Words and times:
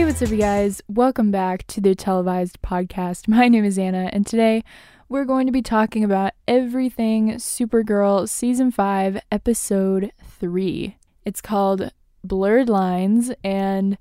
Hey, 0.00 0.06
what's 0.06 0.22
up, 0.22 0.30
you 0.30 0.38
guys? 0.38 0.80
Welcome 0.88 1.30
back 1.30 1.66
to 1.66 1.78
the 1.78 1.94
televised 1.94 2.62
podcast. 2.62 3.28
My 3.28 3.48
name 3.48 3.66
is 3.66 3.78
Anna, 3.78 4.08
and 4.14 4.26
today 4.26 4.64
we're 5.10 5.26
going 5.26 5.44
to 5.44 5.52
be 5.52 5.60
talking 5.60 6.04
about 6.04 6.32
everything 6.48 7.32
Supergirl 7.32 8.26
Season 8.26 8.70
5, 8.70 9.20
Episode 9.30 10.10
3. 10.40 10.96
It's 11.26 11.42
called 11.42 11.92
Blurred 12.24 12.70
Lines, 12.70 13.30
and 13.44 13.98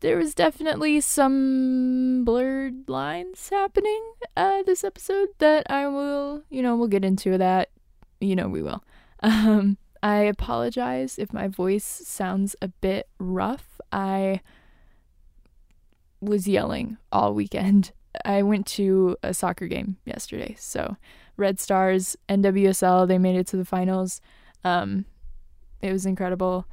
there 0.00 0.16
was 0.16 0.34
definitely 0.34 1.02
some 1.02 2.24
blurred 2.24 2.88
lines 2.88 3.50
happening 3.50 4.02
uh, 4.34 4.62
this 4.62 4.82
episode 4.82 5.28
that 5.40 5.70
I 5.70 5.88
will, 5.88 6.42
you 6.48 6.62
know, 6.62 6.74
we'll 6.74 6.88
get 6.88 7.04
into 7.04 7.36
that. 7.36 7.68
You 8.18 8.34
know, 8.34 8.48
we 8.48 8.62
will. 8.62 8.82
Um, 9.20 9.78
I 10.02 10.18
apologize 10.18 11.18
if 11.18 11.32
my 11.32 11.48
voice 11.48 11.84
sounds 11.84 12.54
a 12.62 12.68
bit 12.68 13.08
rough. 13.18 13.77
I 13.92 14.40
was 16.20 16.48
yelling 16.48 16.98
all 17.12 17.34
weekend. 17.34 17.92
I 18.24 18.42
went 18.42 18.66
to 18.66 19.16
a 19.22 19.32
soccer 19.34 19.66
game 19.66 19.96
yesterday. 20.04 20.56
So, 20.58 20.96
Red 21.36 21.60
Stars, 21.60 22.16
NWSL, 22.28 23.06
they 23.06 23.18
made 23.18 23.36
it 23.36 23.46
to 23.48 23.56
the 23.56 23.64
finals. 23.64 24.20
Um, 24.64 25.04
it 25.80 25.92
was 25.92 26.04
incredible. 26.04 26.66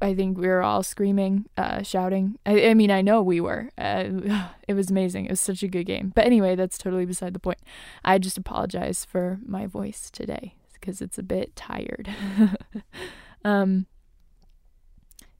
I 0.00 0.14
think 0.14 0.38
we 0.38 0.46
were 0.46 0.62
all 0.62 0.82
screaming, 0.82 1.46
uh, 1.56 1.82
shouting. 1.82 2.38
I, 2.46 2.68
I, 2.68 2.74
mean, 2.74 2.90
I 2.90 3.02
know 3.02 3.20
we 3.20 3.40
were. 3.40 3.70
Uh, 3.76 4.04
it 4.68 4.74
was 4.74 4.90
amazing. 4.90 5.26
It 5.26 5.30
was 5.30 5.40
such 5.40 5.62
a 5.62 5.68
good 5.68 5.84
game. 5.84 6.12
But 6.14 6.26
anyway, 6.26 6.54
that's 6.54 6.78
totally 6.78 7.06
beside 7.06 7.34
the 7.34 7.40
point. 7.40 7.58
I 8.04 8.18
just 8.18 8.38
apologize 8.38 9.04
for 9.04 9.38
my 9.44 9.66
voice 9.66 10.10
today 10.10 10.54
because 10.74 11.00
it's 11.00 11.18
a 11.18 11.22
bit 11.22 11.56
tired. 11.56 12.08
um, 13.44 13.86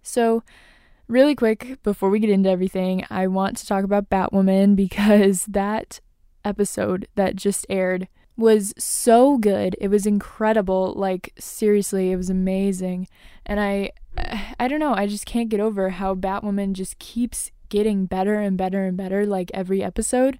so, 0.09 0.43
really 1.07 1.35
quick, 1.35 1.83
before 1.83 2.11
we 2.11 2.19
get 2.19 2.31
into 2.31 2.51
everything, 2.51 3.05
I 3.11 3.27
want 3.27 3.57
to 3.59 3.67
talk 3.67 3.85
about 3.85 4.11
Batwoman 4.11 4.77
because 4.85 5.45
that 5.47 6.01
episode 6.45 7.09
that 7.15 7.37
just 7.37 7.67
aired 7.69 8.09
was 8.37 8.73
so 8.79 9.37
good. 9.37 9.77
It 9.81 9.89
was 9.89 10.07
incredible. 10.07 10.95
Like 10.95 11.33
seriously, 11.39 12.13
it 12.13 12.17
was 12.17 12.31
amazing. 12.31 13.09
And 13.45 13.61
I 13.61 13.91
I 14.61 14.69
don't 14.69 14.81
know, 14.81 14.95
I 14.95 15.07
just 15.07 15.27
can't 15.27 15.49
get 15.49 15.61
over 15.61 15.91
how 15.91 16.15
Batwoman 16.15 16.73
just 16.73 16.99
keeps 16.99 17.51
getting 17.69 18.07
better 18.07 18.37
and 18.37 18.57
better 18.57 18.85
and 18.85 18.97
better 18.97 19.27
like 19.27 19.51
every 19.53 19.83
episode. 19.83 20.39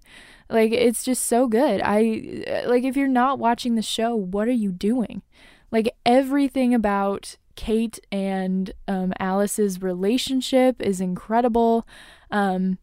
Like 0.49 0.73
it's 0.73 1.05
just 1.05 1.25
so 1.25 1.47
good. 1.47 1.83
I 1.85 2.65
like 2.67 2.85
if 2.85 2.97
you're 2.97 3.09
not 3.09 3.39
watching 3.39 3.75
the 3.75 3.83
show, 3.83 4.15
what 4.15 4.49
are 4.49 4.53
you 4.53 4.73
doing? 4.73 5.23
Like 5.71 5.95
everything 6.07 6.73
about 6.73 7.37
Kate 7.59 7.99
and 8.13 8.71
um, 8.87 9.13
Alice's 9.19 9.83
relationship 9.83 10.81
is 10.81 11.01
incredible. 11.01 11.89
Um, 12.31 12.79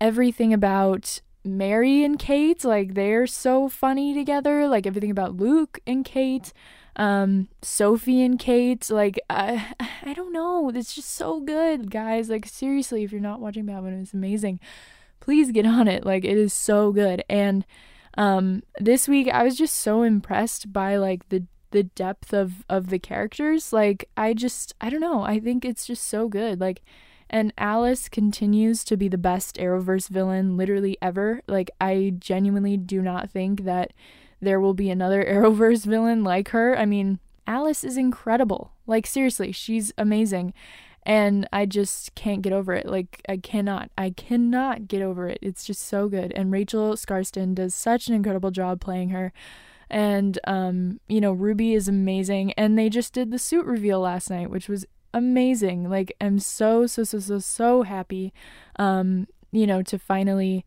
everything 0.00 0.54
about 0.54 1.20
Mary 1.44 2.04
and 2.04 2.16
Kate, 2.16 2.64
like 2.64 2.94
they're 2.94 3.26
so 3.26 3.68
funny 3.68 4.14
together. 4.14 4.68
Like 4.68 4.86
everything 4.86 5.10
about 5.10 5.36
Luke 5.36 5.80
and 5.84 6.04
Kate, 6.04 6.52
um, 6.94 7.48
Sophie 7.60 8.22
and 8.22 8.38
Kate, 8.38 8.88
like 8.88 9.18
I, 9.28 9.74
I 10.04 10.14
don't 10.14 10.32
know, 10.32 10.70
it's 10.72 10.94
just 10.94 11.10
so 11.10 11.40
good, 11.40 11.90
guys. 11.90 12.30
Like 12.30 12.46
seriously, 12.46 13.02
if 13.02 13.10
you're 13.10 13.20
not 13.20 13.40
watching 13.40 13.66
Batman, 13.66 14.00
it's 14.00 14.14
amazing. 14.14 14.60
Please 15.18 15.50
get 15.50 15.66
on 15.66 15.88
it. 15.88 16.06
Like 16.06 16.24
it 16.24 16.38
is 16.38 16.52
so 16.52 16.92
good. 16.92 17.24
And 17.28 17.66
um, 18.16 18.62
this 18.78 19.08
week 19.08 19.26
I 19.26 19.42
was 19.42 19.56
just 19.56 19.74
so 19.74 20.04
impressed 20.04 20.72
by 20.72 20.98
like 20.98 21.28
the 21.30 21.46
the 21.76 21.84
depth 21.84 22.32
of 22.32 22.64
of 22.68 22.88
the 22.88 22.98
characters. 22.98 23.72
Like 23.72 24.08
I 24.16 24.32
just 24.32 24.74
I 24.80 24.88
don't 24.88 25.00
know. 25.00 25.22
I 25.22 25.38
think 25.38 25.64
it's 25.64 25.86
just 25.86 26.04
so 26.04 26.28
good. 26.28 26.60
Like 26.60 26.82
and 27.28 27.52
Alice 27.58 28.08
continues 28.08 28.84
to 28.84 28.96
be 28.96 29.08
the 29.08 29.18
best 29.18 29.56
Arrowverse 29.56 30.08
villain 30.08 30.56
literally 30.56 30.96
ever. 31.02 31.42
Like, 31.48 31.70
I 31.80 32.14
genuinely 32.18 32.76
do 32.76 33.02
not 33.02 33.30
think 33.30 33.64
that 33.64 33.92
there 34.40 34.60
will 34.60 34.74
be 34.74 34.90
another 34.90 35.24
Arrowverse 35.28 35.84
villain 35.84 36.22
like 36.22 36.50
her. 36.50 36.78
I 36.78 36.84
mean, 36.86 37.18
Alice 37.46 37.82
is 37.82 37.96
incredible. 37.96 38.72
Like, 38.86 39.06
seriously, 39.06 39.50
she's 39.52 39.92
amazing. 39.98 40.54
And 41.02 41.48
I 41.52 41.66
just 41.66 42.14
can't 42.14 42.42
get 42.42 42.52
over 42.52 42.72
it. 42.74 42.86
Like, 42.86 43.22
I 43.28 43.36
cannot. 43.36 43.90
I 43.96 44.10
cannot 44.10 44.88
get 44.88 45.02
over 45.02 45.28
it. 45.28 45.38
It's 45.42 45.64
just 45.64 45.82
so 45.82 46.08
good. 46.08 46.32
And 46.32 46.52
Rachel 46.52 46.94
Skarsten 46.94 47.54
does 47.54 47.74
such 47.74 48.08
an 48.08 48.14
incredible 48.14 48.50
job 48.50 48.80
playing 48.80 49.10
her. 49.10 49.32
And, 49.88 50.38
um, 50.46 51.00
you 51.08 51.20
know, 51.20 51.32
Ruby 51.32 51.74
is 51.74 51.88
amazing. 51.88 52.52
And 52.52 52.78
they 52.78 52.88
just 52.88 53.12
did 53.12 53.30
the 53.30 53.38
suit 53.38 53.66
reveal 53.66 54.00
last 54.00 54.30
night, 54.30 54.50
which 54.50 54.68
was 54.68 54.84
amazing. 55.16 55.88
Like 55.88 56.14
I'm 56.20 56.38
so 56.38 56.86
so 56.86 57.02
so 57.02 57.18
so 57.18 57.38
so 57.38 57.82
happy 57.82 58.34
um 58.78 59.26
you 59.50 59.66
know 59.66 59.82
to 59.82 59.98
finally 59.98 60.64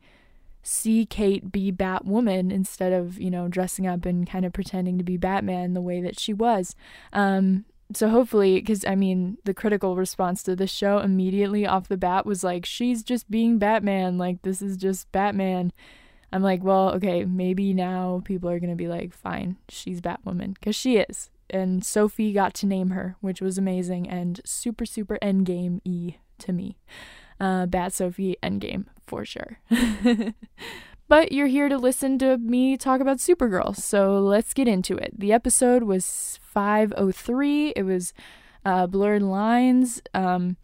see 0.64 1.06
Kate 1.06 1.52
be 1.52 1.72
Batwoman 1.72 2.52
instead 2.52 2.92
of, 2.92 3.20
you 3.20 3.32
know, 3.32 3.48
dressing 3.48 3.88
up 3.88 4.06
and 4.06 4.30
kind 4.30 4.46
of 4.46 4.52
pretending 4.52 4.98
to 4.98 5.04
be 5.04 5.16
Batman 5.18 5.74
the 5.74 5.82
way 5.82 6.02
that 6.02 6.20
she 6.20 6.34
was. 6.34 6.76
Um 7.14 7.66
so 7.94 8.10
hopefully 8.10 8.60
cuz 8.62 8.84
I 8.86 8.96
mean 8.96 9.38
the 9.46 9.54
critical 9.54 9.96
response 9.96 10.42
to 10.44 10.56
the 10.56 10.68
show 10.68 10.98
immediately 10.98 11.68
off 11.68 11.88
the 11.88 11.98
bat 11.98 12.26
was 12.26 12.44
like 12.44 12.66
she's 12.66 13.04
just 13.04 13.30
being 13.30 13.60
Batman, 13.60 14.18
like 14.18 14.42
this 14.42 14.62
is 14.64 14.78
just 14.78 15.12
Batman. 15.12 15.72
I'm 16.32 16.44
like, 16.44 16.64
well, 16.64 16.92
okay, 16.96 17.26
maybe 17.26 17.74
now 17.74 18.22
people 18.24 18.50
are 18.50 18.60
going 18.60 18.70
to 18.70 18.76
be 18.76 18.88
like, 18.88 19.14
fine, 19.14 19.58
she's 19.68 20.02
Batwoman 20.02 20.56
cuz 20.62 20.76
she 20.76 20.98
is 20.98 21.30
and 21.50 21.84
Sophie 21.84 22.34
got 22.34 22.54
to 22.56 22.66
name 22.66 22.92
her, 22.92 23.16
which 23.22 23.42
was 23.42 23.58
amazing 23.58 24.08
and 24.08 24.40
super 24.46 24.86
super 24.86 25.18
endgame 25.22 25.82
e 25.84 26.16
to 26.40 26.54
me. 26.54 26.78
Uh, 27.40 27.66
Bat 27.66 27.94
Sophie 27.94 28.38
endgame 28.44 28.86
for 29.08 29.26
sure. 29.26 29.60
but 31.08 31.32
you're 31.32 31.48
here 31.48 31.70
to 31.70 31.78
listen 31.78 32.20
to 32.20 32.38
me 32.38 32.78
talk 32.78 33.02
about 33.02 33.18
Supergirl, 33.18 33.76
so 33.76 34.20
let's 34.20 34.54
get 34.54 34.68
into 34.68 34.96
it. 34.96 35.18
The 35.18 35.34
episode 35.34 35.84
was 35.84 36.40
503. 36.42 37.74
It 37.76 37.84
was 37.84 38.14
uh, 38.66 38.88
blurred 38.88 39.24
lines. 39.24 40.02
Um, 40.14 40.58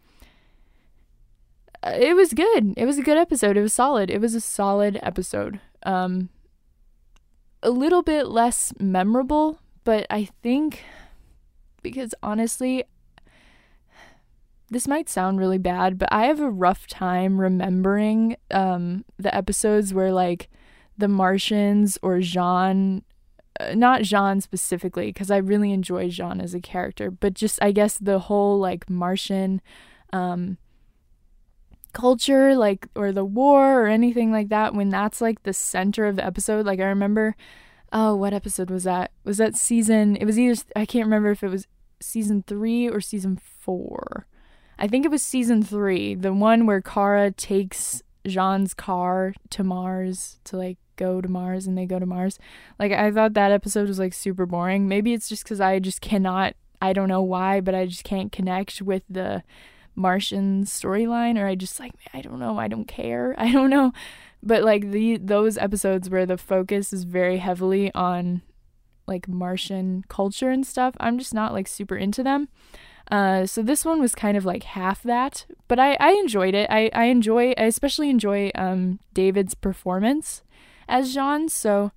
it 1.85 2.15
was 2.15 2.33
good. 2.33 2.73
It 2.77 2.85
was 2.85 2.97
a 2.97 3.03
good 3.03 3.17
episode. 3.17 3.57
It 3.57 3.61
was 3.61 3.73
solid. 3.73 4.09
It 4.09 4.21
was 4.21 4.35
a 4.35 4.41
solid 4.41 4.99
episode. 5.01 5.59
Um, 5.83 6.29
a 7.61 7.69
little 7.69 8.01
bit 8.01 8.27
less 8.27 8.73
memorable 8.79 9.59
but 9.85 10.05
I 10.09 10.25
think 10.43 10.83
because 11.81 12.13
honestly, 12.21 12.83
this 14.69 14.87
might 14.87 15.07
sound 15.07 15.39
really 15.39 15.59
bad, 15.59 15.97
but 15.97 16.09
I 16.11 16.25
have 16.25 16.41
a 16.41 16.49
rough 16.49 16.87
time 16.87 17.39
remembering 17.39 18.35
um, 18.51 19.05
the 19.17 19.33
episodes 19.33 19.93
where 19.93 20.11
like 20.11 20.49
the 20.97 21.07
Martians 21.07 21.99
or 22.01 22.17
J'onn, 22.17 23.03
uh, 23.59 23.75
not 23.75 24.01
J'onn 24.01 24.41
specifically, 24.41 25.07
because 25.07 25.29
I 25.29 25.37
really 25.37 25.71
enjoy 25.71 26.09
J'onn 26.09 26.41
as 26.41 26.55
a 26.55 26.59
character, 26.59 27.11
but 27.11 27.35
just 27.35 27.59
I 27.61 27.71
guess 27.71 27.99
the 27.99 28.19
whole 28.19 28.59
like 28.59 28.89
Martian 28.89 29.61
um, 30.11 30.57
culture, 31.95 32.55
like 32.55 32.87
or 32.95 33.11
the 33.11 33.25
war 33.25 33.81
or 33.81 33.87
anything 33.87 34.31
like 34.31 34.49
that, 34.49 34.75
when 34.75 34.89
that's 34.89 35.21
like 35.21 35.41
the 35.41 35.53
center 35.53 36.05
of 36.05 36.17
the 36.17 36.25
episode. 36.25 36.67
Like 36.67 36.79
I 36.79 36.85
remember 36.85 37.35
oh, 37.95 38.13
what 38.13 38.33
episode 38.33 38.69
was 38.69 38.83
that? 38.83 39.11
Was 39.23 39.37
that 39.37 39.55
season? 39.55 40.17
It 40.17 40.25
was 40.25 40.37
either, 40.37 40.61
I 40.75 40.85
can't 40.85 41.05
remember 41.05 41.31
if 41.31 41.43
it 41.43 41.49
was 41.49 41.65
season 42.01 42.43
three 42.45 42.89
or 42.89 42.99
season 42.99 43.37
four. 43.37 44.27
I 44.77 44.87
think 44.89 45.05
it 45.05 45.11
was 45.11 45.23
season 45.23 45.63
three, 45.63 46.13
the 46.13 46.33
one 46.33 46.65
where 46.65 46.81
Kara 46.81 47.31
takes 47.31 48.03
J'onn's 48.25 48.73
car 48.73 49.33
to 49.51 49.63
Mars 49.63 50.39
to 50.43 50.57
like 50.57 50.77
go 50.97 51.21
to 51.21 51.29
Mars 51.29 51.67
and 51.67 51.77
they 51.77 51.85
go 51.85 51.97
to 51.97 52.05
Mars. 52.05 52.37
Like, 52.77 52.91
I 52.91 53.11
thought 53.11 53.33
that 53.33 53.51
episode 53.51 53.87
was 53.87 53.99
like 53.99 54.13
super 54.13 54.45
boring. 54.45 54.89
Maybe 54.89 55.13
it's 55.13 55.29
just 55.29 55.43
because 55.43 55.61
I 55.61 55.79
just 55.79 56.01
cannot, 56.01 56.55
I 56.81 56.91
don't 56.91 57.07
know 57.07 57.23
why, 57.23 57.61
but 57.61 57.73
I 57.73 57.85
just 57.85 58.03
can't 58.03 58.31
connect 58.31 58.81
with 58.81 59.03
the 59.09 59.41
Martian 59.95 60.65
storyline, 60.65 61.39
or 61.39 61.47
I 61.47 61.55
just 61.55 61.79
like, 61.79 61.93
I 62.13 62.21
don't 62.21 62.39
know, 62.39 62.57
I 62.57 62.67
don't 62.67 62.87
care. 62.87 63.35
I 63.39 63.51
don't 63.51 63.69
know 63.69 63.91
but 64.45 64.63
like 64.63 64.91
the 64.91 65.17
those 65.17 65.57
episodes 65.57 66.09
where 66.09 66.25
the 66.25 66.37
focus 66.37 66.93
is 66.93 67.03
very 67.03 67.37
heavily 67.37 67.91
on 67.95 68.43
like 69.07 69.27
Martian 69.27 70.03
culture 70.07 70.49
and 70.49 70.65
stuff, 70.65 70.95
I'm 70.99 71.17
just 71.17 71.33
not 71.33 71.53
like 71.53 71.67
super 71.67 71.95
into 71.95 72.23
them. 72.23 72.47
Uh, 73.11 73.45
so 73.45 73.61
this 73.61 73.85
one 73.85 74.01
was 74.01 74.15
kind 74.15 74.35
of 74.35 74.45
like 74.45 74.63
half 74.63 75.03
that, 75.03 75.45
but 75.67 75.77
I, 75.79 75.95
I 75.99 76.13
enjoyed 76.13 76.55
it. 76.55 76.67
I, 76.71 76.89
I 76.91 77.05
enjoy, 77.05 77.51
I 77.51 77.63
especially 77.65 78.09
enjoy 78.09 78.49
um, 78.55 78.99
David's 79.13 79.53
performance 79.53 80.41
as 80.89 81.15
J'onn. 81.15 81.49
So 81.51 81.91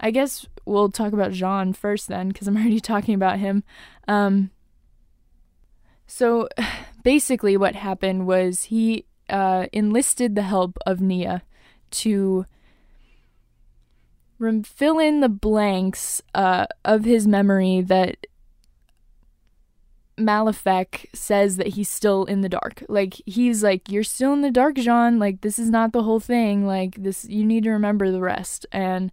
I 0.00 0.10
guess 0.10 0.46
we'll 0.64 0.90
talk 0.90 1.12
about 1.12 1.32
J'onn 1.32 1.76
first 1.76 2.08
then, 2.08 2.28
because 2.28 2.48
I'm 2.48 2.56
already 2.56 2.80
talking 2.80 3.14
about 3.14 3.38
him. 3.38 3.64
Um, 4.08 4.50
so 6.06 6.48
basically, 7.06 7.56
what 7.56 7.76
happened 7.76 8.26
was 8.26 8.64
he 8.64 9.04
uh, 9.30 9.66
enlisted 9.72 10.34
the 10.34 10.42
help 10.42 10.76
of 10.84 11.00
Nia 11.00 11.44
to 11.92 12.46
fill 14.64 14.98
in 14.98 15.20
the 15.20 15.28
blanks 15.28 16.20
uh, 16.34 16.66
of 16.84 17.04
his 17.04 17.28
memory 17.28 17.80
that 17.80 18.26
Malefic 20.18 21.08
says 21.14 21.58
that 21.58 21.68
he's 21.68 21.88
still 21.88 22.24
in 22.24 22.40
the 22.40 22.48
dark. 22.48 22.82
Like 22.88 23.14
he's 23.24 23.62
like, 23.62 23.88
You're 23.88 24.02
still 24.02 24.32
in 24.32 24.40
the 24.40 24.50
dark, 24.50 24.74
J'onn. 24.74 25.20
Like 25.20 25.42
this 25.42 25.60
is 25.60 25.70
not 25.70 25.92
the 25.92 26.02
whole 26.02 26.18
thing. 26.18 26.66
Like 26.66 26.96
this 26.96 27.24
you 27.24 27.44
need 27.44 27.62
to 27.64 27.70
remember 27.70 28.10
the 28.10 28.20
rest. 28.20 28.66
And 28.72 29.12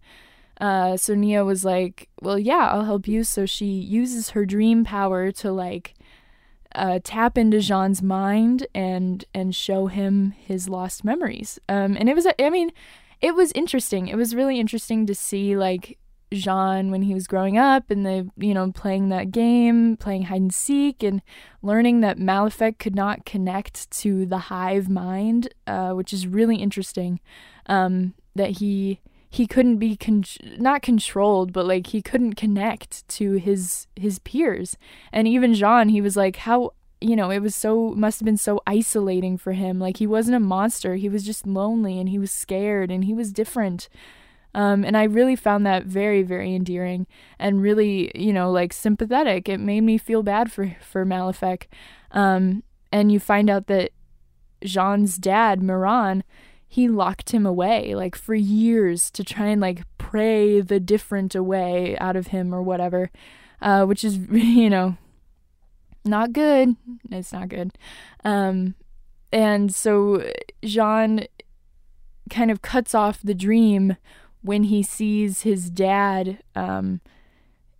uh 0.60 0.96
so 0.96 1.14
Nia 1.14 1.44
was 1.44 1.64
like, 1.64 2.08
Well 2.20 2.40
yeah, 2.40 2.70
I'll 2.72 2.86
help 2.86 3.06
you. 3.06 3.22
So 3.22 3.46
she 3.46 3.66
uses 3.66 4.30
her 4.30 4.44
dream 4.44 4.82
power 4.82 5.30
to 5.30 5.52
like 5.52 5.94
uh, 6.74 7.00
tap 7.02 7.38
into 7.38 7.58
J'onn's 7.58 8.02
mind 8.02 8.66
and 8.74 9.24
and 9.34 9.54
show 9.54 9.86
him 9.86 10.32
his 10.32 10.68
lost 10.68 11.04
memories. 11.04 11.58
Um, 11.68 11.96
and 11.96 12.08
it 12.08 12.14
was, 12.14 12.26
I 12.38 12.50
mean, 12.50 12.70
it 13.20 13.34
was 13.34 13.52
interesting. 13.52 14.08
It 14.08 14.16
was 14.16 14.34
really 14.34 14.58
interesting 14.58 15.06
to 15.06 15.14
see 15.14 15.56
like 15.56 15.98
J'onn 16.32 16.90
when 16.90 17.02
he 17.02 17.14
was 17.14 17.26
growing 17.26 17.56
up 17.56 17.90
and 17.90 18.04
the 18.04 18.28
you 18.36 18.54
know 18.54 18.72
playing 18.72 19.08
that 19.10 19.30
game, 19.30 19.96
playing 19.96 20.24
hide 20.24 20.40
and 20.40 20.54
seek, 20.54 21.02
and 21.02 21.22
learning 21.62 22.00
that 22.00 22.18
Malefic 22.18 22.78
could 22.78 22.94
not 22.94 23.24
connect 23.24 23.90
to 23.92 24.26
the 24.26 24.38
hive 24.38 24.88
mind, 24.88 25.52
uh, 25.66 25.92
which 25.92 26.12
is 26.12 26.26
really 26.26 26.56
interesting. 26.56 27.20
Um, 27.66 28.14
that 28.34 28.50
he 28.50 29.00
he 29.34 29.48
couldn't 29.48 29.78
be 29.78 29.96
con- 29.96 30.22
not 30.58 30.80
controlled, 30.80 31.52
but 31.52 31.66
like 31.66 31.88
he 31.88 32.00
couldn't 32.00 32.34
connect 32.34 33.06
to 33.08 33.32
his 33.32 33.88
his 33.96 34.20
peers, 34.20 34.78
and 35.12 35.26
even 35.26 35.54
J'onn, 35.54 35.90
he 35.90 36.00
was 36.00 36.16
like, 36.16 36.36
how 36.36 36.72
you 37.00 37.16
know, 37.16 37.30
it 37.30 37.40
was 37.40 37.54
so 37.56 37.90
must 37.96 38.20
have 38.20 38.24
been 38.24 38.36
so 38.36 38.60
isolating 38.64 39.36
for 39.36 39.52
him. 39.52 39.80
Like 39.80 39.96
he 39.96 40.06
wasn't 40.06 40.36
a 40.36 40.40
monster, 40.40 40.94
he 40.94 41.08
was 41.08 41.24
just 41.24 41.48
lonely 41.48 41.98
and 41.98 42.08
he 42.08 42.18
was 42.18 42.30
scared 42.30 42.92
and 42.92 43.04
he 43.04 43.12
was 43.12 43.32
different. 43.32 43.88
Um, 44.54 44.84
and 44.84 44.96
I 44.96 45.02
really 45.02 45.34
found 45.34 45.66
that 45.66 45.84
very, 45.84 46.22
very 46.22 46.54
endearing 46.54 47.08
and 47.36 47.60
really, 47.60 48.12
you 48.14 48.32
know, 48.32 48.52
like 48.52 48.72
sympathetic. 48.72 49.48
It 49.48 49.58
made 49.58 49.80
me 49.80 49.98
feel 49.98 50.22
bad 50.22 50.52
for 50.52 50.76
for 50.80 51.04
Malefic. 51.04 51.68
Um, 52.12 52.62
and 52.92 53.10
you 53.10 53.18
find 53.18 53.50
out 53.50 53.66
that 53.66 53.90
J'onn's 54.64 55.16
dad, 55.16 55.60
M'yrnn, 55.60 56.22
he 56.74 56.88
locked 56.88 57.30
him 57.30 57.46
away 57.46 57.94
like 57.94 58.16
for 58.16 58.34
years 58.34 59.08
to 59.08 59.22
try 59.22 59.46
and 59.46 59.60
like 59.60 59.82
pray 59.96 60.60
the 60.60 60.80
different 60.80 61.32
away 61.32 61.96
out 61.98 62.16
of 62.16 62.26
him 62.28 62.52
or 62.52 62.60
whatever, 62.60 63.12
uh, 63.62 63.84
which 63.84 64.02
is 64.02 64.16
you 64.32 64.68
know 64.68 64.96
not 66.04 66.32
good. 66.32 66.74
It's 67.12 67.32
not 67.32 67.48
good. 67.48 67.78
Um, 68.24 68.74
and 69.32 69.72
so 69.72 70.28
J'onn 70.64 71.28
kind 72.28 72.50
of 72.50 72.60
cuts 72.60 72.92
off 72.92 73.20
the 73.22 73.34
dream 73.34 73.96
when 74.42 74.64
he 74.64 74.82
sees 74.82 75.42
his 75.42 75.70
dad 75.70 76.42
um, 76.56 77.00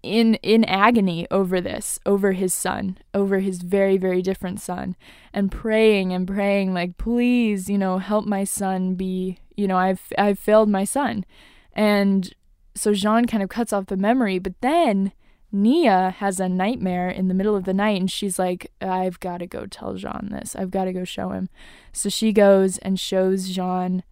in 0.04 0.34
in 0.36 0.64
agony 0.64 1.26
over 1.30 1.60
this, 1.60 1.98
over 2.06 2.32
his 2.32 2.54
son, 2.54 2.98
over 3.12 3.40
his 3.40 3.62
very 3.62 3.96
very 3.96 4.22
different 4.22 4.60
son, 4.60 4.96
and 5.32 5.50
praying 5.50 6.12
and 6.12 6.26
praying 6.28 6.74
like, 6.74 6.96
please, 6.96 7.68
you 7.68 7.78
know, 7.78 7.98
help 7.98 8.26
my 8.26 8.44
son 8.44 8.94
be, 8.94 9.38
you 9.56 9.66
know, 9.66 9.76
I've 9.76 10.12
I've 10.18 10.38
failed 10.38 10.68
my 10.68 10.84
son, 10.84 11.24
and 11.72 12.32
so 12.74 12.92
J'onn 12.92 13.28
kind 13.28 13.42
of 13.42 13.48
cuts 13.48 13.72
off 13.72 13.86
the 13.86 13.96
memory, 13.96 14.38
but 14.38 14.60
then 14.60 15.12
Nia 15.52 16.10
has 16.18 16.40
a 16.40 16.48
nightmare 16.48 17.08
in 17.08 17.28
the 17.28 17.34
middle 17.34 17.54
of 17.54 17.64
the 17.64 17.72
night 17.72 18.00
and 18.00 18.10
she's 18.10 18.40
like, 18.40 18.72
I've 18.80 19.20
got 19.20 19.38
to 19.38 19.46
go 19.46 19.66
tell 19.66 19.94
J'onn 19.94 20.30
this. 20.30 20.56
I've 20.56 20.72
got 20.72 20.86
to 20.86 20.92
go 20.92 21.04
show 21.04 21.30
him. 21.30 21.48
So 21.92 22.08
she 22.08 22.32
goes 22.32 22.78
and 22.78 22.98
shows 22.98 23.48
J'onn 23.54 24.02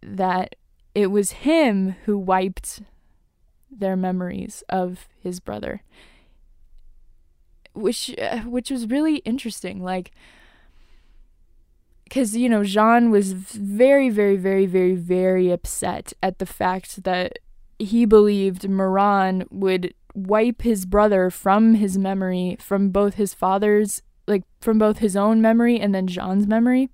that 0.00 0.54
it 0.94 1.08
was 1.08 1.32
him 1.32 1.96
who 2.04 2.16
wiped 2.16 2.82
their 3.70 3.96
memories 3.96 4.62
of 4.68 5.08
his 5.20 5.40
brother. 5.40 5.82
Which 7.72 8.14
uh, 8.18 8.40
which 8.40 8.70
was 8.70 8.88
really 8.88 9.16
interesting 9.18 9.82
like 9.82 10.10
cuz 12.10 12.36
you 12.36 12.48
know 12.48 12.62
J'onn 12.62 13.10
was 13.10 13.32
very 13.32 14.10
very 14.10 14.36
very 14.36 14.66
very 14.66 14.96
very 14.96 15.50
upset 15.52 16.12
at 16.20 16.40
the 16.40 16.46
fact 16.46 17.04
that 17.04 17.38
he 17.78 18.04
believed 18.04 18.68
M'yrnn 18.68 19.46
would 19.50 19.94
wipe 20.14 20.62
his 20.62 20.86
brother 20.86 21.30
from 21.30 21.74
his 21.74 21.98
memory, 21.98 22.56
from 22.60 22.90
both 22.90 23.14
his 23.14 23.34
father's, 23.34 24.02
like 24.26 24.44
from 24.60 24.78
both 24.78 24.98
his 24.98 25.16
own 25.16 25.40
memory 25.40 25.80
and 25.80 25.94
then 25.94 26.06
J'onn's 26.06 26.46
memory. 26.46 26.90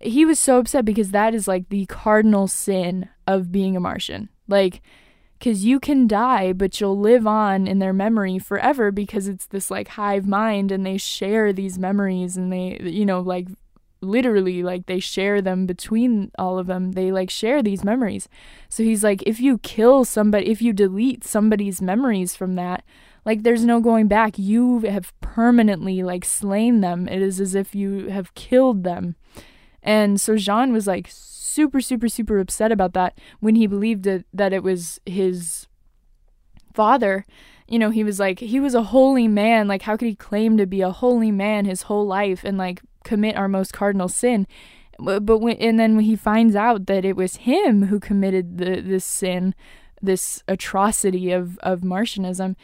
He 0.00 0.24
was 0.24 0.38
so 0.38 0.58
upset 0.58 0.84
because 0.84 1.10
that 1.10 1.34
is 1.34 1.48
like 1.48 1.68
the 1.70 1.86
cardinal 1.86 2.46
sin 2.46 3.08
of 3.26 3.50
being 3.50 3.76
a 3.76 3.80
Martian. 3.80 4.28
Like, 4.46 4.80
because 5.38 5.64
you 5.64 5.78
can 5.78 6.06
die, 6.06 6.52
but 6.52 6.80
you'll 6.80 6.98
live 6.98 7.26
on 7.26 7.66
in 7.66 7.78
their 7.78 7.92
memory 7.92 8.38
forever 8.38 8.90
because 8.90 9.28
it's 9.28 9.46
this 9.46 9.70
like 9.70 9.88
hive 9.88 10.26
mind 10.26 10.72
and 10.72 10.84
they 10.84 10.98
share 10.98 11.52
these 11.52 11.78
memories 11.78 12.36
and 12.36 12.52
they, 12.52 12.78
you 12.82 13.06
know, 13.06 13.20
like 13.20 13.48
literally 14.00 14.62
like 14.62 14.86
they 14.86 15.00
share 15.00 15.40
them 15.40 15.66
between 15.66 16.30
all 16.38 16.58
of 16.58 16.66
them. 16.66 16.92
They 16.92 17.12
like 17.12 17.30
share 17.30 17.62
these 17.62 17.84
memories. 17.84 18.28
So 18.68 18.82
he's 18.82 19.04
like 19.04 19.22
if 19.26 19.40
you 19.40 19.58
kill 19.58 20.04
somebody 20.04 20.48
if 20.48 20.60
you 20.60 20.72
delete 20.72 21.24
somebody's 21.24 21.80
memories 21.80 22.34
from 22.34 22.54
that 22.56 22.84
like 23.28 23.42
there's 23.42 23.62
no 23.62 23.80
going 23.80 24.08
back. 24.08 24.38
You 24.38 24.80
have 24.80 25.12
permanently 25.20 26.02
like 26.02 26.24
slain 26.24 26.80
them. 26.80 27.06
It 27.08 27.20
is 27.20 27.40
as 27.40 27.54
if 27.54 27.74
you 27.74 28.08
have 28.08 28.34
killed 28.34 28.84
them. 28.84 29.16
And 29.82 30.18
so 30.18 30.34
J'onn 30.34 30.72
was 30.72 30.86
like 30.86 31.10
super 31.58 31.80
super 31.80 32.08
super 32.08 32.38
upset 32.38 32.70
about 32.70 32.92
that 32.92 33.18
when 33.40 33.56
he 33.56 33.66
believed 33.66 34.04
that 34.04 34.52
it 34.52 34.62
was 34.62 35.00
his 35.04 35.66
father. 36.72 37.26
You 37.66 37.80
know 37.80 37.90
he 37.90 38.04
was 38.04 38.20
like 38.20 38.38
he 38.38 38.60
was 38.60 38.76
a 38.76 38.84
holy 38.84 39.26
man. 39.26 39.66
Like 39.66 39.82
how 39.82 39.96
could 39.96 40.06
he 40.06 40.14
claim 40.14 40.56
to 40.56 40.66
be 40.66 40.82
a 40.82 40.92
holy 40.92 41.32
man 41.32 41.64
his 41.64 41.82
whole 41.82 42.06
life 42.06 42.44
and 42.44 42.56
like 42.56 42.80
commit 43.02 43.36
our 43.36 43.48
most 43.48 43.72
cardinal 43.72 44.06
sin? 44.08 44.46
But 45.00 45.38
when 45.38 45.56
and 45.56 45.80
then 45.80 45.96
when 45.96 46.04
he 46.04 46.14
finds 46.14 46.54
out 46.54 46.86
that 46.86 47.04
it 47.04 47.16
was 47.16 47.36
him 47.38 47.86
who 47.86 47.98
committed 47.98 48.58
the 48.58 48.80
this 48.80 49.04
sin 49.04 49.56
this 50.00 50.44
atrocity 50.46 51.32
of 51.32 51.58
of 51.58 51.82
martianism 51.82 52.54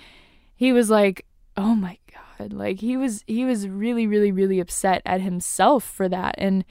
he 0.54 0.72
was 0.72 0.88
like 0.88 1.26
oh 1.56 1.74
my 1.74 1.98
god. 2.38 2.52
Like 2.52 2.80
he 2.80 2.96
was 2.96 3.24
he 3.26 3.44
was 3.44 3.66
really 3.66 4.06
really 4.06 4.30
really 4.30 4.60
upset 4.60 5.02
at 5.04 5.20
himself 5.20 5.82
for 5.82 6.08
that. 6.08 6.36
And 6.38 6.64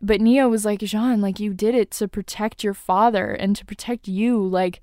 but 0.00 0.20
Nia 0.20 0.48
was 0.48 0.64
like 0.64 0.80
J'onn 0.80 1.20
like 1.20 1.40
you 1.40 1.54
did 1.54 1.74
it 1.74 1.90
to 1.92 2.08
protect 2.08 2.64
your 2.64 2.74
father 2.74 3.32
and 3.32 3.54
to 3.56 3.64
protect 3.64 4.08
you 4.08 4.42
like 4.42 4.80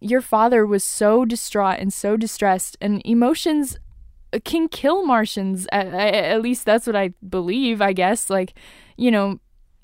your 0.00 0.20
father 0.20 0.64
was 0.64 0.84
so 0.84 1.24
distraught 1.24 1.78
and 1.80 1.92
so 1.92 2.16
distressed 2.16 2.76
and 2.80 3.02
emotions 3.04 3.78
can 4.44 4.68
kill 4.68 5.04
Martians. 5.04 5.66
At, 5.72 5.88
at 5.88 6.42
least 6.42 6.64
that's 6.64 6.86
what 6.86 6.96
I 6.96 7.14
believe, 7.26 7.80
I 7.80 7.92
guess. 7.92 8.30
Like, 8.30 8.54
you 8.96 9.10
know, 9.10 9.40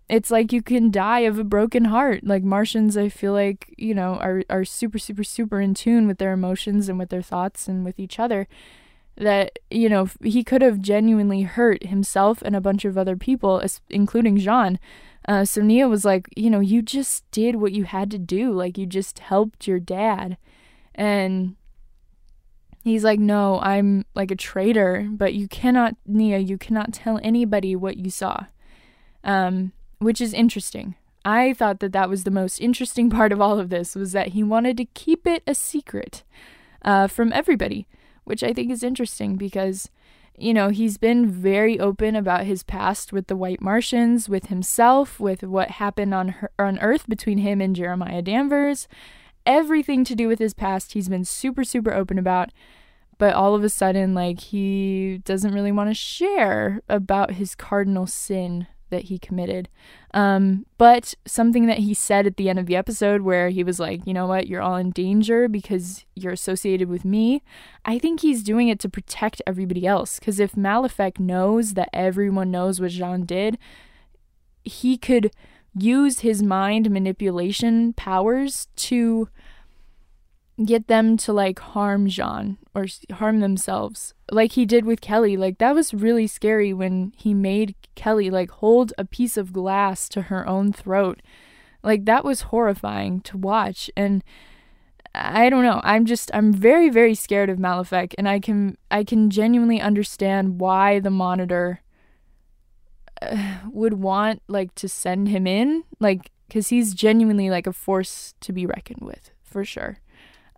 it's 0.09 0.31
like 0.31 0.53
you 0.53 0.63
can 0.63 0.91
die 0.91 1.21
of 1.21 1.39
a 1.39 1.45
broken 1.45 1.87
heart. 1.87 2.25
Like 2.25 2.45
Martians, 2.45 2.97
I 2.97 3.09
feel 3.09 3.33
like, 3.33 3.75
you 3.79 3.95
know, 3.95 4.17
are, 4.17 4.43
are 4.51 4.65
super, 4.65 4.99
super, 4.99 5.25
super 5.25 5.61
in 5.61 5.75
tune 5.75 6.07
with 6.07 6.19
their 6.19 6.33
emotions 6.33 6.89
and 6.89 6.99
with 6.99 7.09
their 7.09 7.23
thoughts 7.23 7.69
and 7.69 7.85
with 7.85 7.99
each 7.99 8.19
other. 8.19 8.47
That, 9.17 9.59
you 9.71 9.89
know, 9.89 10.09
he 10.23 10.43
could 10.43 10.61
have 10.63 10.81
genuinely 10.81 11.43
hurt 11.43 11.85
himself 11.85 12.43
and 12.43 12.57
a 12.57 12.61
bunch 12.61 12.85
of 12.85 12.99
other 12.99 13.17
people, 13.17 13.63
including 13.89 14.39
J'onn. 14.39 14.79
Uh, 15.27 15.45
so 15.45 15.63
Nia 15.63 15.89
was 15.89 16.05
like, 16.05 16.29
you 16.37 16.51
know, 16.51 16.61
you 16.61 16.83
just 16.83 17.31
did 17.31 17.57
what 17.57 17.73
you 17.73 17.85
had 17.85 18.11
to 18.11 18.19
do. 18.19 18.53
Like, 18.53 18.77
you 18.77 18.87
just 18.87 19.21
helped 19.21 19.67
your 19.67 19.79
dad. 19.79 20.37
And 20.95 21.57
He's 22.85 23.03
like, 23.03 23.19
No, 23.19 23.61
I'm 23.61 24.05
like 24.15 24.31
a 24.31 24.37
traitor, 24.37 25.09
but 25.11 25.33
you 25.33 25.49
cannot, 25.49 25.97
Nia, 26.07 26.39
you 26.39 26.59
cannot 26.59 26.93
tell 26.93 27.19
anybody 27.23 27.75
what 27.75 27.97
you 27.97 28.11
saw. 28.11 28.45
Um, 29.25 29.73
which 30.01 30.21
is 30.21 30.35
interesting. 30.35 30.95
I 31.25 31.55
thought 31.55 31.81
that 31.81 31.93
that 31.93 32.11
was 32.11 32.25
the 32.25 32.31
most 32.31 32.61
interesting 32.61 33.09
part 33.19 33.33
of 33.33 33.41
all 33.41 33.59
of 33.59 33.71
this 33.71 33.95
was 33.95 34.13
that 34.13 34.29
he 34.29 34.43
wanted 34.43 34.77
to 34.77 34.85
keep 34.85 35.27
it 35.27 35.43
a 35.47 35.55
secret 35.55 36.25
uh, 36.83 37.07
from 37.07 37.33
everybody, 37.33 37.87
which 38.25 38.43
I 38.43 38.53
think 38.53 38.71
is 38.71 38.83
interesting 38.83 39.37
because, 39.37 39.91
you 40.37 40.53
know, 40.53 40.69
he's 40.69 40.99
been 40.99 41.31
very 41.31 41.79
open 41.79 42.17
about 42.17 42.45
his 42.45 42.63
past 42.63 43.13
with 43.13 43.27
the 43.27 43.37
White 43.37 43.61
Martians, 43.61 44.29
with 44.29 44.47
himself, 44.47 45.21
with 45.21 45.43
what 45.43 45.73
happened 45.73 46.15
on 46.15 46.29
her- 46.29 46.51
on 46.59 46.79
Earth 46.81 47.09
between 47.09 47.39
him 47.39 47.61
and 47.61 47.77
Jeremiah 47.77 48.23
Danvers. 48.23 48.89
Everything 49.47 50.05
to 50.05 50.15
do 50.15 50.27
with 50.27 50.39
his 50.39 50.55
past 50.55 50.95
he's 50.95 51.09
been 51.09 51.25
super 51.25 51.65
super 51.65 51.93
open 51.93 52.19
about. 52.19 52.51
But 53.17 53.35
all 53.35 53.55
of 53.55 53.63
a 53.63 53.69
sudden 53.69 54.15
like 54.15 54.41
he 54.41 55.21
doesn't 55.25 55.55
really 55.55 55.73
want 55.73 55.91
to 55.91 55.95
share 55.95 56.81
about 56.89 57.33
his 57.33 57.55
cardinal 57.55 58.07
sin 58.07 58.67
that 58.95 59.05
he 59.05 59.19
committed. 59.19 59.69
Um, 60.13 60.65
but 60.79 61.15
something 61.27 61.67
that 61.67 61.79
he 61.79 61.93
said 61.93 62.27
at 62.27 62.37
the 62.37 62.49
end 62.49 62.59
of 62.59 62.67
the 62.67 62.77
episode 62.77 63.21
where 63.23 63.51
he 63.51 63.63
was 63.63 63.79
like 63.79 64.07
you 64.07 64.15
know 64.15 64.27
what? 64.27 64.47
You're 64.47 64.63
all 64.63 64.77
in 64.77 64.91
danger 64.91 65.49
because 65.49 66.05
you're 66.15 66.33
associated 66.33 66.89
with 66.89 67.05
me. 67.05 67.43
I 67.85 67.99
think 67.99 68.21
he's 68.21 68.43
doing 68.43 68.69
it 68.69 68.79
to 68.81 68.89
protect 68.89 69.43
everybody 69.47 69.87
else 69.87 70.19
because 70.19 70.41
if 70.41 70.57
malefic 70.57 71.21
knows 71.21 71.75
that 71.75 71.91
everyone 71.93 72.51
knows 72.51 72.81
what 72.81 72.91
J'onn 72.91 73.27
did 73.27 73.59
he 74.65 74.97
could 74.97 75.31
use 75.77 76.21
his 76.21 76.43
mind 76.43 76.91
manipulation 76.91 77.93
powers 77.93 78.69
to 78.77 79.29
get 80.63 80.87
them 80.87 81.17
to 81.17 81.33
like 81.33 81.59
harm 81.59 82.07
J'onn 82.07 82.59
or 82.75 82.87
harm 83.15 83.41
themselves 83.41 84.15
like 84.31 84.53
he 84.53 84.65
did 84.65 84.85
with 84.85 85.01
Kelly. 85.01 85.37
Like 85.37 85.59
that 85.59 85.75
was 85.75 85.95
really 85.95 86.27
scary 86.27 86.73
when 86.73 87.13
he 87.17 87.35
made 87.35 87.75
Kelly 87.95 88.31
like 88.31 88.51
hold 88.51 88.93
a 88.97 89.05
piece 89.05 89.37
of 89.37 89.53
glass 89.53 90.09
to 90.11 90.23
her 90.23 90.47
own 90.47 90.73
throat. 90.73 91.21
Like 91.83 92.05
that 92.05 92.25
was 92.25 92.43
horrifying 92.43 93.21
to 93.23 93.37
watch 93.37 93.91
and 93.97 94.23
I 95.15 95.49
don't 95.49 95.63
know. 95.63 95.81
I'm 95.85 96.07
just 96.07 96.31
I'm 96.35 96.53
very 96.53 96.89
very 96.89 97.15
scared 97.15 97.51
of 97.51 97.59
Malefic 97.59 98.15
and 98.17 98.29
I 98.29 98.39
can 98.39 98.77
I 98.91 99.05
can 99.05 99.31
genuinely 99.31 99.81
understand 99.81 100.61
why 100.61 101.01
the 101.01 101.11
monitor 101.11 101.81
uh, 103.23 103.59
would 103.71 103.95
want 103.95 104.43
like 104.49 104.75
to 104.77 104.89
send 104.89 105.29
him 105.29 105.47
in 105.47 105.85
like 105.99 106.31
cuz 106.49 106.69
he's 106.69 106.95
genuinely 106.95 107.51
like 107.51 107.67
a 107.67 107.73
force 107.73 108.35
to 108.41 108.53
be 108.53 108.67
reckoned 108.67 109.03
with 109.03 109.33
for 109.43 109.65
sure. 109.65 109.99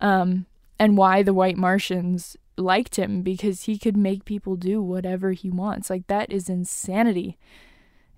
Um 0.00 0.46
and 0.78 0.96
why 0.96 1.22
the 1.22 1.34
white 1.34 1.56
Martians 1.56 2.36
liked 2.56 2.96
him 2.96 3.22
because 3.22 3.62
he 3.62 3.78
could 3.78 3.96
make 3.96 4.24
people 4.24 4.56
do 4.56 4.82
whatever 4.82 5.32
he 5.32 5.50
wants. 5.50 5.90
Like 5.90 6.06
that 6.06 6.30
is 6.30 6.48
insanity. 6.48 7.36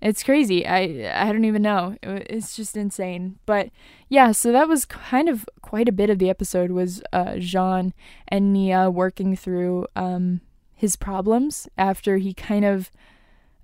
It's 0.01 0.23
crazy. 0.23 0.65
I 0.65 1.11
I 1.13 1.31
don't 1.31 1.45
even 1.45 1.61
know. 1.61 1.97
It's 2.01 2.55
just 2.55 2.77
insane. 2.77 3.37
But 3.45 3.69
yeah, 4.07 4.31
so 4.31 4.51
that 4.51 4.67
was 4.67 4.85
kind 4.85 5.27
of 5.27 5.47
quite 5.61 5.89
a 5.89 5.93
bit 5.93 6.09
of 6.09 6.19
the 6.19 6.29
episode 6.29 6.71
was 6.71 7.01
uh, 7.11 7.33
J'onn 7.35 7.91
and 8.27 8.53
Nia 8.53 8.89
working 8.89 9.35
through 9.35 9.87
um, 9.95 10.39
his 10.73 10.95
problems 10.95 11.67
after 11.77 12.17
he 12.17 12.33
kind 12.33 12.63
of 12.63 12.91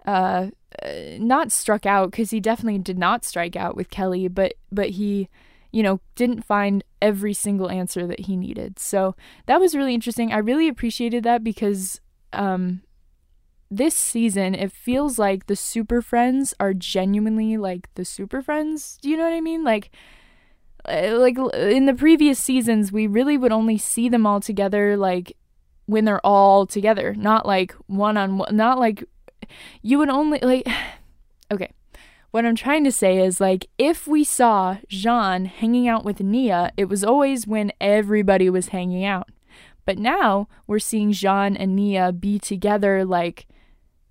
uh, 0.05 0.49
uh 0.83 0.91
not 1.19 1.51
struck 1.51 1.85
out 1.85 2.11
because 2.11 2.31
he 2.31 2.41
definitely 2.41 2.79
did 2.79 2.99
not 2.99 3.23
strike 3.23 3.55
out 3.55 3.77
with 3.77 3.89
Kelly, 3.89 4.27
but 4.27 4.55
but 4.71 4.91
he 4.91 5.29
you 5.75 5.83
know 5.83 5.99
didn't 6.15 6.45
find 6.45 6.85
every 7.01 7.33
single 7.33 7.69
answer 7.69 8.07
that 8.07 8.21
he 8.21 8.37
needed. 8.37 8.79
So 8.79 9.13
that 9.45 9.59
was 9.59 9.75
really 9.75 9.93
interesting. 9.93 10.31
I 10.31 10.37
really 10.37 10.69
appreciated 10.69 11.23
that 11.23 11.43
because 11.43 11.99
um, 12.31 12.81
this 13.69 13.93
season 13.93 14.55
it 14.55 14.71
feels 14.71 15.19
like 15.19 15.47
the 15.47 15.55
super 15.55 16.01
friends 16.01 16.53
are 16.61 16.73
genuinely 16.73 17.57
like 17.57 17.89
the 17.95 18.05
super 18.05 18.41
friends 18.41 18.97
do 19.01 19.09
you 19.09 19.17
know 19.17 19.23
what 19.23 19.33
i 19.33 19.41
mean 19.41 19.63
like 19.63 19.89
uh, 20.87 21.17
like 21.17 21.35
in 21.55 21.87
the 21.87 21.93
previous 21.93 22.37
seasons 22.37 22.91
we 22.91 23.07
really 23.07 23.37
would 23.37 23.51
only 23.51 23.77
see 23.77 24.07
them 24.07 24.25
all 24.25 24.39
together 24.39 24.95
like 24.95 25.35
when 25.87 26.05
they're 26.05 26.25
all 26.25 26.67
together 26.67 27.15
not 27.15 27.45
like 27.45 27.73
one 27.87 28.17
on 28.17 28.37
one 28.37 28.55
not 28.55 28.77
like 28.77 29.03
you 29.81 29.97
would 29.97 30.09
only 30.09 30.39
like 30.39 30.67
okay 31.51 31.71
what 32.35 32.45
i'm 32.45 32.55
trying 32.55 32.83
to 32.83 32.91
say 32.91 33.17
is 33.17 33.39
like 33.39 33.69
if 33.77 34.07
we 34.07 34.21
saw 34.21 34.75
J'onn 34.89 35.47
hanging 35.47 35.87
out 35.87 36.03
with 36.03 36.19
nia 36.19 36.69
it 36.75 36.85
was 36.85 37.01
always 37.01 37.47
when 37.47 37.71
everybody 37.79 38.49
was 38.49 38.67
hanging 38.67 39.05
out 39.05 39.29
but 39.85 39.97
now 39.97 40.49
we're 40.67 40.77
seeing 40.77 41.13
J'onn 41.13 41.55
and 41.57 41.77
nia 41.77 42.11
be 42.11 42.37
together 42.37 43.05
like 43.05 43.47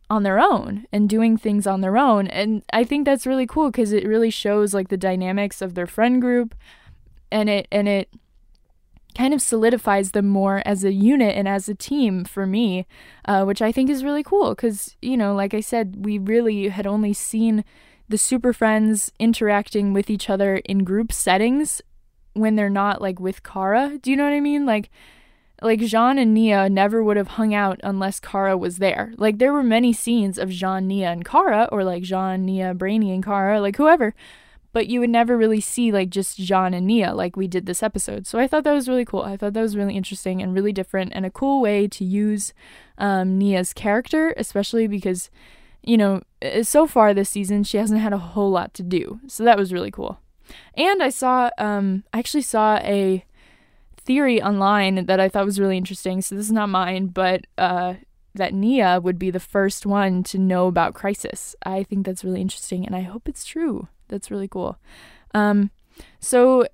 on 0.09 0.23
their 0.23 0.39
own 0.39 0.87
and 0.91 1.09
doing 1.09 1.37
things 1.37 1.67
on 1.67 1.81
their 1.81 1.97
own. 1.97 2.27
And 2.29 2.63
I 2.73 2.85
think 2.85 3.05
that's 3.05 3.27
really 3.27 3.47
cool 3.47 3.71
because 3.71 3.93
it 3.93 4.07
really 4.07 4.31
shows 4.31 4.75
like 4.75 4.89
the 4.89 4.97
dynamics 4.97 5.63
of 5.63 5.75
their 5.75 5.87
friend 5.87 6.21
group 6.21 6.55
and 7.33 7.49
it 7.49 7.67
and 7.73 7.89
it 7.89 8.09
kind 9.17 9.33
of 9.33 9.41
solidifies 9.41 10.11
them 10.11 10.27
more 10.27 10.61
as 10.67 10.83
a 10.83 10.93
unit 10.93 11.37
and 11.37 11.47
as 11.47 11.69
a 11.69 11.75
team 11.75 12.25
for 12.25 12.47
me, 12.47 12.85
uh, 13.27 13.45
which 13.45 13.63
I 13.63 13.71
think 13.71 13.89
is 13.89 14.03
really 14.03 14.25
cool 14.25 14.51
because, 14.51 14.97
you 15.01 15.17
know, 15.17 15.35
like 15.35 15.55
I 15.55 15.61
said, 15.61 16.05
we 16.05 16.19
really 16.19 16.69
had 16.69 16.87
only 16.87 17.13
seen 17.13 17.65
the 18.09 18.19
super 18.19 18.53
friends 18.53 19.11
interacting 19.19 19.93
with 19.93 20.11
each 20.11 20.29
other 20.29 20.57
in 20.57 20.85
group 20.85 21.13
settings 21.13 21.83
when 22.35 22.57
they're 22.57 22.69
not 22.69 23.01
like 23.01 23.19
with 23.19 23.43
Kara. 23.43 23.99
Do 24.01 24.11
you 24.11 24.17
know 24.17 24.25
what 24.25 24.33
I 24.33 24.41
mean? 24.41 24.67
Like, 24.67 24.91
like 25.63 25.81
J'onn 25.81 26.21
and 26.21 26.35
Nia 26.35 26.69
never 26.69 27.03
would 27.03 27.17
have 27.17 27.29
hung 27.29 27.55
out 27.55 27.81
unless 27.83 28.21
Kara 28.21 28.57
was 28.57 28.79
there. 28.79 29.13
Like 29.17 29.39
there 29.39 29.53
were 29.53 29.63
many 29.63 29.93
scenes 29.93 30.37
of 30.39 30.51
J'onn, 30.51 30.85
Nia, 30.85 31.11
and 31.11 31.25
Kara, 31.25 31.69
or 31.73 31.85
like 31.85 32.03
J'onn, 32.03 32.41
Nia, 32.41 32.75
Brainy, 32.75 33.13
and 33.13 33.25
Kara, 33.25 33.61
like 33.61 33.77
whoever. 33.77 34.15
But 34.73 34.89
you 34.89 34.99
would 35.01 35.11
never 35.11 35.37
really 35.37 35.61
see 35.61 35.93
like 35.93 36.11
just 36.11 36.39
J'onn 36.39 36.75
and 36.75 36.87
Nia 36.87 37.15
like 37.15 37.37
we 37.37 37.47
did 37.47 37.67
this 37.67 37.83
episode. 37.83 38.27
So 38.27 38.39
I 38.39 38.49
thought 38.49 38.65
that 38.65 38.73
was 38.73 38.89
really 38.89 39.05
cool. 39.05 39.23
I 39.23 39.37
thought 39.37 39.53
that 39.53 39.63
was 39.63 39.77
really 39.77 39.97
interesting 39.97 40.43
and 40.43 40.53
really 40.53 40.73
different 40.73 41.13
and 41.15 41.25
a 41.25 41.31
cool 41.31 41.61
way 41.61 41.87
to 41.89 42.05
use 42.05 42.53
um, 42.99 43.39
Nia's 43.39 43.73
character, 43.73 44.35
especially 44.37 44.89
because, 44.89 45.31
you 45.87 45.97
know, 45.97 46.23
so 46.63 46.87
far 46.87 47.13
this 47.13 47.31
season 47.31 47.63
she 47.63 47.77
hasn't 47.77 48.01
had 48.01 48.13
a 48.13 48.19
whole 48.19 48.51
lot 48.51 48.75
to 48.75 48.83
do. 48.83 49.21
So 49.27 49.45
that 49.45 49.59
was 49.59 49.73
really 49.73 49.91
cool. 49.91 50.19
And 50.75 51.03
I 51.03 51.09
saw, 51.09 51.51
um, 51.59 52.05
I 52.13 52.19
actually 52.19 52.43
saw 52.43 52.77
a 52.77 53.25
theory 53.97 54.43
online 54.43 55.07
that 55.07 55.21
I 55.21 55.29
thought 55.29 55.47
was 55.47 55.61
really 55.61 55.77
interesting. 55.77 56.21
So 56.21 56.35
this 56.35 56.47
is 56.47 56.53
not 56.53 56.69
mine, 56.69 57.07
but 57.07 57.47
uh, 57.57 57.95
that 58.35 58.53
Nia 58.53 59.01
would 59.01 59.19
be 59.19 59.31
the 59.31 59.41
first 59.41 59.87
one 59.87 60.23
to 60.25 60.39
know 60.39 60.67
about 60.67 60.95
Crisis. 60.95 61.55
I 61.65 61.83
think 61.83 62.05
that's 62.05 62.25
really 62.25 62.41
interesting, 62.41 62.85
and 62.85 62.95
I 62.95 63.01
hope 63.01 63.29
it's 63.29 63.45
true. 63.45 63.89
That's 64.09 64.31
really 64.31 64.49
cool. 64.49 64.77
Um, 65.33 65.71
so 66.21 66.67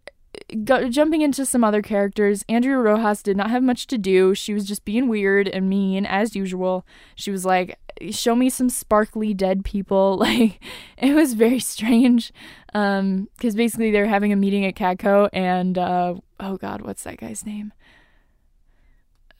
Go, 0.65 0.89
jumping 0.89 1.23
into 1.23 1.45
some 1.45 1.65
other 1.65 1.83
characters, 1.83 2.45
Andrea 2.49 2.77
Rojas 2.77 3.23
did 3.23 3.37
not 3.37 3.51
have 3.51 3.63
much 3.63 3.87
to 3.89 3.99
do. 3.99 4.35
She 4.35 4.55
was 4.55 4.65
just 4.65 4.85
being 4.85 5.09
weird 5.09 5.49
and 5.49 5.69
mean 5.69 6.07
as 6.07 6.37
usual. 6.37 6.87
She 7.17 7.31
was 7.31 7.45
like, 7.45 7.79
"Show 8.11 8.37
me 8.37 8.49
some 8.49 8.69
sparkly 8.71 9.35
dead 9.35 9.65
people." 9.65 10.19
Like 10.31 10.63
it 10.99 11.15
was 11.15 11.35
very 11.35 11.59
strange. 11.59 12.33
Um, 12.75 13.29
because 13.37 13.57
basically 13.57 13.91
they're 13.91 14.07
having 14.07 14.33
a 14.33 14.37
meeting 14.37 14.65
at 14.65 14.77
Catco, 14.77 15.29
and 15.33 15.77
uh, 15.77 16.15
oh 16.39 16.57
god, 16.57 16.83
what's 16.83 17.03
that 17.05 17.19
guy's 17.19 17.45
name? 17.45 17.73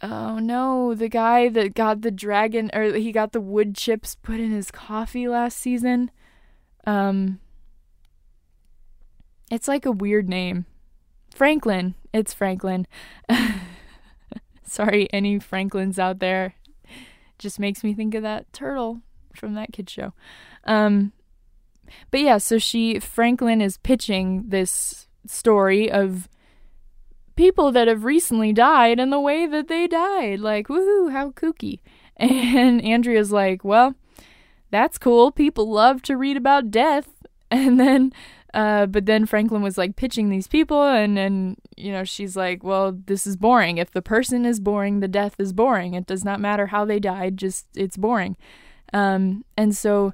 Oh 0.03 0.39
no, 0.39 0.95
the 0.95 1.09
guy 1.09 1.49
that 1.51 1.75
got 1.75 2.01
the 2.01 2.11
dragon 2.11 2.71
or 2.73 2.95
he 2.95 3.13
got 3.13 3.33
the 3.33 3.41
wood 3.41 3.75
chips 3.77 4.17
put 4.17 4.41
in 4.41 4.51
his 4.51 4.71
coffee 4.71 5.29
last 5.29 5.59
season. 5.59 6.11
Um, 6.87 7.39
it's 9.51 9.69
like 9.69 9.85
a 9.85 9.93
weird 9.93 10.29
name. 10.29 10.65
Franklin. 11.35 11.95
It's 12.13 12.35
Franklin. 12.35 12.87
Sorry, 14.65 15.09
any 15.13 15.39
Franklins 15.39 15.99
out 15.99 16.19
there. 16.21 16.55
Just 17.39 17.59
makes 17.59 17.83
me 17.83 17.95
think 17.95 18.15
of 18.15 18.23
that 18.23 18.53
turtle 18.53 19.01
from 19.35 19.55
that 19.55 19.73
kid 19.73 19.89
show. 19.89 20.13
Um, 20.65 21.13
but 22.11 22.21
yeah, 22.21 22.39
so 22.39 22.59
she 22.59 22.99
Franklin 22.99 23.61
is 23.61 23.79
pitching 23.79 24.45
this 24.49 25.09
story 25.27 25.91
of 25.91 26.29
people 27.37 27.73
that 27.73 27.89
have 27.89 28.05
recently 28.05 28.53
died 28.53 29.01
and 29.01 29.13
the 29.13 29.21
way 29.21 29.47
that 29.47 29.69
they 29.69 29.87
died. 29.87 30.41
Like, 30.41 30.69
woohoo, 30.69 31.13
how 31.13 31.31
kooky. 31.31 31.81
And 32.17 32.85
Andrea's 32.85 33.33
like, 33.33 33.65
well, 33.65 33.95
that's 34.71 34.99
cool. 34.99 35.33
People 35.33 35.71
love 35.71 36.03
to 36.03 36.19
read 36.19 36.37
about 36.37 36.71
death. 36.71 37.09
And 37.53 37.81
then 37.81 38.13
uh, 38.53 38.87
but 38.87 39.07
then 39.07 39.27
Franklin 39.27 39.63
was 39.63 39.79
like 39.79 39.97
pitching 39.97 40.29
these 40.29 40.47
people, 40.47 40.83
and 40.83 41.19
and 41.19 41.57
you 41.77 41.93
know 41.93 42.05
she's 42.05 42.37
like, 42.37 42.65
well, 42.65 42.93
this 43.07 43.27
is 43.27 43.37
boring. 43.37 43.79
If 43.79 43.93
the 43.93 44.03
person 44.03 44.45
is 44.45 44.61
boring, 44.61 45.01
the 45.01 45.09
death 45.09 45.37
is 45.39 45.53
boring. 45.53 45.95
It 45.95 46.07
does 46.07 46.25
not 46.25 46.41
matter 46.41 46.67
how 46.67 46.85
they 46.85 46.99
died, 46.99 47.37
just 47.37 47.67
it's 47.75 47.97
boring. 47.97 48.37
Um, 48.93 49.45
and 49.57 49.77
so 49.77 50.13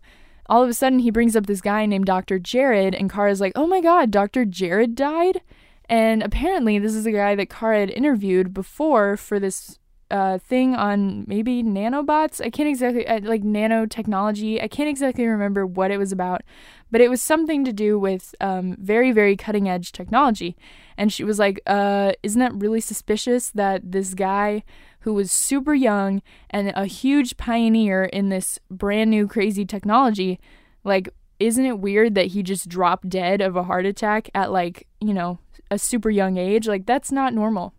all 0.48 0.62
of 0.62 0.68
a 0.68 0.74
sudden 0.74 0.98
he 1.00 1.10
brings 1.10 1.34
up 1.34 1.46
this 1.46 1.60
guy 1.60 1.86
named 1.86 2.06
Dr. 2.06 2.38
Jared, 2.38 2.94
and 2.94 3.10
Kara's 3.10 3.40
like, 3.40 3.52
oh 3.56 3.66
my 3.66 3.80
god, 3.80 4.10
Dr. 4.10 4.44
Jared 4.44 4.94
died. 4.94 5.40
And 5.88 6.22
apparently, 6.22 6.78
this 6.78 6.94
is 6.94 7.06
a 7.06 7.12
guy 7.12 7.36
that 7.36 7.48
Kara 7.48 7.80
had 7.80 7.90
interviewed 7.90 8.52
before 8.52 9.16
for 9.16 9.38
this 9.38 9.78
uh, 10.10 10.38
thing 10.38 10.75
on 10.75 11.25
maybe 11.26 11.62
nanobots. 11.62 12.44
I 12.44 12.50
can't 12.50 12.68
exactly 12.68 13.06
uh, 13.06 13.20
like 13.22 13.42
nanotechnology. 13.42 14.62
I 14.62 14.68
can't 14.68 14.88
exactly 14.88 15.26
remember 15.26 15.66
what 15.66 15.90
it 15.90 15.98
was 15.98 16.12
about, 16.12 16.42
but 16.90 17.00
it 17.00 17.08
was 17.08 17.20
something 17.20 17.64
to 17.64 17.72
do 17.72 17.98
with 17.98 18.34
um, 18.40 18.76
very 18.78 19.12
very 19.12 19.36
cutting 19.36 19.68
edge 19.68 19.92
technology. 19.92 20.56
And 20.96 21.12
she 21.12 21.25
was 21.25 21.38
like, 21.38 21.60
uh, 21.66 22.12
"Isn't 22.22 22.40
that 22.40 22.54
really 22.54 22.80
suspicious 22.80 23.50
that 23.50 23.92
this 23.92 24.14
guy 24.14 24.62
who 25.00 25.14
was 25.14 25.30
super 25.30 25.75
young 25.75 26.22
and 26.50 26.72
a 26.75 26.86
huge 26.86 27.36
pioneer 27.36 28.04
in 28.04 28.28
this 28.28 28.58
brand 28.70 29.10
new 29.10 29.26
crazy 29.26 29.64
technology, 29.64 30.40
like?" 30.84 31.08
Isn't 31.38 31.66
it 31.66 31.80
weird 31.80 32.14
that 32.14 32.28
he 32.28 32.42
just 32.42 32.66
dropped 32.66 33.10
dead 33.10 33.42
of 33.42 33.56
a 33.56 33.64
heart 33.64 33.84
attack 33.84 34.30
at 34.34 34.50
like, 34.50 34.86
you 35.02 35.12
know, 35.12 35.38
a 35.70 35.78
super 35.78 36.08
young 36.08 36.38
age? 36.38 36.66
Like, 36.66 36.86
that's 36.86 37.12
not 37.12 37.34
normal. 37.34 37.75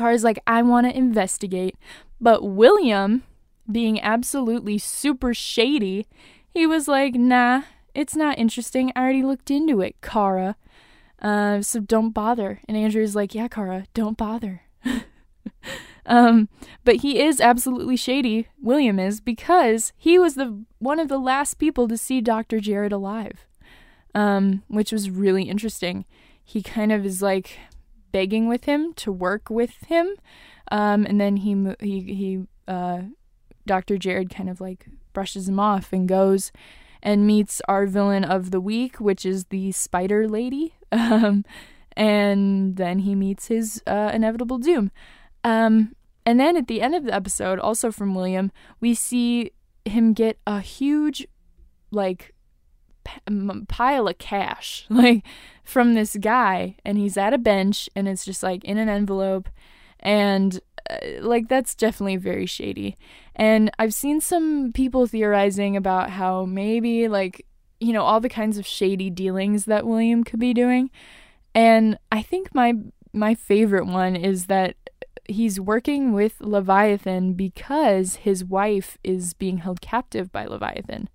Kara's 0.00 0.24
like, 0.24 0.40
I 0.46 0.62
want 0.62 0.86
to 0.86 0.96
investigate. 0.96 1.76
But 2.22 2.42
William, 2.42 3.22
being 3.70 4.00
absolutely 4.00 4.78
super 4.78 5.34
shady, 5.34 6.06
he 6.48 6.66
was 6.66 6.88
like, 6.88 7.14
nah, 7.16 7.64
it's 7.94 8.16
not 8.16 8.38
interesting. 8.38 8.92
I 8.96 9.02
already 9.02 9.22
looked 9.22 9.50
into 9.50 9.82
it, 9.82 9.96
Kara. 10.00 10.56
Uh, 11.20 11.60
so 11.60 11.80
don't 11.80 12.12
bother. 12.12 12.62
And 12.66 12.78
Andrea's 12.78 13.14
like, 13.14 13.34
yeah, 13.34 13.46
Kara, 13.48 13.84
don't 13.92 14.16
bother. 14.16 14.62
um, 16.06 16.48
but 16.82 16.96
he 16.96 17.20
is 17.20 17.38
absolutely 17.38 17.96
shady, 17.96 18.48
William 18.58 18.98
is, 18.98 19.20
because 19.20 19.92
he 19.98 20.18
was 20.18 20.34
the 20.34 20.64
one 20.78 20.98
of 20.98 21.08
the 21.08 21.18
last 21.18 21.58
people 21.58 21.86
to 21.88 21.98
see 21.98 22.22
Dr. 22.22 22.58
Jared 22.58 22.92
alive. 22.92 23.46
Um, 24.14 24.62
which 24.66 24.92
was 24.92 25.10
really 25.10 25.42
interesting. 25.42 26.06
He 26.42 26.62
kind 26.62 26.90
of 26.90 27.04
is 27.04 27.20
like 27.20 27.58
begging 28.12 28.48
with 28.48 28.64
him 28.64 28.92
to 28.94 29.12
work 29.12 29.50
with 29.50 29.76
him. 29.86 30.14
Um, 30.70 31.04
and 31.06 31.20
then 31.20 31.38
he 31.38 31.56
he 31.80 32.00
he 32.14 32.42
uh, 32.68 33.02
Dr. 33.66 33.98
Jared 33.98 34.30
kind 34.30 34.48
of 34.48 34.60
like 34.60 34.86
brushes 35.12 35.48
him 35.48 35.58
off 35.58 35.92
and 35.92 36.08
goes 36.08 36.52
and 37.02 37.26
meets 37.26 37.60
our 37.68 37.86
villain 37.86 38.24
of 38.24 38.50
the 38.50 38.60
week, 38.60 39.00
which 39.00 39.24
is 39.24 39.46
the 39.46 39.72
Spider 39.72 40.28
Lady. 40.28 40.74
Um, 40.92 41.44
and 41.96 42.76
then 42.76 43.00
he 43.00 43.14
meets 43.14 43.46
his 43.46 43.82
uh, 43.86 44.10
inevitable 44.12 44.58
doom. 44.58 44.90
Um, 45.44 45.94
and 46.24 46.38
then 46.38 46.56
at 46.56 46.66
the 46.66 46.82
end 46.82 46.94
of 46.94 47.04
the 47.04 47.14
episode, 47.14 47.58
also 47.58 47.92
from 47.92 48.14
William, 48.14 48.50
we 48.80 48.94
see 48.94 49.52
him 49.84 50.12
get 50.12 50.38
a 50.46 50.60
huge, 50.60 51.26
like, 51.90 52.34
pile 53.68 54.08
of 54.08 54.18
cash, 54.18 54.86
like, 54.90 55.24
from 55.64 55.94
this 55.94 56.16
guy. 56.16 56.76
And 56.84 56.98
he's 56.98 57.16
at 57.16 57.34
a 57.34 57.38
bench 57.38 57.88
and 57.94 58.08
it's 58.08 58.24
just 58.24 58.42
like 58.42 58.64
in 58.64 58.78
an 58.78 58.88
envelope. 58.88 59.48
And, 60.00 60.60
uh, 60.88 60.96
like, 61.20 61.48
that's 61.48 61.74
definitely 61.74 62.16
very 62.16 62.46
shady. 62.46 62.96
And 63.36 63.70
I've 63.78 63.94
seen 63.94 64.20
some 64.20 64.72
people 64.72 65.06
theorizing 65.06 65.76
about 65.76 66.10
how 66.10 66.44
maybe, 66.44 67.08
like, 67.08 67.46
you 67.80 67.92
know, 67.92 68.02
all 68.02 68.20
the 68.20 68.28
kinds 68.28 68.58
of 68.58 68.66
shady 68.66 69.10
dealings 69.10 69.64
that 69.64 69.86
William 69.86 70.24
could 70.24 70.40
be 70.40 70.54
doing. 70.54 70.90
And 71.54 71.98
I 72.12 72.22
think 72.22 72.54
my 72.54 72.74
my 73.12 73.34
favorite 73.34 73.86
one 73.86 74.14
is 74.14 74.46
that 74.46 74.76
he's 75.30 75.60
working 75.60 76.12
with 76.12 76.40
Leviathan 76.40 77.34
because 77.34 78.16
his 78.16 78.44
wife 78.44 78.98
is 79.02 79.34
being 79.34 79.58
held 79.58 79.80
captive 79.80 80.30
by 80.30 80.46
Leviathan. 80.46 81.08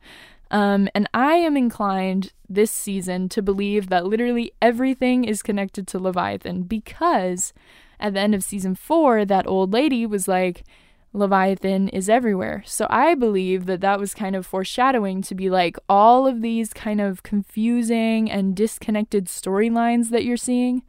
Um, 0.56 0.88
and 0.96 1.10
I 1.14 1.34
am 1.34 1.58
inclined 1.58 2.32
this 2.48 2.72
season 2.72 3.28
to 3.28 3.42
believe 3.42 3.90
that 3.90 4.06
literally 4.06 4.54
everything 4.62 5.26
is 5.26 5.44
connected 5.44 5.86
to 5.88 6.00
Leviathan 6.00 6.64
because 6.64 7.52
at 8.00 8.14
the 8.14 8.22
end 8.22 8.34
of 8.34 8.42
season 8.42 8.74
four, 8.74 9.26
that 9.26 9.48
old 9.48 9.74
lady 9.74 10.06
was 10.06 10.30
like, 10.30 10.64
Leviathan 11.12 11.90
is 11.90 12.08
everywhere. 12.08 12.64
So 12.66 12.88
I 12.90 13.16
believe 13.16 13.66
that 13.66 13.82
that 13.82 14.00
was 14.00 14.14
kind 14.14 14.34
of 14.34 14.46
foreshadowing 14.46 15.22
to 15.24 15.36
be 15.36 15.50
like 15.50 15.78
all 15.90 16.26
of 16.26 16.42
these 16.42 16.72
kind 16.72 17.02
of 17.02 17.22
confusing 17.22 18.32
and 18.32 18.56
disconnected 18.56 19.26
storylines 19.26 20.10
that 20.12 20.24
you're 20.24 20.38
seeing 20.38 20.84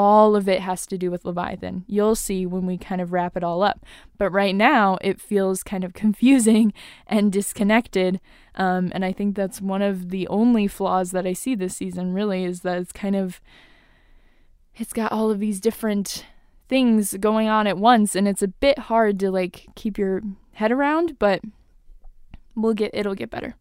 all 0.00 0.34
of 0.34 0.48
it 0.48 0.60
has 0.60 0.86
to 0.86 0.96
do 0.96 1.10
with 1.10 1.26
Leviathan. 1.26 1.84
You'll 1.86 2.14
see 2.14 2.46
when 2.46 2.64
we 2.64 2.78
kind 2.78 3.02
of 3.02 3.12
wrap 3.12 3.36
it 3.36 3.44
all 3.44 3.62
up. 3.62 3.84
But 4.16 4.30
right 4.30 4.54
now, 4.54 4.96
it 5.02 5.20
feels 5.20 5.62
kind 5.62 5.84
of 5.84 5.92
confusing 6.02 6.72
and 7.06 7.30
disconnected. 7.30 8.18
Um, 8.54 8.90
and 8.94 9.04
I 9.04 9.12
think 9.12 9.36
that's 9.36 9.60
one 9.60 9.82
of 9.82 10.08
the 10.08 10.26
only 10.28 10.66
flaws 10.66 11.10
that 11.10 11.26
I 11.26 11.34
see 11.34 11.54
this 11.54 11.76
season, 11.76 12.14
really, 12.14 12.44
is 12.44 12.60
that 12.60 12.78
it's 12.78 12.92
kind 12.92 13.14
of. 13.14 13.42
It's 14.76 14.94
got 14.94 15.12
all 15.12 15.30
of 15.30 15.40
these 15.40 15.60
different 15.60 16.24
things 16.66 17.14
going 17.20 17.48
on 17.48 17.66
at 17.66 17.76
once, 17.76 18.16
and 18.16 18.26
it's 18.26 18.40
a 18.40 18.48
bit 18.48 18.78
hard 18.78 19.20
to 19.20 19.30
like 19.30 19.66
keep 19.74 19.98
your 19.98 20.22
head 20.54 20.72
around, 20.72 21.18
but 21.18 21.42
we'll 22.56 22.72
get 22.72 22.90
it'll 22.94 23.14
get 23.14 23.28
better. 23.28 23.54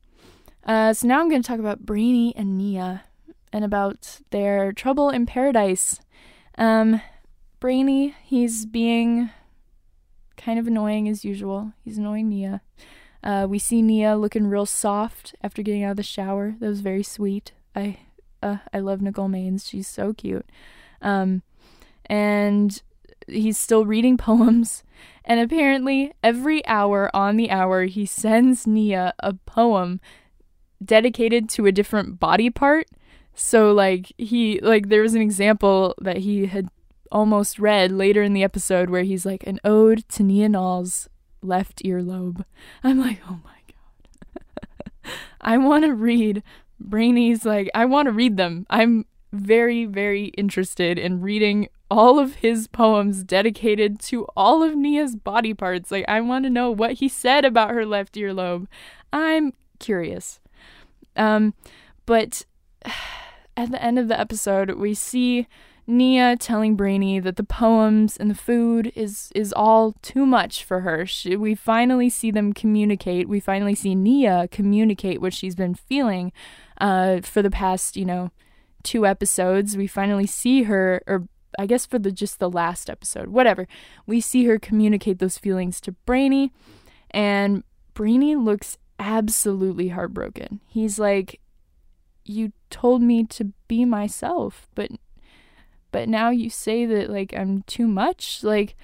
Uh, 0.63 0.93
so 0.93 1.05
now 1.05 1.19
I'm 1.19 1.27
going 1.27 1.41
to 1.41 1.48
talk 1.48 1.60
about 1.60 1.86
Brainy 1.86 2.34
and 2.38 2.58
Nia 2.58 3.03
and 3.51 3.65
about 3.65 4.22
their 4.29 4.72
trouble 4.72 5.10
in 5.10 5.25
paradise. 5.25 6.00
Um, 6.60 7.01
Brainy, 7.60 8.13
he's 8.24 8.66
being 8.66 9.32
kind 10.38 10.60
of 10.60 10.68
annoying 10.68 11.10
as 11.10 11.25
usual. 11.25 11.74
He's 11.84 11.98
annoying 11.98 12.30
Nia. 12.30 12.62
Uh, 13.24 13.48
we 13.50 13.60
see 13.60 13.82
Nia 13.82 14.16
looking 14.16 14.48
real 14.48 14.66
soft 14.66 15.34
after 15.42 15.62
getting 15.62 15.84
out 15.84 15.92
of 15.92 15.98
the 15.98 16.04
shower. 16.04 16.56
That 16.60 16.68
was 16.68 16.82
very 16.82 17.04
sweet. 17.04 17.54
I 17.75 17.98
uh, 18.42 18.58
I 18.74 18.80
love 18.80 19.01
Nicole 19.01 19.28
Maines. 19.28 19.68
She's 19.68 19.88
so 19.88 20.13
cute. 20.13 20.45
Um, 21.02 21.41
and 22.06 22.82
he's 23.28 23.58
still 23.58 23.86
reading 23.86 24.17
poems. 24.17 24.84
And 25.26 25.39
apparently, 25.39 26.13
every 26.24 26.65
hour 26.65 27.13
on 27.15 27.38
the 27.38 27.52
hour, 27.52 27.86
he 27.86 28.06
sends 28.06 28.65
Nia 28.65 29.13
a 29.19 29.34
poem 29.34 30.00
dedicated 30.84 31.50
to 31.50 31.65
a 31.65 31.72
different 31.72 32.19
body 32.19 32.50
part. 32.50 32.88
So 33.41 33.71
like 33.71 34.12
he 34.17 34.60
like 34.60 34.89
there 34.89 35.02
was 35.02 35.15
an 35.15 35.21
example 35.21 35.95
that 36.02 36.17
he 36.17 36.47
had 36.47 36.67
almost 37.10 37.58
read 37.58 37.89
later 37.89 38.21
in 38.21 38.34
the 38.34 38.43
episode 38.43 38.89
where 38.89 39.04
he's 39.04 39.25
like 39.25 39.47
an 39.47 39.62
ode 39.63 40.08
to 40.10 40.23
Nia 40.23 40.49
Nal's 40.49 41.08
left 41.41 41.82
earlobe. 41.84 42.43
I'm 42.84 42.99
like, 42.99 43.21
oh 43.30 43.39
my 43.45 43.62
god. 43.71 45.13
I 45.41 45.58
want 45.58 45.86
to 45.86 45.93
read 45.93 46.43
Brainy's 46.82 47.45
like 47.45 47.69
I 47.73 47.86
want 47.86 48.08
to 48.08 48.12
read 48.12 48.36
them. 48.36 48.67
I'm 48.69 49.06
very 49.32 49.86
very 49.86 50.25
interested 50.38 50.99
in 50.99 51.21
reading 51.21 51.69
all 51.89 52.19
of 52.19 52.36
his 52.36 52.67
poems 52.67 53.23
dedicated 53.23 54.02
to 54.02 54.28
all 54.36 54.63
of 54.63 54.75
Nia's 54.75 55.15
body 55.15 55.54
parts. 55.54 55.91
Like 55.91 56.06
I 56.10 56.19
want 56.19 56.43
to 56.43 56.49
know 56.49 56.71
what 56.71 56.93
he 56.93 57.08
said 57.08 57.45
about 57.45 57.71
her 57.71 57.86
left 57.86 58.15
earlobe. 58.15 58.67
I'm 59.13 59.54
curious. 59.80 60.41
Um 61.15 61.54
but 62.06 62.45
at 63.60 63.72
the 63.72 63.84
end 63.84 64.00
of 64.00 64.08
the 64.08 64.17
episode, 64.17 64.72
we 64.72 64.93
see 64.93 65.45
Nia 65.86 66.38
telling 66.38 66.78
Brainy 66.78 67.19
that 67.19 67.36
the 67.36 67.43
poems 67.43 68.15
and 68.15 68.32
the 68.32 68.36
food 68.36 68.93
is 68.95 69.32
is 69.36 69.52
all 69.52 69.95
too 70.02 70.26
much 70.26 70.63
for 70.63 70.80
her. 70.82 71.06
She, 71.06 71.36
we 71.36 71.56
finally 71.56 72.10
see 72.10 72.32
them 72.32 72.54
communicate. 72.54 73.28
We 73.28 73.41
finally 73.41 73.76
see 73.76 73.95
Nia 73.95 74.48
communicate 74.50 75.19
what 75.19 75.34
she's 75.34 75.56
been 75.56 75.76
feeling 75.76 76.32
uh, 76.80 77.19
for 77.22 77.41
the 77.41 77.52
past, 77.52 77.98
you 77.98 78.06
know, 78.06 78.32
two 78.84 79.06
episodes. 79.06 79.76
We 79.76 79.88
finally 79.88 80.28
see 80.28 80.63
her, 80.63 81.02
or 81.06 81.28
I 81.58 81.65
guess 81.65 81.86
for 81.86 82.00
the 82.00 82.13
just 82.13 82.39
the 82.39 82.50
last 82.50 82.89
episode, 82.89 83.28
whatever. 83.28 83.67
We 84.08 84.22
see 84.22 84.45
her 84.45 84.58
communicate 84.58 85.19
those 85.19 85.38
feelings 85.38 85.82
to 85.82 85.91
Brainy, 86.06 86.54
and 87.12 87.63
Brainy 87.93 88.38
looks 88.38 88.78
absolutely 89.00 89.89
heartbroken. 89.89 90.62
He's 90.67 90.98
like, 90.98 91.38
you 92.30 92.52
told 92.70 93.02
me 93.02 93.24
to 93.24 93.46
be 93.68 93.86
myself, 93.86 94.68
but 94.76 94.92
but 95.92 96.08
now 96.08 96.30
you 96.30 96.50
say 96.50 96.86
that 96.86 97.10
like 97.10 97.34
I'm 97.36 97.63
too 97.63 97.88
much. 97.88 98.44
Like 98.44 98.76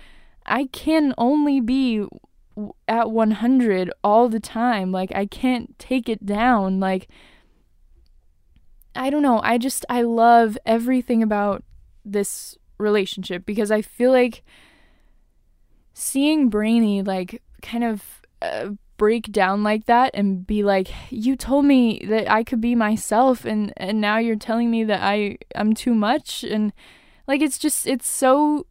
I 0.45 0.65
can 0.65 1.13
only 1.17 1.59
be 1.59 2.05
at 2.87 3.11
100 3.11 3.91
all 4.03 4.29
the 4.29 4.39
time. 4.39 4.91
Like 4.91 5.13
I 5.13 5.27
can't 5.27 5.77
take 5.77 6.09
it 6.09 6.25
down. 6.25 6.79
Like 6.79 7.07
I 8.95 9.11
don't 9.11 9.21
know. 9.21 9.41
I 9.43 9.59
just 9.59 9.85
I 9.89 10.01
love 10.01 10.57
everything 10.65 11.21
about 11.21 11.63
this 12.03 12.57
relationship 12.79 13.45
because 13.45 13.69
I 13.69 13.83
feel 13.83 14.11
like 14.11 14.43
seeing 15.93 16.49
Brainy 16.49 17.03
like 17.03 17.43
kind 17.61 17.83
of 17.83 18.21
uh, 18.41 18.69
break 18.97 19.31
down 19.31 19.63
like 19.63 19.85
that 19.85 20.11
and 20.13 20.45
be 20.47 20.63
like 20.63 20.89
you 21.09 21.35
told 21.35 21.65
me 21.65 22.05
that 22.07 22.31
I 22.31 22.43
could 22.43 22.61
be 22.61 22.75
myself 22.75 23.45
and 23.45 23.73
and 23.77 23.99
now 23.99 24.17
you're 24.17 24.35
telling 24.35 24.71
me 24.71 24.83
that 24.85 25.01
I 25.01 25.37
I'm 25.55 25.73
too 25.73 25.93
much. 25.93 26.43
And 26.43 26.73
like 27.27 27.41
it's 27.41 27.57
just 27.57 27.87
it's 27.87 28.07
so 28.07 28.65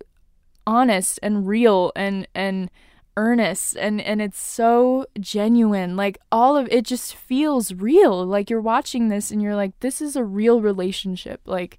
honest 0.66 1.18
and 1.22 1.46
real 1.46 1.92
and 1.94 2.26
and 2.34 2.70
earnest 3.16 3.76
and 3.76 4.00
and 4.00 4.22
it's 4.22 4.40
so 4.40 5.06
genuine. 5.20 5.96
Like 5.96 6.18
all 6.32 6.56
of 6.56 6.68
it 6.70 6.84
just 6.84 7.14
feels 7.14 7.74
real. 7.74 8.24
Like 8.24 8.48
you're 8.50 8.60
watching 8.60 9.08
this 9.08 9.30
and 9.30 9.42
you're 9.42 9.56
like 9.56 9.78
this 9.80 10.00
is 10.00 10.16
a 10.16 10.24
real 10.24 10.60
relationship. 10.60 11.40
Like 11.44 11.78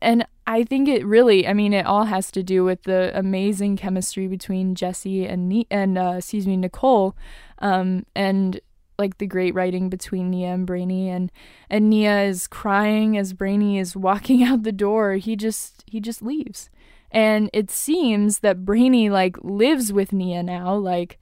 and 0.00 0.26
I 0.50 0.64
think 0.64 0.88
it 0.88 1.06
really, 1.06 1.46
I 1.46 1.52
mean, 1.52 1.72
it 1.72 1.86
all 1.86 2.06
has 2.06 2.32
to 2.32 2.42
do 2.42 2.64
with 2.64 2.82
the 2.82 3.16
amazing 3.16 3.76
chemistry 3.76 4.26
between 4.26 4.74
Jesse 4.74 5.24
and 5.24 5.48
ne- 5.48 5.68
and 5.70 5.96
uh, 5.96 6.14
excuse 6.16 6.44
me 6.44 6.56
Nicole, 6.56 7.16
um, 7.60 8.04
and 8.16 8.60
like 8.98 9.18
the 9.18 9.28
great 9.28 9.54
writing 9.54 9.88
between 9.88 10.28
Nia 10.28 10.48
and 10.48 10.66
Brainy, 10.66 11.08
and 11.08 11.30
and 11.70 11.88
Nia 11.88 12.24
is 12.24 12.48
crying 12.48 13.16
as 13.16 13.32
Brainy 13.32 13.78
is 13.78 13.94
walking 13.94 14.42
out 14.48 14.64
the 14.64 14.72
door. 14.72 15.14
He 15.14 15.36
just 15.36 15.84
he 15.86 16.00
just 16.00 16.20
leaves, 16.20 16.68
and 17.12 17.48
it 17.52 17.70
seems 17.70 18.40
that 18.40 18.64
Brainy 18.64 19.08
like 19.08 19.36
lives 19.42 19.92
with 19.92 20.12
Nia 20.12 20.42
now, 20.42 20.74
like. 20.74 21.20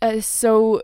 Uh, 0.00 0.20
so 0.20 0.80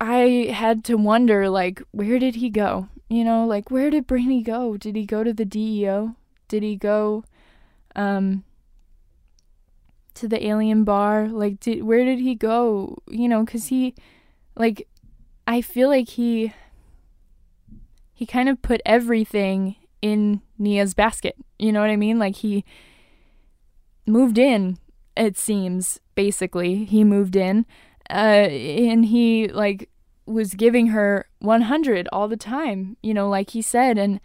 I 0.00 0.48
had 0.52 0.84
to 0.84 0.94
wonder, 0.94 1.50
like, 1.50 1.82
where 1.90 2.20
did 2.20 2.36
he 2.36 2.50
go? 2.50 2.88
You 3.08 3.24
know, 3.24 3.44
like 3.46 3.70
where 3.70 3.90
did 3.90 4.06
Brainy 4.06 4.42
go? 4.42 4.76
Did 4.76 4.96
he 4.96 5.04
go 5.04 5.22
to 5.22 5.32
the 5.32 5.44
DEO? 5.44 6.16
Did 6.48 6.62
he 6.62 6.76
go 6.76 7.24
um 7.94 8.44
to 10.14 10.28
the 10.28 10.44
alien 10.46 10.84
bar? 10.84 11.28
Like 11.28 11.60
did 11.60 11.84
where 11.84 12.04
did 12.04 12.18
he 12.18 12.34
go? 12.34 12.98
You 13.08 13.28
know, 13.28 13.44
cuz 13.44 13.66
he 13.66 13.94
like 14.56 14.88
I 15.46 15.60
feel 15.60 15.88
like 15.88 16.10
he 16.10 16.52
he 18.14 18.26
kind 18.26 18.48
of 18.48 18.62
put 18.62 18.80
everything 18.86 19.76
in 20.00 20.40
Nia's 20.58 20.94
basket. 20.94 21.36
You 21.58 21.72
know 21.72 21.80
what 21.80 21.90
I 21.90 21.96
mean? 21.96 22.18
Like 22.18 22.36
he 22.36 22.64
moved 24.06 24.38
in, 24.38 24.78
it 25.16 25.36
seems, 25.36 26.00
basically. 26.14 26.84
He 26.84 27.04
moved 27.04 27.36
in. 27.36 27.66
Uh 28.10 28.48
and 28.48 29.06
he 29.06 29.48
like 29.48 29.90
was 30.26 30.54
giving 30.54 30.88
her 30.88 31.26
100 31.40 32.08
all 32.12 32.28
the 32.28 32.36
time, 32.36 32.96
you 33.02 33.14
know, 33.14 33.28
like 33.28 33.50
he 33.50 33.62
said 33.62 33.98
and 33.98 34.20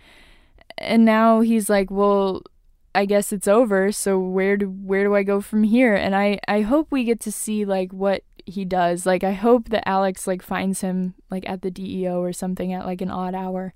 and 0.77 1.03
now 1.03 1.41
he's 1.41 1.69
like, 1.69 1.91
"Well, 1.91 2.41
I 2.95 3.05
guess 3.05 3.31
it's 3.31 3.47
over. 3.47 3.91
So 3.91 4.19
where 4.19 4.57
do 4.57 4.67
where 4.67 5.03
do 5.03 5.15
I 5.15 5.23
go 5.23 5.41
from 5.41 5.63
here? 5.63 5.95
And 5.95 6.15
I 6.15 6.39
I 6.47 6.61
hope 6.61 6.87
we 6.89 7.03
get 7.03 7.19
to 7.21 7.31
see 7.31 7.65
like 7.65 7.91
what 7.93 8.23
he 8.45 8.65
does. 8.65 9.05
Like 9.05 9.23
I 9.23 9.33
hope 9.33 9.69
that 9.69 9.87
Alex 9.87 10.25
like 10.27 10.41
finds 10.41 10.81
him 10.81 11.13
like 11.29 11.47
at 11.47 11.61
the 11.61 11.71
DEO 11.71 12.21
or 12.21 12.33
something 12.33 12.73
at 12.73 12.85
like 12.85 13.01
an 13.01 13.11
odd 13.11 13.35
hour. 13.35 13.73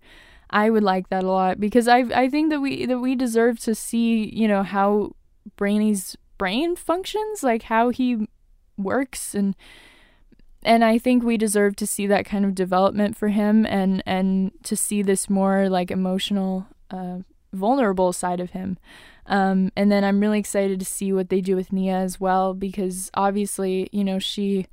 I 0.49 0.69
would 0.69 0.83
like 0.83 1.09
that 1.09 1.23
a 1.23 1.31
lot 1.31 1.59
because 1.59 1.87
I 1.87 1.99
I 2.13 2.29
think 2.29 2.49
that 2.49 2.59
we 2.59 2.85
that 2.85 2.99
we 2.99 3.15
deserve 3.15 3.59
to 3.61 3.75
see, 3.75 4.29
you 4.33 4.47
know, 4.47 4.63
how 4.63 5.15
Brainy's 5.57 6.17
brain 6.37 6.75
functions, 6.75 7.43
like 7.43 7.63
how 7.63 7.89
he 7.89 8.27
works 8.77 9.35
and 9.35 9.55
and 10.65 10.83
I 10.83 10.97
think 10.97 11.23
we 11.23 11.37
deserve 11.37 11.75
to 11.77 11.87
see 11.87 12.07
that 12.07 12.25
kind 12.25 12.45
of 12.45 12.55
development 12.55 13.17
for 13.17 13.29
him 13.29 13.65
and 13.65 14.03
and 14.05 14.51
to 14.63 14.75
see 14.75 15.01
this 15.01 15.29
more 15.29 15.69
like 15.69 15.91
emotional 15.91 16.67
uh, 16.89 17.19
vulnerable 17.51 18.13
side 18.13 18.39
of 18.39 18.51
him. 18.51 18.77
Um, 19.25 19.71
and 19.75 19.91
then 19.91 20.03
I'm 20.03 20.19
really 20.19 20.39
excited 20.39 20.79
to 20.79 20.85
see 20.85 21.13
what 21.13 21.29
they 21.29 21.39
do 21.39 21.55
with 21.55 21.71
Nia 21.71 21.95
as 21.95 22.19
well 22.19 22.53
because 22.53 23.09
obviously, 23.13 23.87
you 23.91 24.03
know, 24.03 24.19
she 24.19 24.67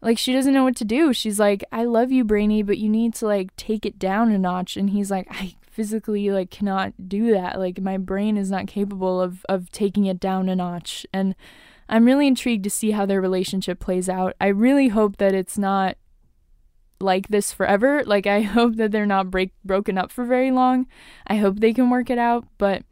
like 0.00 0.18
she 0.18 0.32
doesn't 0.32 0.52
know 0.52 0.64
what 0.64 0.76
to 0.76 0.84
do. 0.84 1.12
She's 1.12 1.38
like, 1.38 1.64
"I 1.72 1.84
love 1.84 2.10
you, 2.12 2.24
Brainy, 2.24 2.62
but 2.62 2.78
you 2.78 2.88
need 2.88 3.14
to 3.16 3.26
like 3.26 3.54
take 3.56 3.86
it 3.86 3.98
down 3.98 4.32
a 4.32 4.38
notch." 4.38 4.76
And 4.76 4.90
he's 4.90 5.10
like, 5.10 5.26
"I 5.30 5.54
physically 5.70 6.30
like 6.30 6.50
cannot 6.50 7.08
do 7.08 7.32
that. 7.32 7.58
Like 7.58 7.80
my 7.80 7.96
brain 7.96 8.36
is 8.36 8.50
not 8.50 8.66
capable 8.66 9.20
of 9.20 9.44
of 9.48 9.70
taking 9.70 10.06
it 10.06 10.20
down 10.20 10.48
a 10.48 10.56
notch." 10.56 11.06
And 11.12 11.34
I'm 11.88 12.04
really 12.04 12.26
intrigued 12.26 12.64
to 12.64 12.70
see 12.70 12.92
how 12.92 13.06
their 13.06 13.20
relationship 13.20 13.78
plays 13.78 14.08
out. 14.08 14.34
I 14.40 14.48
really 14.48 14.88
hope 14.88 15.18
that 15.18 15.34
it's 15.34 15.56
not 15.56 15.96
like 17.00 17.28
this 17.28 17.52
forever. 17.52 18.02
Like 18.06 18.26
I 18.26 18.42
hope 18.42 18.76
that 18.76 18.92
they're 18.92 19.06
not 19.06 19.30
break 19.30 19.50
broken 19.64 19.98
up 19.98 20.10
for 20.10 20.24
very 20.24 20.50
long. 20.50 20.86
I 21.26 21.36
hope 21.36 21.60
they 21.60 21.72
can 21.72 21.90
work 21.90 22.10
it 22.10 22.18
out, 22.18 22.46
but 22.58 22.82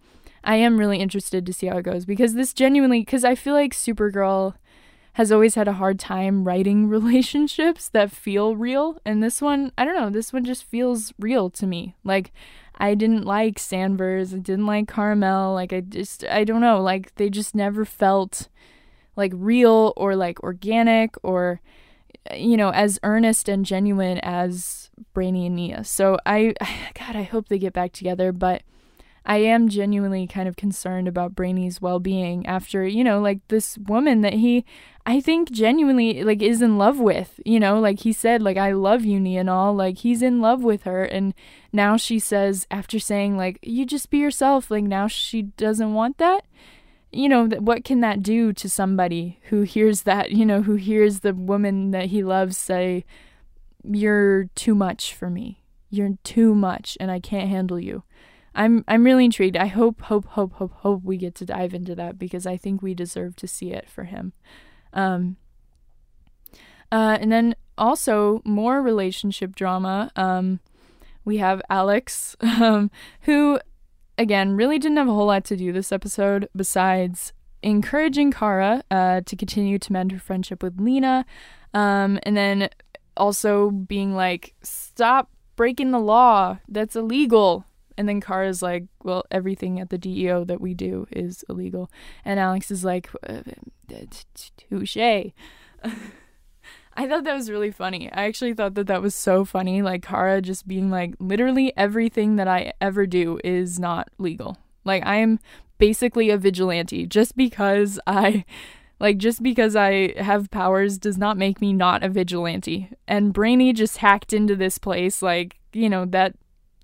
I 0.42 0.56
am 0.56 0.78
really 0.78 0.98
interested 0.98 1.46
to 1.46 1.52
see 1.52 1.66
how 1.68 1.78
it 1.78 1.84
goes 1.84 2.04
because 2.04 2.34
this 2.34 2.52
genuinely 2.52 3.04
cuz 3.04 3.24
I 3.24 3.34
feel 3.34 3.54
like 3.54 3.72
Supergirl 3.72 4.54
has 5.14 5.30
always 5.30 5.54
had 5.54 5.68
a 5.68 5.74
hard 5.74 5.98
time 5.98 6.44
writing 6.44 6.88
relationships 6.98 7.88
that 7.88 8.10
feel 8.10 8.56
real 8.56 8.98
and 9.04 9.22
this 9.22 9.40
one, 9.40 9.72
I 9.78 9.84
don't 9.84 9.96
know, 9.96 10.10
this 10.10 10.32
one 10.32 10.44
just 10.44 10.64
feels 10.64 11.12
real 11.18 11.48
to 11.50 11.66
me. 11.66 11.94
Like 12.04 12.32
I 12.76 12.94
didn't 12.94 13.24
like 13.24 13.56
Sanvers, 13.58 14.34
I 14.34 14.38
didn't 14.38 14.66
like 14.66 14.86
Karamel, 14.86 15.54
like 15.54 15.72
I 15.72 15.80
just 15.80 16.24
I 16.24 16.44
don't 16.44 16.60
know, 16.60 16.82
like 16.82 17.14
they 17.14 17.30
just 17.30 17.54
never 17.54 17.84
felt 17.84 18.48
like 19.16 19.32
real 19.34 19.92
or 19.96 20.16
like 20.16 20.42
organic 20.42 21.14
or 21.22 21.60
you 22.34 22.56
know 22.56 22.70
as 22.70 22.98
earnest 23.02 23.48
and 23.48 23.66
genuine 23.66 24.18
as 24.18 24.90
Brainy 25.12 25.46
and 25.46 25.56
Nia. 25.56 25.84
So 25.84 26.18
I 26.26 26.54
god 26.94 27.16
I 27.16 27.22
hope 27.22 27.48
they 27.48 27.58
get 27.58 27.72
back 27.72 27.92
together 27.92 28.32
but 28.32 28.62
I 29.26 29.38
am 29.38 29.70
genuinely 29.70 30.26
kind 30.26 30.46
of 30.48 30.56
concerned 30.56 31.08
about 31.08 31.34
Brainy's 31.34 31.80
well-being 31.80 32.44
after, 32.44 32.86
you 32.86 33.02
know, 33.02 33.20
like 33.20 33.40
this 33.48 33.78
woman 33.78 34.20
that 34.20 34.34
he 34.34 34.64
I 35.06 35.20
think 35.20 35.50
genuinely 35.50 36.22
like 36.24 36.42
is 36.42 36.62
in 36.62 36.78
love 36.78 36.98
with, 36.98 37.40
you 37.44 37.58
know, 37.58 37.78
like 37.80 38.00
he 38.00 38.12
said 38.12 38.42
like 38.42 38.56
I 38.56 38.72
love 38.72 39.04
you 39.04 39.18
Nia 39.18 39.40
and 39.40 39.50
all, 39.50 39.74
like 39.74 39.98
he's 39.98 40.22
in 40.22 40.40
love 40.40 40.62
with 40.62 40.82
her 40.82 41.04
and 41.04 41.34
now 41.72 41.96
she 41.96 42.18
says 42.18 42.66
after 42.70 42.98
saying 42.98 43.36
like 43.36 43.58
you 43.62 43.86
just 43.86 44.10
be 44.10 44.18
yourself, 44.18 44.70
like 44.70 44.84
now 44.84 45.08
she 45.08 45.42
doesn't 45.42 45.94
want 45.94 46.18
that 46.18 46.44
you 47.16 47.28
know, 47.28 47.46
what 47.46 47.84
can 47.84 48.00
that 48.00 48.22
do 48.22 48.52
to 48.52 48.68
somebody 48.68 49.40
who 49.44 49.62
hears 49.62 50.02
that, 50.02 50.32
you 50.32 50.44
know, 50.44 50.62
who 50.62 50.74
hears 50.74 51.20
the 51.20 51.34
woman 51.34 51.90
that 51.92 52.06
he 52.06 52.22
loves 52.22 52.56
say, 52.56 53.04
You're 53.82 54.44
too 54.54 54.74
much 54.74 55.14
for 55.14 55.30
me. 55.30 55.62
You're 55.90 56.16
too 56.24 56.54
much 56.54 56.96
and 57.00 57.10
I 57.10 57.20
can't 57.20 57.48
handle 57.48 57.78
you. 57.78 58.02
I'm 58.54 58.84
I'm 58.86 59.04
really 59.04 59.24
intrigued. 59.24 59.56
I 59.56 59.66
hope, 59.66 60.02
hope, 60.02 60.26
hope, 60.26 60.54
hope, 60.54 60.72
hope 60.72 61.02
we 61.02 61.16
get 61.16 61.34
to 61.36 61.44
dive 61.44 61.74
into 61.74 61.94
that 61.96 62.18
because 62.18 62.46
I 62.46 62.56
think 62.56 62.82
we 62.82 62.94
deserve 62.94 63.36
to 63.36 63.48
see 63.48 63.72
it 63.72 63.88
for 63.88 64.04
him. 64.04 64.32
Um 64.92 65.36
uh 66.92 67.18
and 67.20 67.32
then 67.32 67.54
also 67.76 68.42
more 68.44 68.80
relationship 68.80 69.56
drama. 69.56 70.10
Um 70.16 70.60
we 71.24 71.38
have 71.38 71.62
Alex, 71.70 72.36
um, 72.40 72.90
who 73.22 73.58
again, 74.18 74.56
really 74.56 74.78
didn't 74.78 74.96
have 74.96 75.08
a 75.08 75.12
whole 75.12 75.26
lot 75.26 75.44
to 75.46 75.56
do 75.56 75.72
this 75.72 75.92
episode 75.92 76.48
besides 76.54 77.32
encouraging 77.62 78.30
Kara 78.30 78.82
uh, 78.90 79.22
to 79.22 79.36
continue 79.36 79.78
to 79.78 79.92
mend 79.92 80.12
her 80.12 80.18
friendship 80.18 80.62
with 80.62 80.80
Lena, 80.80 81.24
um, 81.72 82.18
and 82.22 82.36
then 82.36 82.68
also 83.16 83.70
being 83.70 84.14
like, 84.14 84.54
"Stop 84.62 85.30
breaking 85.56 85.90
the 85.90 85.98
law. 85.98 86.58
That's 86.68 86.96
illegal." 86.96 87.64
And 87.96 88.08
then 88.08 88.20
Kara's 88.20 88.62
like, 88.62 88.84
"Well, 89.02 89.24
everything 89.30 89.80
at 89.80 89.90
the 89.90 89.98
DEO 89.98 90.44
that 90.44 90.60
we 90.60 90.74
do 90.74 91.06
is 91.10 91.44
illegal," 91.48 91.90
and 92.24 92.38
Alex 92.38 92.70
is 92.70 92.84
like, 92.84 93.10
uh, 93.28 93.42
"Touche." 94.56 95.32
I 96.96 97.08
thought 97.08 97.24
that 97.24 97.34
was 97.34 97.50
really 97.50 97.70
funny. 97.70 98.10
I 98.12 98.24
actually 98.24 98.54
thought 98.54 98.74
that 98.74 98.86
that 98.86 99.02
was 99.02 99.14
so 99.14 99.44
funny. 99.44 99.82
Like 99.82 100.02
Kara 100.02 100.40
just 100.40 100.66
being 100.66 100.90
like, 100.90 101.14
literally 101.18 101.72
everything 101.76 102.36
that 102.36 102.48
I 102.48 102.72
ever 102.80 103.06
do 103.06 103.40
is 103.42 103.78
not 103.78 104.08
legal. 104.18 104.58
Like 104.84 105.04
I 105.04 105.16
am 105.16 105.40
basically 105.78 106.30
a 106.30 106.38
vigilante 106.38 107.06
just 107.06 107.36
because 107.36 107.98
I 108.06 108.44
like 109.00 109.18
just 109.18 109.42
because 109.42 109.74
I 109.74 110.14
have 110.20 110.50
powers 110.50 110.98
does 110.98 111.18
not 111.18 111.36
make 111.36 111.60
me 111.60 111.72
not 111.72 112.04
a 112.04 112.08
vigilante. 112.08 112.90
And 113.08 113.32
Brainy 113.32 113.72
just 113.72 113.98
hacked 113.98 114.32
into 114.32 114.54
this 114.54 114.78
place 114.78 115.20
like, 115.20 115.56
you 115.72 115.88
know, 115.88 116.04
that 116.06 116.34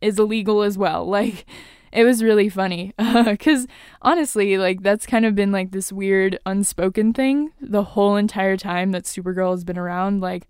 is 0.01 0.19
illegal 0.19 0.63
as 0.63 0.77
well. 0.77 1.07
Like 1.11 1.47
it 1.93 2.05
was 2.05 2.23
really 2.23 2.49
funny 2.49 2.93
because 3.25 3.67
honestly 4.03 4.57
like 4.57 4.83
that's 4.83 5.07
kind 5.07 5.25
of 5.25 5.35
been 5.35 5.53
like 5.53 5.73
this 5.73 5.93
weird 5.93 6.39
unspoken 6.47 7.13
thing 7.13 7.53
the 7.61 7.83
whole 7.83 8.17
entire 8.17 8.57
time 8.57 8.93
that 8.93 9.05
supergirl 9.05 9.53
has 9.53 9.65
been 9.65 9.79
around 9.79 10.21
like 10.21 10.47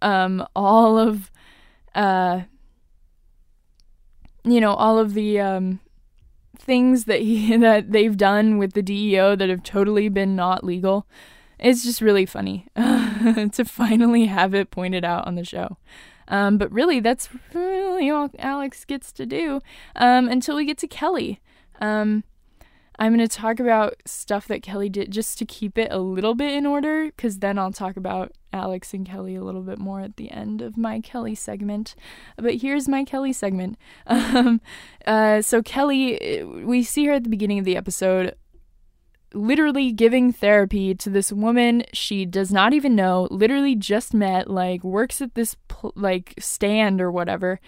um 0.00 0.46
all 0.56 0.98
of 0.98 1.30
uh 1.94 2.42
you 4.44 4.60
know 4.60 4.74
all 4.74 4.98
of 4.98 5.14
the 5.14 5.38
um 5.38 5.80
things 6.58 7.04
that 7.04 7.20
he 7.20 7.56
that 7.58 7.92
they've 7.92 8.16
done 8.16 8.58
with 8.58 8.72
the 8.72 8.82
DEO 8.82 9.36
that 9.36 9.48
have 9.48 9.62
totally 9.62 10.08
been 10.08 10.36
not 10.36 10.64
legal. 10.64 11.06
It's 11.58 11.84
just 11.84 12.00
really 12.00 12.26
funny 12.26 12.66
to 12.76 13.64
finally 13.64 14.26
have 14.26 14.52
it 14.52 14.70
pointed 14.70 15.04
out 15.04 15.26
on 15.28 15.36
the 15.36 15.44
show 15.44 15.76
um, 16.32 16.56
but 16.56 16.72
really, 16.72 16.98
that's 16.98 17.28
really 17.52 18.08
all 18.10 18.30
Alex 18.38 18.86
gets 18.86 19.12
to 19.12 19.26
do 19.26 19.60
um, 19.94 20.28
until 20.28 20.56
we 20.56 20.64
get 20.64 20.78
to 20.78 20.88
Kelly. 20.88 21.40
Um, 21.78 22.24
I'm 22.98 23.14
going 23.14 23.26
to 23.26 23.36
talk 23.36 23.60
about 23.60 23.96
stuff 24.06 24.48
that 24.48 24.62
Kelly 24.62 24.88
did 24.88 25.10
just 25.10 25.36
to 25.38 25.44
keep 25.44 25.76
it 25.76 25.88
a 25.90 25.98
little 25.98 26.34
bit 26.34 26.54
in 26.54 26.64
order, 26.64 27.06
because 27.06 27.40
then 27.40 27.58
I'll 27.58 27.70
talk 27.70 27.98
about 27.98 28.32
Alex 28.50 28.94
and 28.94 29.06
Kelly 29.06 29.34
a 29.34 29.44
little 29.44 29.60
bit 29.60 29.78
more 29.78 30.00
at 30.00 30.16
the 30.16 30.30
end 30.30 30.62
of 30.62 30.78
my 30.78 31.00
Kelly 31.00 31.34
segment. 31.34 31.94
But 32.36 32.56
here's 32.56 32.88
my 32.88 33.04
Kelly 33.04 33.32
segment. 33.34 33.76
Um, 34.06 34.62
uh, 35.06 35.42
so, 35.42 35.62
Kelly, 35.62 36.42
we 36.44 36.82
see 36.82 37.04
her 37.06 37.12
at 37.12 37.24
the 37.24 37.30
beginning 37.30 37.58
of 37.58 37.64
the 37.66 37.76
episode 37.76 38.34
literally 39.34 39.92
giving 39.92 40.32
therapy 40.32 40.94
to 40.94 41.10
this 41.10 41.32
woman 41.32 41.84
she 41.92 42.24
does 42.24 42.52
not 42.52 42.72
even 42.72 42.94
know, 42.94 43.28
literally 43.30 43.74
just 43.74 44.14
met, 44.14 44.50
like 44.50 44.82
works 44.84 45.20
at 45.20 45.34
this 45.34 45.56
pl- 45.68 45.92
like 45.96 46.34
stand 46.38 47.00
or 47.00 47.10
whatever. 47.10 47.60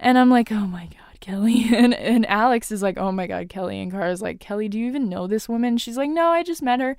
And 0.00 0.18
I'm 0.18 0.30
like, 0.30 0.50
"Oh 0.52 0.66
my 0.66 0.86
god, 0.86 1.20
Kelly." 1.20 1.66
And 1.74 1.94
and 1.94 2.26
Alex 2.26 2.70
is 2.72 2.82
like, 2.82 2.98
"Oh 2.98 3.12
my 3.12 3.26
god, 3.26 3.48
Kelly." 3.48 3.80
And 3.80 3.90
Kara's 3.90 4.22
like, 4.22 4.40
"Kelly, 4.40 4.68
do 4.68 4.78
you 4.78 4.86
even 4.86 5.08
know 5.08 5.26
this 5.26 5.48
woman?" 5.48 5.78
She's 5.78 5.96
like, 5.96 6.10
"No, 6.10 6.28
I 6.28 6.42
just 6.42 6.62
met 6.62 6.80
her." 6.80 6.96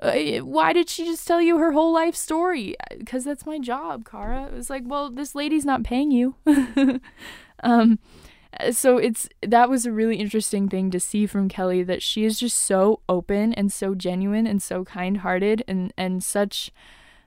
Uh, 0.00 0.38
why 0.38 0.72
did 0.72 0.88
she 0.88 1.04
just 1.04 1.26
tell 1.26 1.42
you 1.42 1.58
her 1.58 1.72
whole 1.72 1.92
life 1.92 2.14
story? 2.14 2.76
Because 2.96 3.24
that's 3.24 3.44
my 3.46 3.58
job, 3.58 4.08
Kara. 4.08 4.46
It 4.46 4.52
was 4.52 4.70
like, 4.70 4.84
well, 4.86 5.10
this 5.10 5.34
lady's 5.34 5.64
not 5.64 5.82
paying 5.82 6.12
you. 6.12 6.36
um, 7.64 7.98
so 8.70 8.96
it's 8.96 9.28
that 9.42 9.68
was 9.68 9.86
a 9.86 9.92
really 9.92 10.16
interesting 10.16 10.68
thing 10.68 10.90
to 10.90 11.00
see 11.00 11.26
from 11.26 11.48
Kelly 11.48 11.82
that 11.82 12.02
she 12.02 12.24
is 12.24 12.38
just 12.38 12.56
so 12.56 13.00
open 13.08 13.52
and 13.54 13.72
so 13.72 13.94
genuine 13.94 14.46
and 14.46 14.62
so 14.62 14.84
kind-hearted 14.84 15.62
and 15.68 15.92
and 15.96 16.24
such 16.24 16.70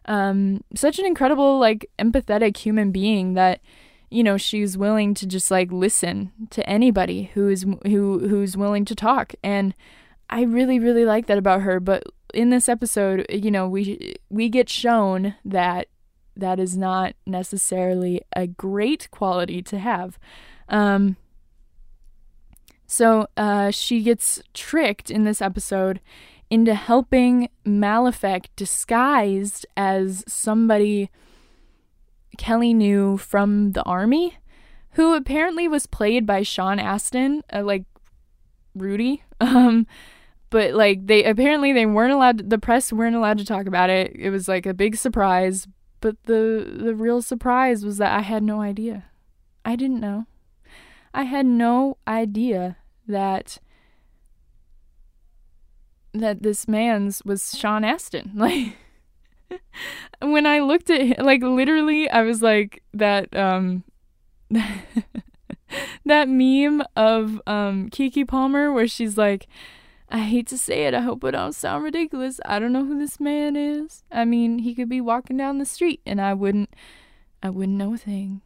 um 0.06 0.64
such 0.76 0.98
an 0.98 1.06
incredible 1.06 1.60
like 1.60 1.90
empathetic 2.00 2.58
human 2.58 2.92
being 2.92 3.34
that 3.36 3.62
you 4.10 4.24
know 4.24 4.36
she's 4.36 4.78
willing 4.78 5.14
to 5.14 5.28
just 5.28 5.52
like 5.52 5.72
listen 5.72 6.32
to 6.50 6.68
anybody 6.68 7.32
who 7.34 7.48
is 7.50 7.66
who 7.86 8.28
who's 8.28 8.58
willing 8.58 8.86
to 8.86 8.96
talk. 8.96 9.34
And 9.44 9.76
I 10.30 10.42
really 10.44 10.80
really 10.80 11.06
like 11.06 11.28
that 11.28 11.38
about 11.38 11.62
her. 11.62 11.80
But 11.80 12.04
in 12.34 12.50
this 12.50 12.68
episode 12.68 13.26
you 13.30 13.52
know 13.52 13.68
we 13.68 14.16
we 14.30 14.50
get 14.50 14.70
shown 14.70 15.36
that 15.46 15.88
that 16.36 16.60
is 16.60 16.76
not 16.78 17.14
necessarily 17.28 18.22
a 18.36 18.48
great 18.48 19.10
quality 19.12 19.62
to 19.62 19.78
have 19.78 20.18
um, 20.72 21.18
so 22.88 23.28
uh, 23.38 23.72
she 23.72 24.02
gets 24.02 24.42
tricked 24.54 25.12
in 25.12 25.24
this 25.24 25.42
episode 25.42 26.02
into 26.50 26.74
helping 26.74 27.48
Malefic 27.64 28.50
disguised 28.56 29.66
as 29.78 30.24
somebody 30.28 31.10
Kelly 32.38 32.74
knew 32.74 33.18
from 33.18 33.72
the 33.74 33.84
army, 33.84 34.38
who 34.92 35.14
apparently 35.14 35.68
was 35.68 35.86
played 35.86 36.26
by 36.26 36.42
Sean 36.42 36.80
Astin. 36.80 37.44
Uh, 37.54 37.64
like, 37.64 37.86
Rudy. 38.76 39.24
Um, 39.42 39.88
but 40.52 40.76
like 40.76 41.08
they 41.08 41.24
apparently 41.24 41.74
they 41.74 41.88
weren't 41.88 42.14
allowed. 42.14 42.52
The 42.52 42.60
press 42.60 42.94
weren't 42.94 43.16
allowed 43.16 43.40
to 43.40 43.46
talk 43.46 43.66
about 43.66 43.90
it. 43.90 44.12
It 44.14 44.30
was 44.30 44.48
like 44.48 44.68
a 44.68 44.74
big 44.74 44.98
surprise. 44.98 45.68
But 46.00 46.22
the 46.26 46.72
the 46.78 46.94
real 46.94 47.24
surprise 47.24 47.84
was 47.84 47.98
that 47.98 48.16
I 48.16 48.22
had 48.22 48.44
no 48.44 48.62
idea. 48.62 49.06
I 49.66 49.76
didn't 49.76 50.00
know. 50.00 50.28
I 51.14 51.24
had 51.24 51.46
no 51.46 51.98
idea 52.08 52.78
that 53.08 53.60
that 56.14 56.44
this 56.44 56.68
man's 56.68 57.22
was 57.24 57.58
Sean 57.58 57.84
Astin. 57.84 58.32
Like 58.36 58.78
when 60.22 60.46
I 60.46 60.60
looked 60.60 60.90
at 60.90 61.02
him, 61.02 61.26
like 61.26 61.42
literally 61.42 62.10
I 62.10 62.22
was 62.22 62.42
like 62.42 62.84
that 62.94 63.36
um 63.36 63.84
that 66.06 66.30
meme 66.30 66.84
of 66.96 67.42
um 67.48 67.90
Keke 67.90 68.28
Palmer 68.28 68.72
where 68.72 68.88
she's 68.88 69.18
like 69.18 69.48
I 70.10 70.20
hate 70.20 70.48
to 70.48 70.58
say 70.58 70.86
it, 70.86 70.94
I 70.94 71.02
hope 71.02 71.24
it 71.24 71.32
don't 71.32 71.56
sound 71.56 71.84
ridiculous. 71.84 72.40
I 72.46 72.60
don't 72.60 72.74
know 72.74 72.86
who 72.86 73.00
this 73.00 73.20
man 73.20 73.56
is. 73.56 74.04
I 74.12 74.26
mean, 74.26 74.60
he 74.60 74.76
could 74.76 74.90
be 74.90 75.00
walking 75.00 75.38
down 75.38 75.58
the 75.58 75.66
street 75.66 76.02
and 76.06 76.22
I 76.22 76.34
wouldn't 76.34 76.74
I 77.44 77.50
wouldn't 77.50 77.78
know 77.78 77.94
a 77.94 77.98
thing 77.98 78.42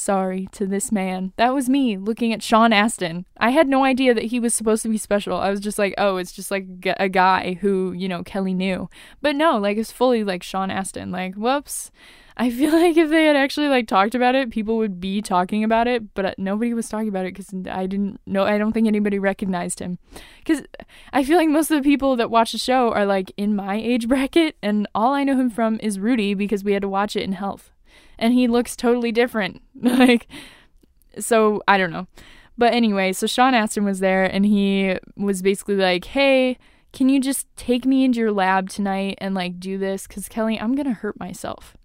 sorry 0.00 0.48
to 0.52 0.66
this 0.66 0.90
man. 0.90 1.32
That 1.36 1.54
was 1.54 1.68
me 1.68 1.96
looking 1.96 2.32
at 2.32 2.42
Sean 2.42 2.72
Astin. 2.72 3.26
I 3.36 3.50
had 3.50 3.68
no 3.68 3.84
idea 3.84 4.14
that 4.14 4.24
he 4.24 4.40
was 4.40 4.54
supposed 4.54 4.82
to 4.82 4.88
be 4.88 4.98
special. 4.98 5.36
I 5.36 5.50
was 5.50 5.60
just 5.60 5.78
like, 5.78 5.94
oh, 5.98 6.16
it's 6.16 6.32
just 6.32 6.50
like 6.50 6.66
a 6.98 7.08
guy 7.08 7.58
who, 7.60 7.92
you 7.92 8.08
know, 8.08 8.22
Kelly 8.22 8.54
knew. 8.54 8.88
But 9.20 9.36
no, 9.36 9.58
like 9.58 9.76
it's 9.76 9.92
fully 9.92 10.24
like 10.24 10.42
Sean 10.42 10.70
Astin. 10.70 11.10
Like, 11.10 11.34
whoops. 11.34 11.90
I 12.36 12.48
feel 12.50 12.72
like 12.80 12.96
if 12.96 13.10
they 13.10 13.26
had 13.26 13.36
actually 13.36 13.68
like 13.68 13.86
talked 13.86 14.14
about 14.14 14.34
it, 14.34 14.50
people 14.50 14.78
would 14.78 15.00
be 15.00 15.20
talking 15.20 15.62
about 15.62 15.86
it, 15.86 16.14
but 16.14 16.24
uh, 16.24 16.34
nobody 16.38 16.72
was 16.72 16.88
talking 16.88 17.08
about 17.08 17.26
it 17.26 17.34
because 17.34 17.54
I 17.70 17.86
didn't 17.86 18.20
know. 18.26 18.44
I 18.44 18.56
don't 18.56 18.72
think 18.72 18.88
anybody 18.88 19.18
recognized 19.18 19.80
him. 19.80 19.98
Because 20.38 20.62
I 21.12 21.22
feel 21.22 21.36
like 21.36 21.50
most 21.50 21.70
of 21.70 21.76
the 21.76 21.88
people 21.88 22.16
that 22.16 22.30
watch 22.30 22.52
the 22.52 22.58
show 22.58 22.92
are 22.92 23.04
like 23.04 23.32
in 23.36 23.54
my 23.54 23.76
age 23.76 24.08
bracket, 24.08 24.56
and 24.62 24.88
all 24.94 25.12
I 25.12 25.24
know 25.24 25.36
him 25.36 25.50
from 25.50 25.78
is 25.82 26.00
Rudy 26.00 26.32
because 26.32 26.64
we 26.64 26.72
had 26.72 26.82
to 26.82 26.88
watch 26.88 27.14
it 27.14 27.22
in 27.22 27.32
health 27.32 27.72
and 28.20 28.34
he 28.34 28.46
looks 28.46 28.76
totally 28.76 29.10
different. 29.10 29.62
like, 29.80 30.28
so 31.18 31.62
I 31.66 31.76
don't 31.78 31.90
know. 31.90 32.06
But 32.56 32.74
anyway, 32.74 33.12
so 33.12 33.26
Sean 33.26 33.54
Astin 33.54 33.84
was 33.84 34.00
there 34.00 34.24
and 34.24 34.44
he 34.44 34.98
was 35.16 35.42
basically 35.42 35.76
like, 35.76 36.04
hey, 36.04 36.58
can 36.92 37.08
you 37.08 37.18
just 37.18 37.46
take 37.56 37.86
me 37.86 38.04
into 38.04 38.20
your 38.20 38.32
lab 38.32 38.68
tonight 38.68 39.16
and 39.18 39.34
like 39.34 39.58
do 39.58 39.78
this? 39.78 40.06
Because 40.06 40.28
Kelly, 40.28 40.60
I'm 40.60 40.74
to 40.86 40.92
hurt 40.92 41.18
myself. 41.18 41.76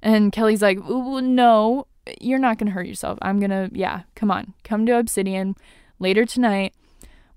And 0.00 0.32
Kelly's 0.32 0.62
like, 0.62 0.78
no, 0.84 1.86
you're 2.20 2.38
not 2.38 2.58
to 2.68 2.74
hurt 2.74 2.86
yourself. 2.86 3.18
I'm 3.20 3.40
to, 3.50 3.68
yeah, 3.72 4.02
come 4.14 4.30
on, 4.30 4.54
come 4.62 4.86
to 4.86 4.98
Obsidian 4.98 5.56
later 5.98 6.24
tonight. 6.24 6.74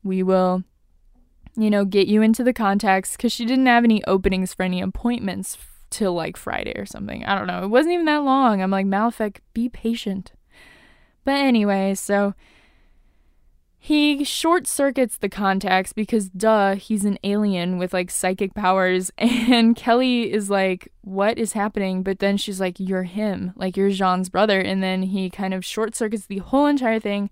We 0.03 0.21
will, 0.21 0.63
you 1.55 1.71
know, 1.71 1.85
get 1.85 2.07
you 2.07 2.21
into 2.21 2.43
the 2.43 2.53
contacts 2.53 3.13
because 3.15 3.31
she 3.31 3.45
didn't 3.45 3.65
have 3.65 3.83
any 3.83 4.03
openings 4.05 4.53
for 4.53 4.63
any 4.63 4.81
appointments 4.81 5.57
till 5.95 6.13
like 6.13 6.35
Friday 6.35 6.73
or 6.75 6.85
something. 6.85 7.23
I 7.23 7.37
don't 7.37 7.47
know. 7.47 7.63
It 7.63 7.69
wasn't 7.69 7.93
even 7.93 8.05
that 8.05 8.23
long. 8.23 8.61
I'm 8.61 8.69
like, 8.69 8.85
Malefic, 8.85 9.41
be 9.53 9.69
patient. 9.69 10.33
But 11.23 11.35
anyway, 11.35 11.95
so 11.95 12.35
he 13.79 14.25
short 14.25 14.67
circuits 14.67 15.17
the 15.17 15.29
contacts 15.29 15.93
because, 15.93 16.29
duh, 16.29 16.75
he's 16.75 17.05
an 17.05 17.17
alien 17.23 17.77
with 17.77 17.93
like 17.93 18.11
psychic 18.11 18.53
powers. 18.53 19.09
And 19.17 19.75
Kelly 19.75 20.33
is 20.33 20.49
like, 20.49 20.91
What 21.01 21.37
is 21.37 21.53
happening? 21.53 22.03
But 22.03 22.19
then 22.19 22.35
she's 22.35 22.59
like, 22.59 22.77
You're 22.77 23.03
him. 23.03 23.53
Like, 23.55 23.77
you're 23.77 23.89
J'onn's 23.89 24.29
brother. 24.29 24.59
And 24.59 24.83
then 24.83 25.03
he 25.03 25.29
kind 25.29 25.53
of 25.53 25.63
short 25.63 25.95
circuits 25.95 26.25
the 26.25 26.39
whole 26.39 26.65
entire 26.65 26.99
thing, 26.99 27.29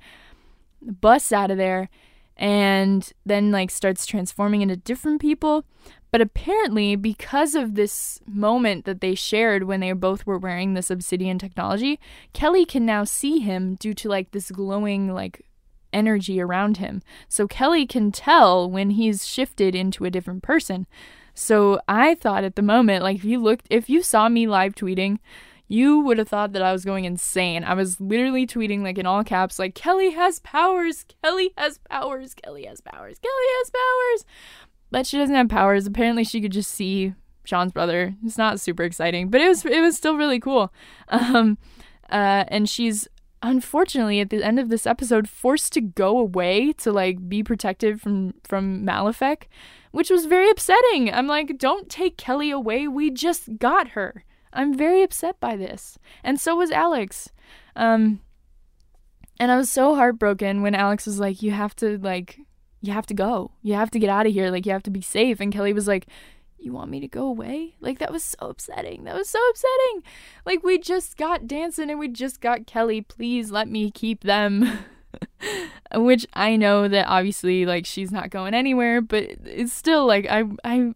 busts 0.81 1.33
out 1.33 1.51
of 1.51 1.57
there, 1.57 1.89
and 2.37 3.11
then 3.25 3.51
like 3.51 3.69
starts 3.69 4.05
transforming 4.05 4.61
into 4.61 4.77
different 4.77 5.19
people. 5.19 5.65
But 6.13 6.21
apparently, 6.21 6.95
because 6.95 7.55
of 7.55 7.73
this 7.73 8.19
moment 8.27 8.85
that 8.85 9.01
they 9.01 9.15
shared 9.15 9.63
when 9.63 9.79
they 9.79 9.91
both 9.93 10.27
were 10.27 10.37
wearing 10.37 10.75
this 10.75 10.91
obsidian 10.91 11.39
technology, 11.39 11.99
Kelly 12.33 12.65
can 12.67 12.85
now 12.85 13.03
see 13.03 13.39
him 13.39 13.73
due 13.73 13.95
to 13.95 14.09
like 14.09 14.29
this 14.29 14.51
glowing, 14.51 15.11
like 15.11 15.43
energy 15.91 16.39
around 16.39 16.77
him. 16.77 17.01
So 17.29 17.47
Kelly 17.47 17.87
can 17.87 18.11
tell 18.11 18.69
when 18.69 18.91
he's 18.91 19.25
shifted 19.25 19.73
into 19.73 20.05
a 20.05 20.11
different 20.11 20.43
person. 20.43 20.85
So 21.33 21.81
I 21.87 22.13
thought 22.13 22.43
at 22.43 22.57
the 22.57 22.61
moment, 22.61 23.01
like 23.01 23.15
if 23.15 23.25
you 23.25 23.41
looked, 23.41 23.65
if 23.71 23.89
you 23.89 24.03
saw 24.03 24.29
me 24.29 24.45
live 24.45 24.75
tweeting, 24.75 25.17
you 25.67 26.01
would 26.01 26.19
have 26.19 26.29
thought 26.29 26.53
that 26.53 26.61
I 26.61 26.73
was 26.73 26.85
going 26.85 27.05
insane. 27.05 27.63
I 27.63 27.73
was 27.73 27.99
literally 27.99 28.45
tweeting 28.45 28.83
like 28.83 28.99
in 28.99 29.07
all 29.07 29.23
caps, 29.23 29.57
like 29.57 29.73
Kelly 29.73 30.11
has 30.11 30.41
powers, 30.41 31.07
Kelly 31.23 31.53
has 31.57 31.79
powers, 31.89 32.35
Kelly 32.35 32.65
has 32.65 32.81
powers, 32.81 33.17
Kelly 33.17 33.47
has 33.57 33.71
powers 33.71 34.25
but 34.93 35.07
she 35.07 35.17
doesn't 35.17 35.33
have 35.33 35.49
powers. 35.49 35.87
Apparently, 35.87 36.23
she 36.23 36.39
could 36.39 36.51
just 36.51 36.71
see 36.71 37.15
J'onn's 37.47 37.71
brother. 37.71 38.15
It's 38.23 38.37
not 38.37 38.59
super 38.59 38.83
exciting, 38.83 39.29
but 39.29 39.41
it 39.41 39.47
was 39.47 39.65
it 39.65 39.81
was 39.81 39.97
still 39.97 40.15
really 40.15 40.39
cool. 40.39 40.71
Um, 41.09 41.57
uh, 42.11 42.45
and 42.47 42.69
she's 42.69 43.07
unfortunately 43.41 44.19
at 44.19 44.29
the 44.29 44.43
end 44.43 44.59
of 44.59 44.69
this 44.69 44.85
episode 44.85 45.27
forced 45.27 45.73
to 45.73 45.81
go 45.81 46.19
away 46.19 46.73
to 46.73 46.91
like 46.91 47.27
be 47.27 47.43
protected 47.43 47.99
from 47.99 48.35
from 48.43 48.85
Malefic, 48.85 49.49
which 49.91 50.11
was 50.11 50.25
very 50.25 50.49
upsetting. 50.51 51.11
I'm 51.11 51.27
like, 51.27 51.57
don't 51.57 51.89
take 51.89 52.15
Kelly 52.15 52.51
away. 52.51 52.87
We 52.87 53.09
just 53.09 53.57
got 53.57 53.89
her. 53.89 54.23
I'm 54.53 54.77
very 54.77 55.01
upset 55.01 55.39
by 55.39 55.55
this, 55.55 55.97
and 56.23 56.39
so 56.39 56.55
was 56.55 56.69
Alex. 56.69 57.31
Um, 57.75 58.21
and 59.39 59.51
I 59.51 59.57
was 59.57 59.71
so 59.71 59.95
heartbroken 59.95 60.61
when 60.61 60.75
Alex 60.75 61.07
was 61.07 61.19
like, 61.19 61.41
"You 61.41 61.49
have 61.49 61.75
to 61.77 61.97
like 61.97 62.39
you 62.83 62.91
have 62.91 63.05
to 63.07 63.13
go. 63.13 63.51
You 63.61 63.75
have 63.75 63.89
to 63.91 63.99
get 63.99 64.09
out 64.09 64.27
of 64.27 64.33
here. 64.33 64.51
Like, 64.51 64.65
you 64.65 64.73
have 64.73 64.83
to 64.83 64.91
be 64.91 65.01
safe. 65.01 65.39
And 65.39 65.53
Kelly 65.53 65.71
was 65.71 65.87
like, 65.87 66.05
You 66.59 66.73
want 66.73 66.91
me 66.91 66.99
to 66.99 67.07
go 67.07 67.25
away? 67.25 67.75
Like, 67.79 67.97
that 67.99 68.11
was 68.11 68.25
so 68.25 68.49
upsetting. 68.49 69.05
That 69.05 69.15
was 69.15 69.29
so 69.29 69.39
upsetting. 69.49 70.03
Like, 70.45 70.63
we 70.63 70.77
just 70.77 71.15
got 71.15 71.43
Dansen 71.43 71.89
and 71.89 71.97
we 71.97 72.09
just 72.09 72.41
got 72.41 72.67
Kelly. 72.67 72.99
Please 72.99 73.51
let 73.51 73.69
me 73.69 73.89
keep 73.89 74.25
them. 74.25 74.79
Which 75.95 76.27
I 76.33 76.57
know 76.57 76.89
that 76.89 77.07
obviously, 77.07 77.65
like, 77.65 77.85
she's 77.85 78.11
not 78.11 78.29
going 78.29 78.53
anywhere, 78.53 78.99
but 79.01 79.23
it's 79.45 79.71
still 79.71 80.05
like, 80.05 80.27
I, 80.29 80.43
I, 80.65 80.93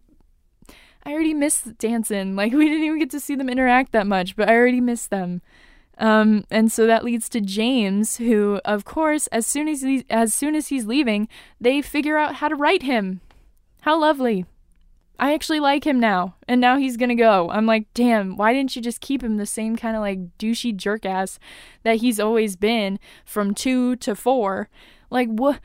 I 1.04 1.12
already 1.12 1.32
miss 1.32 1.62
Dansen. 1.62 2.36
Like, 2.36 2.52
we 2.52 2.68
didn't 2.68 2.84
even 2.84 2.98
get 2.98 3.10
to 3.12 3.20
see 3.20 3.34
them 3.34 3.48
interact 3.48 3.92
that 3.92 4.06
much, 4.06 4.36
but 4.36 4.50
I 4.50 4.54
already 4.54 4.82
miss 4.82 5.06
them. 5.06 5.40
Um, 5.98 6.44
and 6.50 6.70
so 6.70 6.86
that 6.86 7.04
leads 7.04 7.28
to 7.30 7.40
James, 7.40 8.16
who, 8.16 8.60
of 8.64 8.84
course, 8.84 9.26
as 9.28 9.46
soon 9.46 9.68
as 9.68 9.82
he, 9.82 10.04
as 10.08 10.32
soon 10.32 10.54
as 10.54 10.68
he's 10.68 10.86
leaving, 10.86 11.28
they 11.60 11.82
figure 11.82 12.16
out 12.16 12.36
how 12.36 12.48
to 12.48 12.54
write 12.54 12.82
him. 12.82 13.20
How 13.82 13.98
lovely! 13.98 14.46
I 15.20 15.34
actually 15.34 15.58
like 15.58 15.84
him 15.84 15.98
now, 15.98 16.36
and 16.46 16.60
now 16.60 16.76
he's 16.78 16.96
gonna 16.96 17.16
go. 17.16 17.50
I'm 17.50 17.66
like, 17.66 17.92
damn, 17.92 18.36
why 18.36 18.52
didn't 18.52 18.76
you 18.76 18.82
just 18.82 19.00
keep 19.00 19.22
him 19.22 19.36
the 19.36 19.46
same 19.46 19.76
kind 19.76 19.96
of 19.96 20.00
like 20.00 20.38
douchey 20.38 20.74
jerk 20.76 21.04
ass 21.04 21.40
that 21.82 21.96
he's 21.96 22.20
always 22.20 22.54
been 22.54 23.00
from 23.24 23.52
two 23.52 23.96
to 23.96 24.14
four? 24.14 24.68
Like, 25.10 25.28
what? 25.28 25.58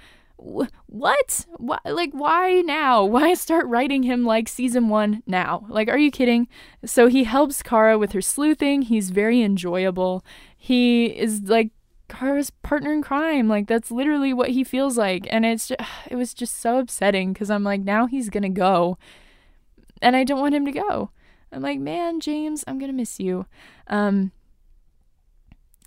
What? 0.88 1.46
Why, 1.58 1.80
like, 1.86 2.12
why 2.12 2.62
now? 2.66 3.04
Why 3.14 3.34
start 3.34 3.66
writing 3.68 4.04
him 4.04 4.26
like 4.26 4.50
season 4.50 4.90
one 4.90 5.24
now? 5.26 5.66
Like, 5.70 5.88
are 5.88 5.98
you 5.98 6.12
kidding? 6.12 6.48
So 6.86 7.08
he 7.08 7.24
helps 7.24 7.64
Kara 7.64 7.98
with 7.98 8.12
her 8.12 8.22
sleuthing. 8.22 8.84
He's 8.84 9.10
very 9.10 9.42
enjoyable. 9.42 10.24
He 10.58 11.06
is 11.06 11.44
like 11.44 11.72
Kara's 12.10 12.50
partner 12.50 12.92
in 12.92 13.02
crime. 13.02 13.48
Like, 13.48 13.68
that's 13.68 13.92
literally 13.92 14.34
what 14.34 14.50
he 14.50 14.64
feels 14.64 14.98
like. 14.98 15.28
And 15.30 15.46
it's 15.46 15.70
just, 15.70 15.82
it 16.12 16.16
was 16.16 16.34
just 16.34 16.60
so 16.60 16.80
upsetting 16.80 17.34
because 17.34 17.50
I'm 17.50 17.64
like, 17.64 17.82
now 17.82 18.06
he's 18.06 18.30
gonna 18.30 18.50
go. 18.50 18.98
And 20.02 20.16
I 20.16 20.24
don't 20.24 20.42
want 20.42 20.56
him 20.56 20.66
to 20.66 20.72
go. 20.72 21.12
I'm 21.52 21.62
like, 21.62 21.80
man, 21.80 22.20
James, 22.20 22.64
I'm 22.68 22.80
gonna 22.80 22.94
miss 22.94 23.20
you. 23.20 23.46
Um, 23.88 24.32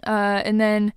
uh, 0.06 0.42
and 0.44 0.60
then 0.60 0.92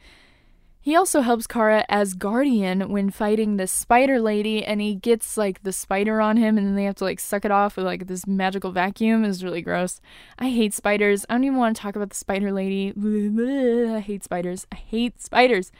he 0.81 0.95
also 0.95 1.21
helps 1.21 1.45
Kara 1.45 1.85
as 1.89 2.13
guardian 2.13 2.89
when 2.89 3.09
fighting 3.09 3.57
the 3.57 3.67
spider 3.67 4.19
lady, 4.19 4.63
and 4.63 4.79
he 4.79 4.95
gets 4.95 5.37
like 5.37 5.61
the 5.63 5.73
spider 5.73 6.21
on 6.21 6.37
him, 6.37 6.57
and 6.57 6.65
then 6.65 6.75
they 6.75 6.85
have 6.85 6.95
to 6.95 7.03
like 7.03 7.19
suck 7.19 7.43
it 7.43 7.51
off 7.51 7.75
with 7.75 7.85
like 7.85 8.07
this 8.07 8.25
magical 8.25 8.71
vacuum. 8.71 9.25
Is 9.25 9.43
really 9.43 9.61
gross. 9.61 9.99
I 10.37 10.49
hate 10.49 10.73
spiders. 10.73 11.25
I 11.29 11.33
don't 11.33 11.43
even 11.43 11.57
want 11.57 11.75
to 11.75 11.81
talk 11.81 11.95
about 11.95 12.11
the 12.11 12.15
spider 12.15 12.51
lady. 12.51 12.93
I 13.93 13.99
hate 13.99 14.23
spiders. 14.23 14.65
I 14.71 14.75
hate 14.75 15.21
spiders. 15.21 15.71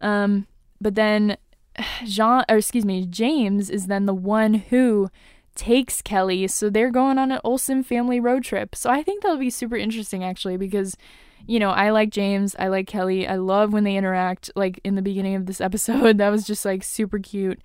Um, 0.00 0.46
but 0.80 0.96
then 0.96 1.36
J'onn, 2.04 2.44
or 2.48 2.56
excuse 2.56 2.84
me, 2.84 3.06
James 3.06 3.70
is 3.70 3.86
then 3.86 4.06
the 4.06 4.14
one 4.14 4.54
who 4.54 5.08
takes 5.54 6.02
Kelly. 6.02 6.46
So 6.48 6.70
they're 6.70 6.90
going 6.90 7.18
on 7.18 7.32
an 7.32 7.40
Olsen 7.44 7.82
family 7.82 8.20
road 8.20 8.44
trip. 8.44 8.74
So 8.74 8.90
I 8.90 9.02
think 9.02 9.22
that'll 9.22 9.38
be 9.38 9.50
super 9.50 9.76
interesting 9.76 10.24
actually 10.24 10.56
because 10.56 10.96
you 11.46 11.58
know, 11.58 11.70
I 11.70 11.90
like 11.90 12.10
James, 12.10 12.54
I 12.58 12.68
like 12.68 12.86
Kelly. 12.86 13.26
I 13.26 13.36
love 13.36 13.72
when 13.72 13.84
they 13.84 13.96
interact 13.96 14.50
like 14.54 14.80
in 14.84 14.94
the 14.94 15.02
beginning 15.02 15.34
of 15.34 15.46
this 15.46 15.60
episode. 15.68 16.18
That 16.18 16.30
was 16.30 16.46
just 16.46 16.64
like 16.64 16.82
super 16.82 17.18
cute. 17.18 17.60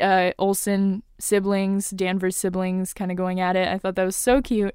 Uh, 0.00 0.32
Olsen 0.38 1.02
siblings, 1.18 1.90
Danvers 1.90 2.36
siblings 2.36 2.92
kind 2.92 3.10
of 3.10 3.16
going 3.16 3.40
at 3.40 3.56
it. 3.56 3.68
I 3.68 3.78
thought 3.78 3.94
that 3.94 4.04
was 4.04 4.16
so 4.16 4.42
cute. 4.42 4.74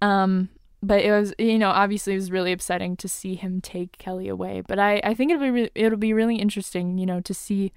Um, 0.00 0.50
but 0.82 1.00
it 1.00 1.12
was, 1.12 1.32
you 1.38 1.58
know, 1.58 1.70
obviously 1.70 2.12
it 2.14 2.16
was 2.16 2.30
really 2.30 2.52
upsetting 2.52 2.96
to 2.96 3.08
see 3.08 3.34
him 3.34 3.60
take 3.60 3.98
Kelly 3.98 4.28
away. 4.28 4.62
But 4.66 4.78
I, 4.78 5.00
I 5.04 5.14
think 5.14 5.30
it'll 5.30 5.42
be 5.42 5.50
re- 5.50 5.70
it'll 5.74 5.98
be 5.98 6.12
really 6.12 6.36
interesting, 6.36 6.98
you 6.98 7.06
know, 7.06 7.20
to 7.20 7.32
see 7.32 7.72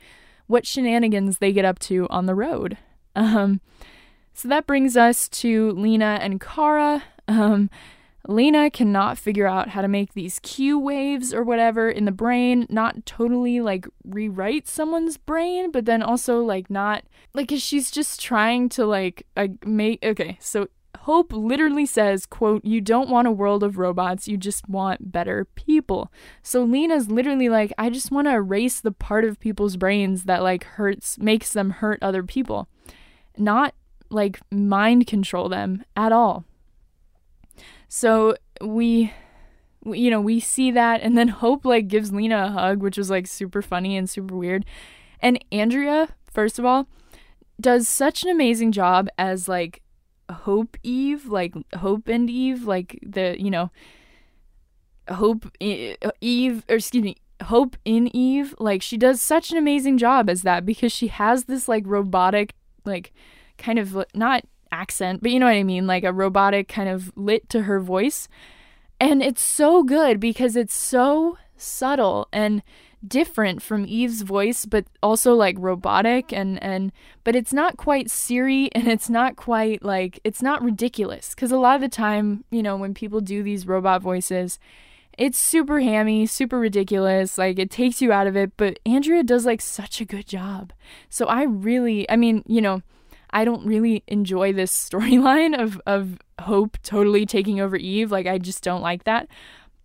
what 0.48 0.66
shenanigans 0.66 1.38
they 1.38 1.54
get 1.54 1.66
up 1.66 1.80
to 1.80 2.08
on 2.10 2.26
the 2.26 2.36
road. 2.36 2.78
Um, 3.16 3.62
so 4.34 4.48
that 4.48 4.68
brings 4.68 4.98
us 4.98 5.30
to 5.30 5.72
Lena 5.72 6.20
and 6.22 6.42
Kara. 6.42 7.04
Um, 7.28 7.70
Lena 8.28 8.70
cannot 8.70 9.18
figure 9.18 9.48
out 9.48 9.70
how 9.70 9.82
to 9.82 9.88
make 9.88 10.14
these 10.14 10.40
Q 10.40 10.80
waves 10.80 11.34
or 11.34 11.44
whatever 11.44 11.90
in 11.90 12.06
the 12.06 12.12
brain, 12.12 12.66
not 12.70 13.06
totally 13.06 13.62
like 13.62 13.88
rewrite 14.04 14.68
someone's 14.68 15.18
brain, 15.18 15.72
but 15.72 15.86
then 15.86 16.02
also 16.02 16.42
like 16.42 16.70
not 16.70 17.04
like 17.34 17.52
she's 17.58 17.92
just 17.92 18.20
trying 18.20 18.70
to 18.70 18.86
like 18.86 19.28
uh, 19.38 19.48
make 19.64 20.04
okay, 20.04 20.38
so 20.40 20.68
Hope 21.06 21.34
literally 21.34 21.86
says, 21.86 22.26
quote, 22.26 22.66
you 22.66 22.82
don't 22.82 23.10
want 23.10 23.28
a 23.28 23.32
world 23.32 23.64
of 23.64 23.78
robots, 23.78 24.28
you 24.28 24.38
just 24.38 24.68
want 24.68 25.12
better 25.12 25.46
people. 25.46 26.12
So 26.42 26.64
Lena's 26.64 27.12
literally 27.12 27.50
like, 27.50 27.72
I 27.78 27.90
just 27.90 28.12
want 28.12 28.28
to 28.28 28.34
erase 28.34 28.82
the 28.82 28.92
part 28.92 29.24
of 29.24 29.40
people's 29.40 29.78
brains 29.78 30.24
that 30.24 30.42
like 30.42 30.64
hurts 30.64 31.20
makes 31.20 31.54
them 31.54 31.70
hurt 31.70 32.00
other 32.02 32.24
people. 32.24 32.68
Not 33.38 33.76
like 34.10 34.40
mind 34.52 35.06
control 35.06 35.50
them 35.50 35.84
at 35.96 36.12
all. 36.12 36.46
So 37.88 38.36
we 38.62 39.14
you 39.94 40.10
know, 40.10 40.22
we 40.22 40.40
see 40.40 40.72
that 40.72 41.02
and 41.02 41.18
then 41.18 41.28
Hope 41.46 41.66
like 41.66 41.88
gives 41.88 42.12
Lena 42.12 42.46
a 42.46 42.52
hug, 42.52 42.82
which 42.82 42.98
was 42.98 43.10
like 43.10 43.28
super 43.28 43.62
funny 43.62 43.96
and 43.96 44.10
super 44.10 44.36
weird. 44.36 44.66
And 45.20 45.44
Andrea, 45.52 46.10
first 46.32 46.60
of 46.60 46.66
all, 46.66 46.88
does 47.60 47.88
such 47.88 48.24
an 48.24 48.30
amazing 48.30 48.72
job 48.72 49.08
as 49.18 49.48
like 49.48 49.82
Hope 50.30 50.78
Eve, 50.84 51.28
like 51.28 51.54
Hope 51.76 52.08
and 52.08 52.30
Eve, 52.30 52.64
like 52.64 53.00
the, 53.06 53.36
you 53.40 53.52
know, 53.52 53.72
Hope 55.10 55.46
Eve 55.60 56.64
or 56.68 56.76
excuse 56.76 57.04
me, 57.04 57.18
Hope 57.44 57.78
in 57.86 58.14
Eve, 58.16 58.56
like 58.60 58.82
she 58.82 58.98
does 58.98 59.22
such 59.22 59.52
an 59.52 59.58
amazing 59.58 59.98
job 59.98 60.30
as 60.30 60.42
that 60.42 60.66
because 60.66 60.92
she 60.92 61.08
has 61.08 61.46
this 61.46 61.68
like 61.68 61.84
robotic 61.86 62.54
like 62.86 63.14
kind 63.58 63.78
of 63.80 64.04
not 64.14 64.44
accent, 64.76 65.22
but 65.22 65.32
you 65.32 65.40
know 65.40 65.46
what 65.46 65.56
I 65.56 65.64
mean, 65.64 65.88
like 65.88 66.04
a 66.04 66.14
robotic 66.14 66.68
kind 66.68 66.90
of 66.90 67.12
lit 67.16 67.50
to 67.50 67.64
her 67.64 67.80
voice. 67.80 68.28
And 69.00 69.22
it's 69.22 69.42
so 69.42 69.84
good 69.84 70.20
because 70.20 70.56
it's 70.56 70.76
so 70.76 71.38
subtle 71.58 72.28
and 72.32 72.62
different 73.08 73.62
from 73.62 73.86
Eve's 73.88 74.22
voice, 74.22 74.66
but 74.66 74.86
also 75.02 75.34
like 75.34 75.56
robotic 75.60 76.34
and 76.34 76.62
and 76.64 76.92
but 77.24 77.36
it's 77.36 77.54
not 77.54 77.78
quite 77.78 78.10
Siri 78.10 78.70
and 78.74 78.88
it's 78.88 79.10
not 79.10 79.36
quite 79.36 79.84
like 79.84 80.20
it's 80.24 80.42
not 80.42 80.64
ridiculous 80.64 81.34
because 81.36 81.52
a 81.52 81.58
lot 81.58 81.76
of 81.76 81.82
the 81.82 81.90
time, 81.90 82.44
you 82.52 82.64
know, 82.64 82.76
when 82.76 82.94
people 82.94 83.22
do 83.22 83.44
these 83.44 83.68
robot 83.68 84.02
voices, 84.02 84.60
it's 85.18 85.40
super 85.40 85.80
hammy, 85.80 86.26
super 86.26 86.60
ridiculous, 86.60 87.38
like 87.38 87.60
it 87.60 87.72
takes 87.72 88.02
you 88.02 88.12
out 88.12 88.28
of 88.28 88.36
it, 88.36 88.52
but 88.58 88.80
Andrea 88.86 89.24
does 89.24 89.46
like 89.46 89.62
such 89.62 90.02
a 90.02 90.06
good 90.06 90.28
job. 90.28 90.74
So 91.10 91.26
I 91.26 91.44
really, 91.44 92.10
I 92.10 92.16
mean, 92.16 92.44
you 92.48 92.62
know, 92.62 92.82
I 93.36 93.44
don't 93.44 93.66
really 93.66 94.02
enjoy 94.08 94.54
this 94.54 94.72
storyline 94.90 95.62
of 95.62 95.80
of 95.86 96.18
Hope 96.40 96.78
totally 96.82 97.26
taking 97.26 97.60
over 97.60 97.76
Eve. 97.76 98.12
Like 98.12 98.26
I 98.26 98.38
just 98.40 98.64
don't 98.64 98.82
like 98.82 99.04
that. 99.04 99.28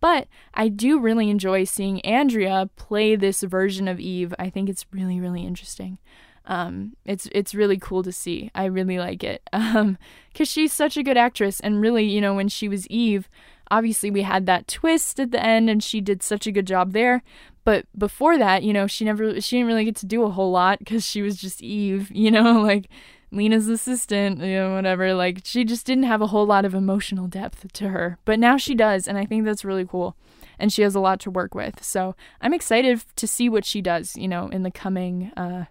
But 0.00 0.28
I 0.54 0.68
do 0.68 0.98
really 0.98 1.28
enjoy 1.28 1.64
seeing 1.64 2.00
Andrea 2.00 2.70
play 2.76 3.16
this 3.16 3.42
version 3.42 3.86
of 3.86 4.00
Eve. 4.00 4.32
I 4.38 4.48
think 4.48 4.70
it's 4.70 4.86
really 4.92 5.20
really 5.20 5.42
interesting. 5.42 5.98
Um, 6.46 6.96
it's 7.04 7.28
it's 7.32 7.54
really 7.54 7.76
cool 7.76 8.04
to 8.04 8.12
see. 8.12 8.50
I 8.54 8.64
really 8.66 8.98
like 8.98 9.22
it 9.24 9.42
um, 9.52 9.98
because 10.32 10.48
she's 10.48 10.72
such 10.72 10.96
a 10.96 11.02
good 11.02 11.18
actress. 11.18 11.58
And 11.60 11.80
really, 11.80 12.04
you 12.04 12.20
know, 12.20 12.34
when 12.34 12.48
she 12.48 12.68
was 12.68 12.86
Eve, 12.86 13.28
obviously 13.68 14.12
we 14.12 14.22
had 14.22 14.46
that 14.46 14.68
twist 14.68 15.18
at 15.18 15.32
the 15.32 15.44
end, 15.44 15.68
and 15.68 15.82
she 15.82 16.00
did 16.00 16.22
such 16.22 16.46
a 16.46 16.52
good 16.52 16.68
job 16.68 16.92
there. 16.92 17.22
But 17.64 17.86
before 17.96 18.38
that, 18.38 18.62
you 18.62 18.72
know, 18.72 18.86
she 18.86 19.04
never 19.04 19.40
she 19.40 19.56
didn't 19.56 19.68
really 19.68 19.84
get 19.84 19.96
to 19.96 20.06
do 20.06 20.22
a 20.22 20.30
whole 20.30 20.52
lot 20.52 20.78
because 20.78 21.04
she 21.04 21.20
was 21.20 21.36
just 21.36 21.60
Eve. 21.62 22.10
You 22.20 22.30
know, 22.30 22.60
like 22.60 22.88
Lena's 23.32 23.68
assistant, 23.68 24.40
you 24.40 24.54
know, 24.54 24.74
whatever. 24.74 25.14
Like 25.14 25.42
she 25.44 25.64
just 25.64 25.86
didn't 25.86 26.04
have 26.04 26.20
a 26.20 26.28
whole 26.28 26.46
lot 26.46 26.64
of 26.64 26.74
emotional 26.74 27.26
depth 27.26 27.72
to 27.72 27.88
her. 27.88 28.18
But 28.24 28.38
now 28.38 28.56
she 28.56 28.74
does, 28.74 29.06
and 29.06 29.16
I 29.16 29.24
think 29.24 29.44
that's 29.44 29.64
really 29.64 29.86
cool. 29.86 30.16
And 30.58 30.72
she 30.72 30.82
has 30.82 30.94
a 30.94 31.00
lot 31.00 31.20
to 31.20 31.30
work 31.30 31.54
with. 31.54 31.82
So 31.82 32.14
I'm 32.40 32.52
excited 32.52 33.02
to 33.16 33.26
see 33.26 33.48
what 33.48 33.64
she 33.64 33.80
does, 33.80 34.16
you 34.16 34.28
know, 34.28 34.48
in 34.48 34.62
the 34.62 34.70
coming 34.70 35.32
uh, 35.36 35.66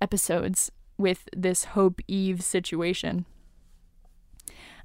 episodes 0.00 0.70
with 0.96 1.28
this 1.34 1.64
Hope 1.64 2.00
Eve 2.06 2.42
situation. 2.42 3.26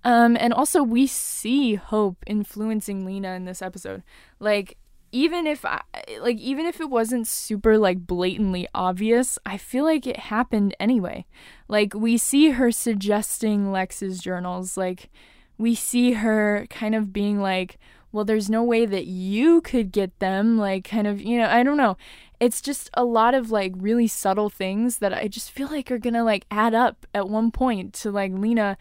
Um, 0.04 0.38
and 0.40 0.54
also, 0.54 0.82
we 0.82 1.08
see 1.08 1.76
Hope 1.76 2.24
influencing 2.26 3.06
Lena 3.06 3.34
in 3.34 3.46
this 3.46 3.62
episode. 3.62 4.02
Like, 4.40 4.78
even 5.12 5.48
if 5.48 5.66
I, 5.66 5.82
like 6.20 6.38
even 6.38 6.66
if 6.66 6.80
it 6.80 6.90
wasn't 6.90 7.28
super 7.28 7.78
like 7.78 8.06
blatantly 8.06 8.68
obvious, 8.74 9.40
I 9.46 9.58
feel 9.58 9.84
like 9.84 10.08
it 10.08 10.18
happened 10.18 10.76
anyway. 10.80 11.26
Like 11.68 11.94
we 11.94 12.18
see 12.18 12.52
her 12.52 12.72
suggesting 12.72 13.72
Lex's 13.72 14.20
journals, 14.20 14.78
like 14.78 15.10
we 15.58 15.76
see 15.76 16.14
her 16.14 16.66
kind 16.70 16.96
of 16.96 17.14
being 17.14 17.42
like, 17.42 17.78
well, 18.12 18.26
there's 18.26 18.50
no 18.50 18.64
way 18.64 18.86
that 18.86 19.06
you 19.06 19.62
could 19.62 19.92
get 19.92 20.18
them, 20.20 20.58
like 20.58 20.84
kind 20.84 21.06
of, 21.06 21.22
you 21.22 21.38
know, 21.38 21.48
I 21.48 21.64
don't 21.64 21.78
know. 21.78 21.98
It's 22.40 22.62
just 22.62 22.90
a 22.94 23.04
lot 23.04 23.34
of 23.36 23.52
like 23.52 23.74
really 23.76 24.08
subtle 24.08 24.50
things 24.50 25.00
that 25.00 25.14
I 25.14 25.28
just 25.28 25.52
feel 25.52 25.68
like 25.68 25.92
are 25.92 26.00
going 26.00 26.14
to 26.14 26.24
like 26.24 26.46
add 26.50 26.74
up 26.74 27.06
at 27.14 27.30
one 27.30 27.52
point 27.52 27.94
to 27.96 28.12
like 28.12 28.32
Lena 28.34 28.78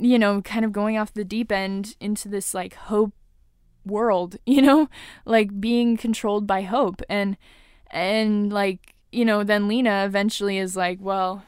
you 0.00 0.18
know, 0.18 0.40
kind 0.40 0.64
of 0.64 0.72
going 0.72 0.96
off 0.96 1.12
the 1.12 1.24
deep 1.24 1.52
end 1.52 1.94
into 2.00 2.28
this 2.28 2.54
like 2.54 2.74
hope 2.74 3.12
world, 3.84 4.36
you 4.46 4.62
know, 4.62 4.88
like 5.24 5.60
being 5.60 5.96
controlled 5.96 6.46
by 6.46 6.62
hope 6.62 7.02
and 7.08 7.36
and 7.90 8.52
like, 8.52 8.94
you 9.10 9.24
know, 9.24 9.42
then 9.42 9.66
Lena 9.66 10.04
eventually 10.06 10.58
is 10.58 10.76
like, 10.76 10.98
well, 11.00 11.44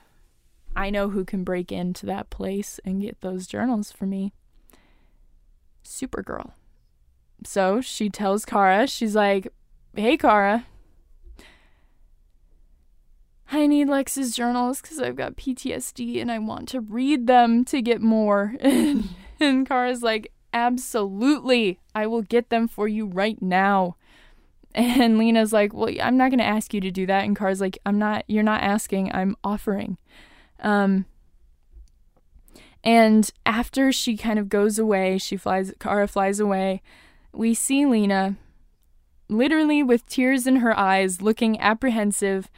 I 0.75 0.91
know 0.91 1.11
who 1.11 1.25
can 1.25 1.45
break 1.45 1.71
into 1.71 2.07
that 2.07 2.31
place 2.31 2.81
and 2.85 3.01
get 3.01 3.21
those 3.21 3.47
journals 3.47 3.93
for 3.93 4.07
me. 4.07 4.33
Supergirl. 5.85 6.53
So 7.45 7.81
she 7.81 8.09
tells 8.09 8.45
Kara, 8.45 8.87
she's 8.87 9.15
like, 9.15 9.49
"Hey 9.95 10.17
Kara, 10.17 10.67
I 13.53 13.67
need 13.67 13.89
Lex's 13.89 14.35
journals 14.35 14.81
because 14.81 14.99
I've 14.99 15.17
got 15.17 15.37
PTSD 15.37 16.23
and 16.23 16.33
I 16.33 16.39
want 16.39 16.69
to 16.71 16.81
read 16.81 17.27
them 17.27 17.65
to 17.67 17.83
get 17.83 18.01
more. 18.01 18.57
And, 18.63 19.09
and 19.41 19.67
Kara's 19.69 20.03
like, 20.03 20.33
Absolutely. 20.53 21.81
I 21.95 22.07
will 22.07 22.23
get 22.23 22.51
them 22.51 22.69
for 22.69 22.89
you 22.89 23.07
right 23.07 23.41
now. 23.41 23.97
And 24.75 25.19
Lena's 25.19 25.53
like, 25.53 25.75
Well, 25.75 25.95
I'm 26.03 26.17
not 26.17 26.31
going 26.31 26.39
to 26.39 26.45
ask 26.45 26.73
you 26.73 26.81
to 26.81 26.91
do 26.91 27.05
that. 27.07 27.25
And 27.25 27.37
Kara's 27.37 27.61
like, 27.61 27.79
I'm 27.85 27.99
not, 27.99 28.25
you're 28.27 28.43
not 28.43 28.63
asking, 28.63 29.13
I'm 29.13 29.37
offering. 29.45 29.99
Um, 30.61 31.05
and 32.83 33.31
after 33.45 33.93
she 33.93 34.17
kind 34.17 34.39
of 34.39 34.49
goes 34.49 34.79
away, 34.79 35.19
she 35.19 35.37
flies, 35.37 35.75
Kara 35.79 36.09
flies 36.09 36.41
away, 36.41 36.81
we 37.33 37.55
see 37.55 37.85
Lena 37.85 38.37
literally 39.29 39.83
with 39.83 40.07
tears 40.07 40.47
in 40.47 40.57
her 40.57 40.77
eyes, 40.79 41.23
looking 41.23 41.61
apprehensive 41.61 42.49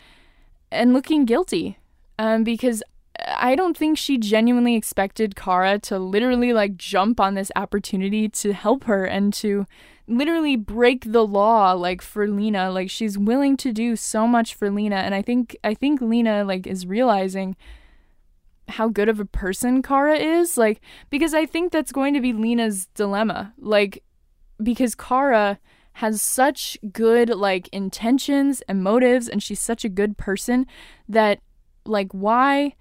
and 0.71 0.93
looking 0.93 1.25
guilty. 1.25 1.79
Um, 2.17 2.45
because 2.45 2.83
I 3.27 3.55
don't 3.55 3.77
think 3.77 3.97
she 3.99 4.19
genuinely 4.19 4.75
expected 4.75 5.37
Kara 5.37 5.79
to 5.81 5.99
literally 5.99 6.53
like 6.53 6.77
jump 6.77 7.21
on 7.21 7.35
this 7.35 7.51
opportunity 7.57 8.29
to 8.29 8.53
help 8.53 8.85
her 8.85 9.05
and 9.05 9.33
to 9.35 9.67
literally 10.07 10.57
break 10.57 11.13
the 11.13 11.27
law 11.27 11.73
like 11.73 12.03
for 12.03 12.29
Lena. 12.29 12.71
Like 12.71 12.91
she's 12.91 13.17
willing 13.17 13.57
to 13.59 13.73
do 13.73 13.97
so 13.97 14.27
much 14.27 14.55
for 14.55 14.71
Lena 14.71 14.97
and 14.97 15.15
I 15.15 15.23
think 15.23 15.57
I 15.65 15.75
think 15.75 16.01
Lena 16.01 16.45
like 16.45 16.67
is 16.67 16.87
realizing 16.87 17.57
how 18.69 18.89
good 18.89 19.09
of 19.09 19.21
a 19.21 19.27
person 19.27 19.83
Kara 19.83 20.17
is 20.17 20.57
like 20.57 20.81
because 21.11 21.35
I 21.35 21.47
think 21.47 21.73
that's 21.73 21.93
going 21.93 22.15
to 22.15 22.21
be 22.21 22.33
Lena's 22.33 22.87
dilemma. 22.95 23.55
Like 23.59 24.03
because 24.63 24.95
Kara 24.95 25.59
has 25.95 26.21
such 26.21 26.77
good 26.93 27.31
like 27.31 27.69
intentions 27.69 28.63
and 28.69 28.83
motives 28.83 29.29
and 29.29 29.43
she's 29.43 29.61
such 29.61 29.85
a 29.85 29.89
good 29.89 30.19
person 30.19 30.67
that 31.09 31.41
like 31.87 32.11
why 32.13 32.75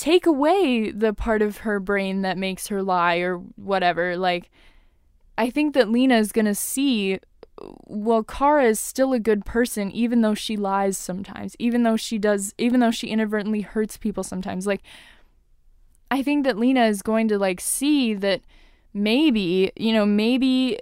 take 0.00 0.24
away 0.24 0.90
the 0.90 1.12
part 1.12 1.42
of 1.42 1.58
her 1.58 1.78
brain 1.78 2.22
that 2.22 2.38
makes 2.38 2.68
her 2.68 2.82
lie 2.82 3.16
or 3.16 3.36
whatever. 3.56 4.16
Like, 4.16 4.50
I 5.36 5.50
think 5.50 5.74
that 5.74 5.90
Lena 5.90 6.16
is 6.16 6.32
going 6.32 6.46
to 6.46 6.54
see, 6.54 7.18
well, 7.84 8.24
Kara 8.24 8.64
is 8.64 8.80
still 8.80 9.12
a 9.12 9.20
good 9.20 9.44
person, 9.44 9.90
even 9.92 10.22
though 10.22 10.32
she 10.32 10.56
lies 10.56 10.96
sometimes, 10.96 11.54
even 11.58 11.82
though 11.82 11.98
she 11.98 12.18
does, 12.18 12.54
even 12.56 12.80
though 12.80 12.90
she 12.90 13.08
inadvertently 13.08 13.60
hurts 13.60 13.98
people 13.98 14.24
sometimes. 14.24 14.66
Like, 14.66 14.80
I 16.10 16.22
think 16.22 16.44
that 16.46 16.58
Lena 16.58 16.86
is 16.86 17.02
going 17.02 17.28
to, 17.28 17.38
like, 17.38 17.60
see 17.60 18.14
that 18.14 18.40
maybe, 18.94 19.70
you 19.76 19.92
know, 19.92 20.06
maybe 20.06 20.78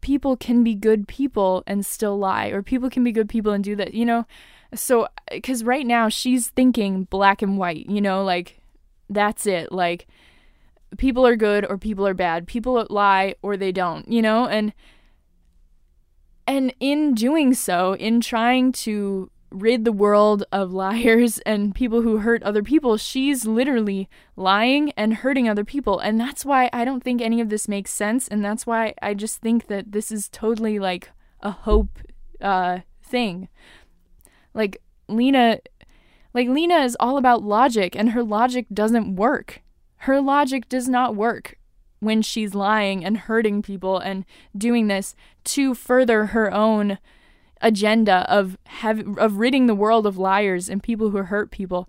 people 0.00 0.38
can 0.38 0.64
be 0.64 0.74
good 0.74 1.06
people 1.06 1.62
and 1.66 1.84
still 1.84 2.18
lie, 2.18 2.46
or 2.46 2.62
people 2.62 2.88
can 2.88 3.04
be 3.04 3.12
good 3.12 3.28
people 3.28 3.52
and 3.52 3.62
do 3.62 3.76
that, 3.76 3.92
you 3.92 4.06
know? 4.06 4.24
So, 4.74 5.08
because 5.30 5.64
right 5.64 5.86
now 5.86 6.08
she's 6.08 6.48
thinking 6.48 7.04
black 7.04 7.42
and 7.42 7.58
white, 7.58 7.88
you 7.88 8.00
know, 8.00 8.24
like 8.24 8.60
that's 9.10 9.46
it. 9.46 9.70
Like 9.72 10.06
people 10.96 11.26
are 11.26 11.36
good 11.36 11.66
or 11.68 11.78
people 11.78 12.06
are 12.06 12.14
bad. 12.14 12.46
People 12.46 12.86
lie 12.90 13.34
or 13.42 13.56
they 13.56 13.72
don't, 13.72 14.10
you 14.10 14.22
know? 14.22 14.46
And 14.46 14.72
and 16.46 16.74
in 16.80 17.14
doing 17.14 17.54
so, 17.54 17.94
in 17.94 18.20
trying 18.20 18.72
to 18.72 19.30
rid 19.50 19.84
the 19.84 19.92
world 19.92 20.44
of 20.50 20.72
liars 20.84 21.38
and 21.40 21.74
people 21.74 22.02
who 22.02 22.18
hurt 22.18 22.42
other 22.42 22.62
people, 22.62 22.96
she's 22.96 23.46
literally 23.46 24.08
lying 24.36 24.92
and 24.92 25.14
hurting 25.14 25.48
other 25.48 25.64
people. 25.64 25.98
And 25.98 26.20
that's 26.20 26.44
why 26.44 26.68
I 26.72 26.84
don't 26.84 27.02
think 27.02 27.20
any 27.20 27.40
of 27.40 27.48
this 27.48 27.68
makes 27.68 27.92
sense. 27.92 28.28
And 28.28 28.44
that's 28.44 28.66
why 28.66 28.94
I 29.02 29.14
just 29.14 29.40
think 29.40 29.66
that 29.68 29.92
this 29.92 30.10
is 30.10 30.28
totally 30.28 30.78
like 30.78 31.10
a 31.40 31.50
hope 31.50 31.98
uh, 32.40 32.80
thing. 33.02 33.48
Like, 34.54 34.80
Lena. 35.08 35.58
Like, 36.34 36.48
Lena 36.48 36.78
is 36.78 36.96
all 36.98 37.18
about 37.18 37.42
logic, 37.42 37.94
and 37.94 38.10
her 38.10 38.22
logic 38.22 38.66
doesn't 38.72 39.16
work. 39.16 39.60
Her 39.98 40.20
logic 40.20 40.68
does 40.68 40.88
not 40.88 41.14
work 41.14 41.58
when 42.02 42.20
she's 42.20 42.54
lying 42.54 43.04
and 43.04 43.16
hurting 43.16 43.62
people 43.62 43.98
and 43.98 44.24
doing 44.56 44.88
this 44.88 45.14
to 45.44 45.72
further 45.72 46.26
her 46.26 46.52
own 46.52 46.98
agenda 47.60 48.26
of 48.28 48.58
have 48.64 49.16
of 49.18 49.36
ridding 49.36 49.66
the 49.68 49.74
world 49.74 50.04
of 50.04 50.18
liars 50.18 50.68
and 50.68 50.82
people 50.82 51.10
who 51.10 51.18
hurt 51.18 51.52
people. 51.52 51.88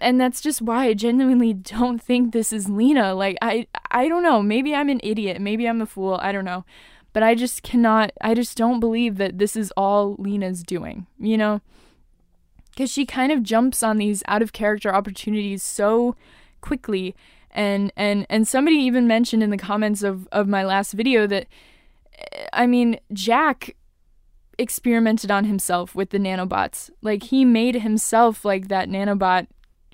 And 0.00 0.20
that's 0.20 0.40
just 0.40 0.60
why 0.60 0.86
I 0.86 0.94
genuinely 0.94 1.54
don't 1.54 2.02
think 2.02 2.32
this 2.32 2.52
is 2.52 2.68
Lena. 2.68 3.14
Like 3.14 3.38
I 3.40 3.68
I 3.90 4.08
don't 4.08 4.24
know, 4.24 4.42
maybe 4.42 4.74
I'm 4.74 4.88
an 4.88 5.00
idiot, 5.04 5.40
maybe 5.40 5.68
I'm 5.68 5.80
a 5.80 5.86
fool, 5.86 6.18
I 6.20 6.32
don't 6.32 6.44
know. 6.44 6.64
But 7.12 7.22
I 7.22 7.36
just 7.36 7.62
cannot 7.62 8.10
I 8.20 8.34
just 8.34 8.56
don't 8.56 8.80
believe 8.80 9.16
that 9.18 9.38
this 9.38 9.54
is 9.54 9.72
all 9.76 10.16
Lena's 10.18 10.64
doing, 10.64 11.06
you 11.20 11.38
know? 11.38 11.60
Cuz 12.76 12.90
she 12.90 13.06
kind 13.06 13.32
of 13.32 13.42
jumps 13.42 13.82
on 13.82 13.96
these 13.96 14.22
out 14.28 14.42
of 14.42 14.52
character 14.52 14.94
opportunities 14.94 15.62
so 15.62 16.16
quickly 16.60 17.14
and 17.56 17.90
and 17.96 18.26
and 18.28 18.46
somebody 18.46 18.76
even 18.76 19.06
mentioned 19.06 19.42
in 19.42 19.50
the 19.50 19.56
comments 19.56 20.02
of 20.02 20.28
of 20.30 20.46
my 20.46 20.64
last 20.64 20.92
video 20.92 21.26
that 21.26 21.46
eh, 22.18 22.46
I 22.52 22.66
mean, 22.66 23.00
Jack 23.12 23.74
experimented 24.58 25.30
on 25.30 25.44
himself 25.44 25.94
with 25.94 26.10
the 26.10 26.18
nanobots. 26.18 26.90
Like 27.02 27.24
he 27.24 27.44
made 27.44 27.76
himself 27.76 28.44
like 28.44 28.68
that 28.68 28.88
nanobot 28.88 29.48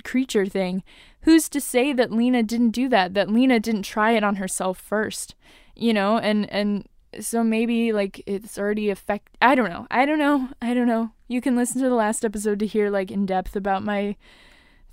creature 0.05 0.47
thing. 0.47 0.83
Who's 1.23 1.49
to 1.51 1.61
say 1.61 1.93
that 1.93 2.11
Lena 2.11 2.43
didn't 2.43 2.71
do 2.71 2.89
that? 2.89 3.15
That 3.15 3.31
Lena 3.31 3.61
didn't 3.61 3.85
try 3.85 4.13
it 4.13 4.25
on 4.25 4.37
herself 4.37 4.79
first, 4.79 5.37
you 5.77 5.95
know? 5.95 6.19
And 6.19 6.51
and 6.53 6.87
so 7.21 7.45
maybe 7.45 7.93
like 7.93 8.23
it's 8.27 8.59
already 8.59 8.91
affect. 8.91 9.37
I 9.41 9.55
don't 9.55 9.71
know. 9.71 9.87
I 9.91 10.07
don't 10.07 10.19
know. 10.19 10.49
I 10.61 10.75
don't 10.75 10.87
know. 10.87 11.11
You 11.29 11.41
can 11.41 11.57
listen 11.57 11.83
to 11.83 11.89
the 11.89 11.95
last 11.95 12.25
episode 12.25 12.59
to 12.61 12.67
hear 12.67 12.91
like 12.91 13.11
in 13.11 13.27
depth 13.27 13.57
about 13.57 13.83
my 13.83 14.17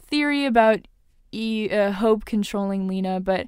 theory 0.02 0.46
about 0.46 0.88
e 1.32 1.70
uh, 1.70 1.92
Hope 1.92 2.26
controlling 2.26 2.88
Lena, 2.88 3.20
but. 3.20 3.48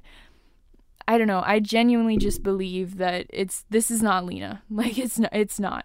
I 1.08 1.18
don't 1.18 1.26
know. 1.26 1.42
I 1.44 1.58
genuinely 1.58 2.16
just 2.16 2.44
believe 2.44 2.96
that 2.98 3.26
it's 3.28 3.64
this 3.68 3.90
is 3.90 4.02
not 4.02 4.24
Lena. 4.24 4.62
Like 4.70 4.96
it's 4.98 5.18
not. 5.18 5.30
It's 5.34 5.58
not. 5.58 5.84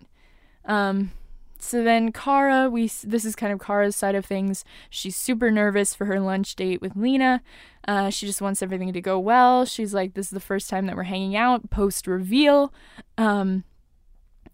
Um, 0.64 1.12
so 1.60 1.84
then 1.84 2.12
Kara, 2.12 2.70
we 2.70 2.90
this 3.04 3.26
is 3.26 3.36
kind 3.36 3.52
of 3.52 3.60
Kara's 3.60 3.96
side 3.96 4.16
of 4.16 4.26
things. 4.26 4.64
She's 4.90 5.16
super 5.16 5.52
nervous 5.52 5.94
for 5.94 6.06
her 6.06 6.20
lunch 6.20 6.56
date 6.56 6.82
with 6.82 6.96
Lena. 6.96 7.42
Uh, 7.88 8.10
she 8.10 8.26
just 8.26 8.42
wants 8.42 8.62
everything 8.62 8.94
to 8.94 9.02
go 9.02 9.18
well. 9.18 9.66
She's 9.66 9.94
like, 9.94 10.14
this 10.14 10.28
is 10.28 10.32
the 10.32 10.40
first 10.40 10.70
time 10.70 10.86
that 10.86 10.96
we're 10.96 11.04
hanging 11.04 11.36
out 11.36 11.70
post 11.70 12.08
reveal. 12.08 12.74
Um, 13.18 13.64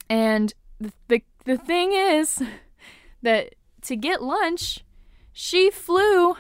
and 0.09 0.53
the, 0.79 0.91
the 1.07 1.23
the 1.45 1.57
thing 1.57 1.93
is 1.93 2.41
that 3.21 3.55
to 3.83 3.95
get 3.95 4.21
lunch, 4.21 4.83
she 5.31 5.69
flew 5.69 6.35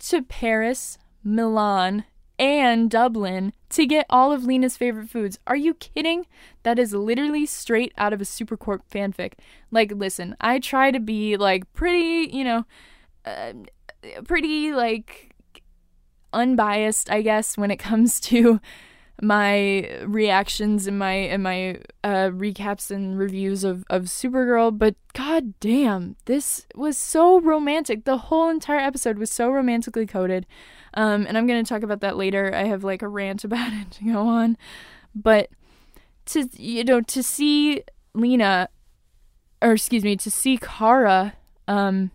to 0.00 0.22
Paris, 0.22 0.98
Milan, 1.22 2.04
and 2.38 2.90
Dublin 2.90 3.52
to 3.70 3.86
get 3.86 4.06
all 4.10 4.32
of 4.32 4.44
Lena's 4.44 4.76
favorite 4.76 5.08
foods. 5.08 5.38
Are 5.46 5.56
you 5.56 5.74
kidding? 5.74 6.26
That 6.62 6.78
is 6.78 6.92
literally 6.92 7.46
straight 7.46 7.92
out 7.96 8.12
of 8.12 8.20
a 8.20 8.24
Supercorp 8.24 8.80
fanfic. 8.90 9.34
Like, 9.70 9.92
listen, 9.92 10.36
I 10.40 10.58
try 10.58 10.90
to 10.90 11.00
be 11.00 11.36
like 11.36 11.72
pretty, 11.72 12.30
you 12.36 12.44
know, 12.44 12.66
uh, 13.24 13.52
pretty 14.24 14.72
like 14.72 15.34
unbiased, 16.32 17.10
I 17.10 17.22
guess, 17.22 17.56
when 17.56 17.70
it 17.70 17.76
comes 17.78 18.20
to 18.20 18.60
my 19.22 20.00
reactions 20.04 20.86
and 20.86 20.98
my 20.98 21.12
and 21.12 21.42
my 21.42 21.78
uh, 22.02 22.30
recaps 22.30 22.90
and 22.90 23.18
reviews 23.18 23.62
of 23.62 23.84
of 23.88 24.04
Supergirl, 24.04 24.76
but 24.76 24.96
god 25.12 25.58
damn, 25.60 26.16
this 26.24 26.66
was 26.74 26.98
so 26.98 27.40
romantic. 27.40 28.04
The 28.04 28.18
whole 28.18 28.50
entire 28.50 28.80
episode 28.80 29.18
was 29.18 29.30
so 29.30 29.50
romantically 29.50 30.06
coded. 30.06 30.46
Um, 30.94 31.26
and 31.26 31.36
I'm 31.36 31.46
going 31.46 31.62
to 31.62 31.68
talk 31.68 31.82
about 31.82 32.00
that 32.00 32.16
later. 32.16 32.54
I 32.54 32.64
have 32.64 32.84
like 32.84 33.02
a 33.02 33.08
rant 33.08 33.44
about 33.44 33.72
it 33.72 33.90
to 33.92 34.04
go 34.04 34.26
on. 34.26 34.56
But 35.14 35.50
to, 36.26 36.48
you 36.54 36.84
know, 36.84 37.00
to 37.00 37.22
see 37.22 37.82
Lena, 38.14 38.68
or 39.60 39.72
excuse 39.72 40.04
me, 40.04 40.16
to 40.16 40.30
see 40.30 40.56
Kara, 40.56 41.34
um, 41.68 42.10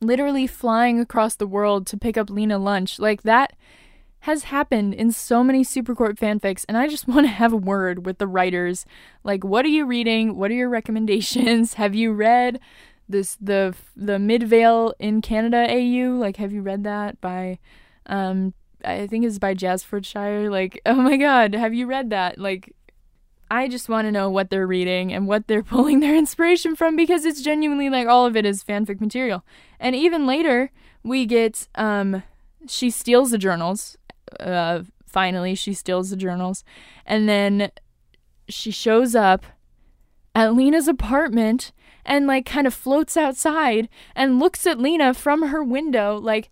literally 0.00 0.46
flying 0.46 1.00
across 1.00 1.34
the 1.34 1.46
world 1.46 1.86
to 1.88 1.96
pick 1.96 2.16
up 2.16 2.30
Lena 2.30 2.58
lunch, 2.58 2.98
like 2.98 3.22
that 3.22 3.54
has 4.20 4.44
happened 4.44 4.92
in 4.92 5.12
so 5.12 5.44
many 5.44 5.64
Supercorp 5.64 6.18
fanfics, 6.18 6.64
and 6.68 6.76
I 6.76 6.88
just 6.88 7.06
want 7.08 7.26
to 7.26 7.32
have 7.32 7.52
a 7.52 7.56
word 7.56 8.04
with 8.04 8.18
the 8.18 8.26
writers. 8.26 8.84
Like, 9.22 9.44
what 9.44 9.64
are 9.64 9.68
you 9.68 9.86
reading? 9.86 10.36
What 10.36 10.50
are 10.50 10.54
your 10.54 10.68
recommendations? 10.68 11.74
Have 11.74 11.94
you 11.94 12.12
read 12.12 12.60
this 13.08 13.36
the 13.40 13.74
the 13.96 14.18
Midvale 14.18 14.94
in 14.98 15.20
Canada 15.20 15.66
AU. 15.68 16.16
Like, 16.18 16.36
have 16.36 16.52
you 16.52 16.62
read 16.62 16.84
that 16.84 17.20
by? 17.20 17.58
Um, 18.06 18.54
I 18.84 19.06
think 19.06 19.24
it's 19.24 19.38
by 19.38 19.54
Jasfordshire. 19.54 20.50
Like, 20.50 20.80
oh 20.86 20.94
my 20.94 21.16
God, 21.16 21.54
have 21.54 21.74
you 21.74 21.86
read 21.86 22.10
that? 22.10 22.38
Like, 22.38 22.74
I 23.50 23.68
just 23.68 23.88
want 23.88 24.06
to 24.06 24.12
know 24.12 24.28
what 24.30 24.50
they're 24.50 24.66
reading 24.66 25.12
and 25.12 25.26
what 25.26 25.46
they're 25.46 25.62
pulling 25.74 26.00
their 26.00 26.16
inspiration 26.16 26.76
from 26.76 26.96
because 26.96 27.24
it's 27.24 27.42
genuinely 27.42 27.90
like 27.90 28.08
all 28.08 28.26
of 28.26 28.36
it 28.36 28.46
is 28.46 28.64
fanfic 28.64 29.00
material. 29.00 29.44
And 29.78 29.94
even 29.94 30.26
later, 30.26 30.70
we 31.02 31.26
get 31.26 31.68
um, 31.74 32.22
she 32.68 32.90
steals 32.90 33.30
the 33.30 33.38
journals. 33.38 33.96
Uh, 34.40 34.82
finally, 35.06 35.54
she 35.54 35.72
steals 35.72 36.10
the 36.10 36.16
journals, 36.16 36.64
and 37.04 37.28
then 37.28 37.70
she 38.48 38.70
shows 38.70 39.14
up 39.14 39.44
at 40.34 40.54
Lena's 40.54 40.88
apartment 40.88 41.72
and 42.06 42.26
like 42.26 42.46
kind 42.46 42.66
of 42.66 42.72
floats 42.72 43.16
outside 43.16 43.88
and 44.14 44.38
looks 44.38 44.66
at 44.66 44.78
Lena 44.78 45.12
from 45.12 45.48
her 45.48 45.62
window 45.62 46.16
like 46.16 46.48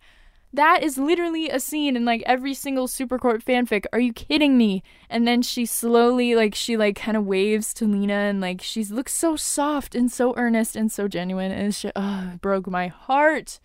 that 0.55 0.83
is 0.83 0.97
literally 0.97 1.49
a 1.49 1.59
scene 1.59 1.95
in 1.95 2.05
like 2.05 2.23
every 2.25 2.53
single 2.53 2.87
Supercorp 2.87 3.43
fanfic. 3.43 3.85
Are 3.91 3.99
you 3.99 4.13
kidding 4.13 4.57
me? 4.57 4.83
And 5.09 5.27
then 5.27 5.41
she 5.41 5.65
slowly 5.65 6.33
like 6.33 6.55
she 6.55 6.77
like 6.77 6.95
kind 6.95 7.17
of 7.17 7.25
waves 7.25 7.73
to 7.75 7.85
Lena 7.85 8.13
and 8.13 8.39
like 8.39 8.61
she 8.61 8.83
looks 8.85 9.13
so 9.13 9.35
soft 9.35 9.95
and 9.95 10.11
so 10.11 10.33
earnest 10.37 10.75
and 10.75 10.91
so 10.91 11.07
genuine 11.07 11.51
and 11.51 11.75
she 11.75 11.91
oh, 11.95 12.37
broke 12.41 12.67
my 12.67 12.87
heart. 12.87 13.59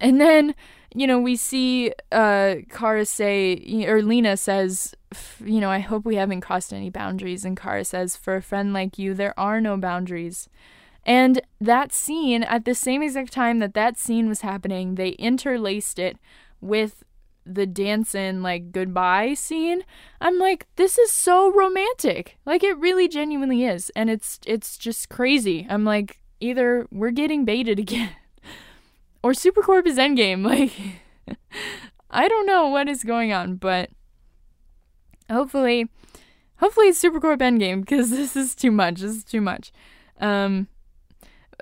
And 0.00 0.20
then, 0.20 0.54
you 0.94 1.06
know, 1.06 1.18
we 1.18 1.36
see 1.36 1.92
uh 2.10 2.56
Kara 2.68 3.04
say 3.04 3.84
or 3.86 4.02
Lena 4.02 4.36
says, 4.36 4.94
you 5.44 5.60
know, 5.60 5.70
I 5.70 5.78
hope 5.78 6.04
we 6.04 6.16
haven't 6.16 6.40
crossed 6.42 6.72
any 6.72 6.90
boundaries 6.90 7.44
and 7.44 7.56
Kara 7.56 7.84
says, 7.84 8.16
for 8.16 8.36
a 8.36 8.42
friend 8.42 8.72
like 8.72 8.98
you, 8.98 9.14
there 9.14 9.38
are 9.38 9.60
no 9.60 9.76
boundaries. 9.76 10.48
And 11.04 11.40
that 11.60 11.92
scene, 11.92 12.44
at 12.44 12.64
the 12.64 12.74
same 12.74 13.02
exact 13.02 13.32
time 13.32 13.58
that 13.58 13.74
that 13.74 13.98
scene 13.98 14.28
was 14.28 14.42
happening, 14.42 14.94
they 14.94 15.10
interlaced 15.10 15.98
it 15.98 16.16
with 16.60 17.02
the 17.44 17.66
dancing 17.66 18.40
like 18.40 18.70
goodbye 18.70 19.34
scene. 19.34 19.82
I'm 20.20 20.38
like, 20.38 20.66
this 20.76 20.98
is 20.98 21.10
so 21.10 21.52
romantic. 21.52 22.38
Like 22.46 22.62
it 22.62 22.78
really 22.78 23.08
genuinely 23.08 23.64
is. 23.64 23.90
And 23.96 24.10
it's 24.10 24.38
it's 24.46 24.76
just 24.76 25.08
crazy. 25.08 25.66
I'm 25.68 25.84
like, 25.84 26.20
either 26.40 26.86
we're 26.90 27.10
getting 27.10 27.44
baited 27.44 27.78
again 27.80 28.10
or 29.22 29.32
Supercorp 29.32 29.86
is 29.86 29.98
endgame. 29.98 30.42
Like 30.52 31.38
I 32.10 32.28
don't 32.28 32.46
know 32.46 32.68
what 32.68 32.88
is 32.88 33.04
going 33.04 33.32
on, 33.32 33.56
but 33.56 33.90
hopefully 35.30 35.88
hopefully 36.56 36.88
it's 36.88 37.02
Supercorp 37.02 37.38
endgame 37.38 37.80
because 37.80 38.10
this 38.10 38.36
is 38.36 38.54
too 38.54 38.70
much. 38.70 39.00
This 39.00 39.16
is 39.16 39.24
too 39.24 39.40
much. 39.40 39.72
Um 40.20 40.68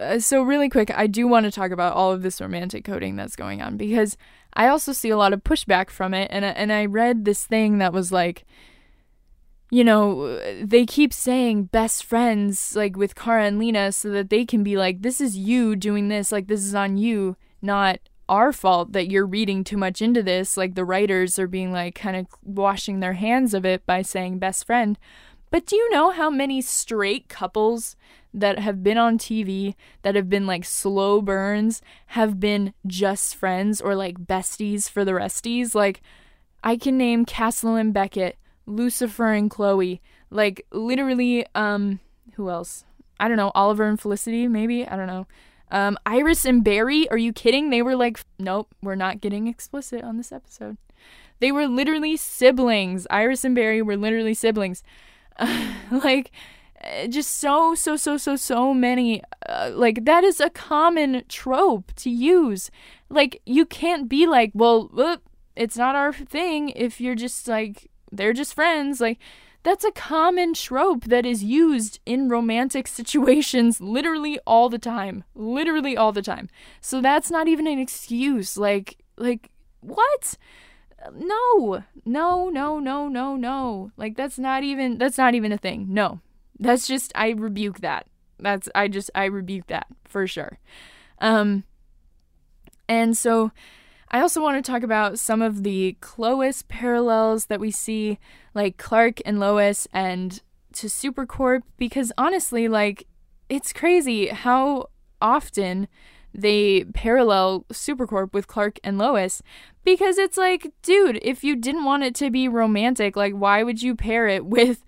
uh, 0.01 0.19
so 0.19 0.43
really 0.43 0.69
quick, 0.69 0.91
I 0.97 1.07
do 1.07 1.29
want 1.29 1.45
to 1.45 1.51
talk 1.51 1.71
about 1.71 1.95
all 1.95 2.11
of 2.11 2.23
this 2.23 2.41
romantic 2.41 2.85
coding 2.85 3.17
that's 3.17 3.37
going 3.37 3.61
on 3.61 3.77
because 3.77 4.17
I 4.55 4.69
also 4.69 4.93
see 4.93 5.11
a 5.11 5.17
lot 5.17 5.33
of 5.33 5.45
pushback 5.45 5.91
from 5.91 6.15
it, 6.15 6.29
and 6.31 6.45
and 6.45 6.73
I 6.73 6.87
read 6.87 7.25
this 7.25 7.45
thing 7.45 7.79
that 7.79 7.93
was 7.93 8.11
like, 8.11 8.45
you 9.71 9.85
know, 9.85 10.39
they 10.63 10.87
keep 10.87 11.13
saying 11.13 11.65
best 11.65 12.05
friends 12.05 12.75
like 12.75 12.97
with 12.97 13.15
Kara 13.15 13.45
and 13.45 13.59
Lena 13.59 13.93
so 13.93 14.11
that 14.11 14.31
they 14.31 14.45
can 14.45 14.63
be 14.63 14.77
like, 14.77 15.03
this 15.03 15.21
is 15.21 15.37
you 15.37 15.77
doing 15.77 16.09
this, 16.09 16.33
like 16.33 16.49
this 16.49 16.65
is 16.65 16.75
on 16.75 16.97
you, 16.97 17.37
not 17.63 18.01
our 18.29 18.53
fault 18.53 18.93
that 18.93 19.11
you're 19.11 19.27
reading 19.27 19.65
too 19.65 19.77
much 19.77 20.01
into 20.01 20.23
this. 20.23 20.57
Like 20.57 20.75
the 20.75 20.85
writers 20.85 21.39
are 21.39 21.49
being 21.49 21.73
like 21.73 21.95
kind 21.95 22.17
of 22.17 22.27
washing 22.43 23.01
their 23.01 23.15
hands 23.15 23.55
of 23.55 23.65
it 23.65 23.85
by 23.87 24.03
saying 24.03 24.39
best 24.39 24.67
friend. 24.67 24.99
But 25.51 25.67
do 25.67 25.75
you 25.75 25.91
know 25.91 26.11
how 26.11 26.31
many 26.31 26.61
straight 26.61 27.29
couples 27.29 27.97
that 28.33 28.59
have 28.59 28.83
been 28.83 28.99
on 28.99 29.19
TV 29.19 29.75
that 30.03 30.15
have 30.15 30.29
been 30.29 30.47
like 30.47 30.65
slow 30.65 31.21
burns 31.21 31.83
have 32.07 32.39
been 32.39 32.73
just 32.87 33.35
friends 33.35 33.81
or 33.81 33.95
like 33.95 34.19
besties 34.19 34.89
for 34.89 35.05
the 35.05 35.13
resties. 35.13 35.75
Like, 35.75 36.01
I 36.63 36.77
can 36.77 36.97
name 36.97 37.25
Castle 37.25 37.75
and 37.75 37.93
Beckett, 37.93 38.39
Lucifer 38.67 39.33
and 39.33 39.51
Chloe. 39.51 40.01
Like, 40.31 40.67
literally, 40.71 41.47
um, 41.55 42.01
who 42.35 42.51
else? 42.51 42.85
I 43.19 43.29
don't 43.29 43.37
know, 43.37 43.51
Oliver 43.55 43.85
and 43.85 44.01
Felicity, 44.01 44.47
maybe. 44.47 44.87
I 44.87 44.97
don't 44.97 45.07
know. 45.07 45.27
Um, 45.71 45.99
Iris 46.05 46.45
and 46.45 46.65
Barry, 46.65 47.09
are 47.11 47.19
you 47.19 47.33
kidding? 47.33 47.71
They 47.71 47.83
were 47.83 47.97
like, 47.97 48.21
nope, 48.39 48.75
we're 48.83 48.97
not 48.97 49.21
getting 49.21 49.47
explicit 49.47 50.03
on 50.03 50.17
this 50.17 50.33
episode. 50.33 50.77
They 51.39 51.53
were 51.53 51.67
literally 51.67 52.17
siblings. 52.17 53.07
Iris 53.11 53.45
and 53.45 53.55
Barry 53.55 53.83
were 53.83 53.97
literally 53.97 54.35
siblings. 54.35 54.83
Like, 55.91 56.31
just 57.09 57.39
so, 57.39 57.75
so, 57.75 57.97
so, 57.97 58.17
so, 58.17 58.37
so 58.37 58.73
many. 58.73 59.23
Uh, 59.49 59.71
like, 59.75 60.05
that 60.05 60.25
is 60.25 60.41
a 60.41 60.51
common 60.51 61.25
trope 61.29 61.93
to 61.97 62.11
use. 62.11 62.71
Like, 63.09 63.43
you 63.45 63.67
can't 63.67 64.09
be 64.09 64.27
like, 64.27 64.53
well, 64.55 65.19
it's 65.57 65.77
not 65.77 65.95
our 65.95 66.13
thing 66.13 66.71
if 66.71 67.01
you're 67.01 67.15
just 67.15 67.49
like, 67.49 67.91
they're 68.13 68.33
just 68.33 68.55
friends. 68.55 69.01
Like, 69.01 69.19
that's 69.63 69.85
a 69.85 69.93
common 69.93 70.55
trope 70.55 71.05
that 71.05 71.27
is 71.27 71.45
used 71.45 72.01
in 72.07 72.29
romantic 72.29 72.87
situations 73.01 73.81
literally 73.81 74.39
all 74.47 74.69
the 74.69 74.79
time. 74.79 75.25
Literally 75.35 75.97
all 75.97 76.13
the 76.13 76.23
time. 76.23 76.49
So 76.81 77.01
that's 77.01 77.31
not 77.31 77.49
even 77.49 77.67
an 77.67 77.79
excuse. 77.79 78.57
Like 78.57 78.99
like 79.17 79.51
what? 79.81 80.37
No. 81.15 81.85
No, 82.05 82.49
no, 82.49 82.79
no, 82.79 83.09
no, 83.09 83.37
no. 83.37 83.91
Like 83.97 84.17
that's 84.17 84.39
not 84.39 84.63
even 84.63 84.99
that's 84.99 85.19
not 85.19 85.35
even 85.35 85.53
a 85.53 85.59
thing. 85.59 85.87
No. 85.91 86.21
That's 86.59 86.87
just 86.87 87.13
I 87.15 87.31
rebuke 87.31 87.81
that. 87.81 88.07
That's 88.39 88.69
I 88.75 88.89
just 88.89 89.11
I 89.15 89.27
rebuke 89.27 89.67
that 89.67 89.87
for 90.05 90.27
sure. 90.27 90.59
Um 91.19 91.65
and 92.89 93.17
so 93.17 93.53
I 94.11 94.21
also 94.21 94.43
want 94.43 94.63
to 94.63 94.71
talk 94.71 94.83
about 94.83 95.19
some 95.19 95.41
of 95.41 95.63
the 95.63 95.97
Clois 96.01 96.63
parallels 96.69 97.47
that 97.47 97.61
we 97.61 97.71
see, 97.71 98.19
like 98.55 98.77
Clark 98.77 99.21
and 99.25 99.39
Lois 99.39 99.87
and 99.93 100.43
to 100.73 100.89
Supercorp, 100.89 101.63
because 101.77 102.13
honestly, 102.19 102.67
like, 102.67 103.07
it's 103.49 103.73
crazy 103.73 104.29
how 104.29 104.89
often 105.21 105.87
they 106.33 106.85
parallel 106.95 107.65
Supercorp 107.73 108.33
with 108.33 108.47
Clark 108.47 108.79
and 108.85 108.99
Lois 108.99 109.43
because 109.85 110.19
it's 110.19 110.37
like, 110.37 110.73
dude, 110.83 111.19
if 111.23 111.43
you 111.43 111.57
didn't 111.57 111.85
want 111.85 112.05
it 112.05 112.15
to 112.17 112.31
be 112.31 112.49
romantic, 112.49 113.17
like 113.17 113.35
why 113.35 113.63
would 113.63 113.83
you 113.83 113.95
pair 113.95 114.29
it 114.29 114.45
with 114.47 114.85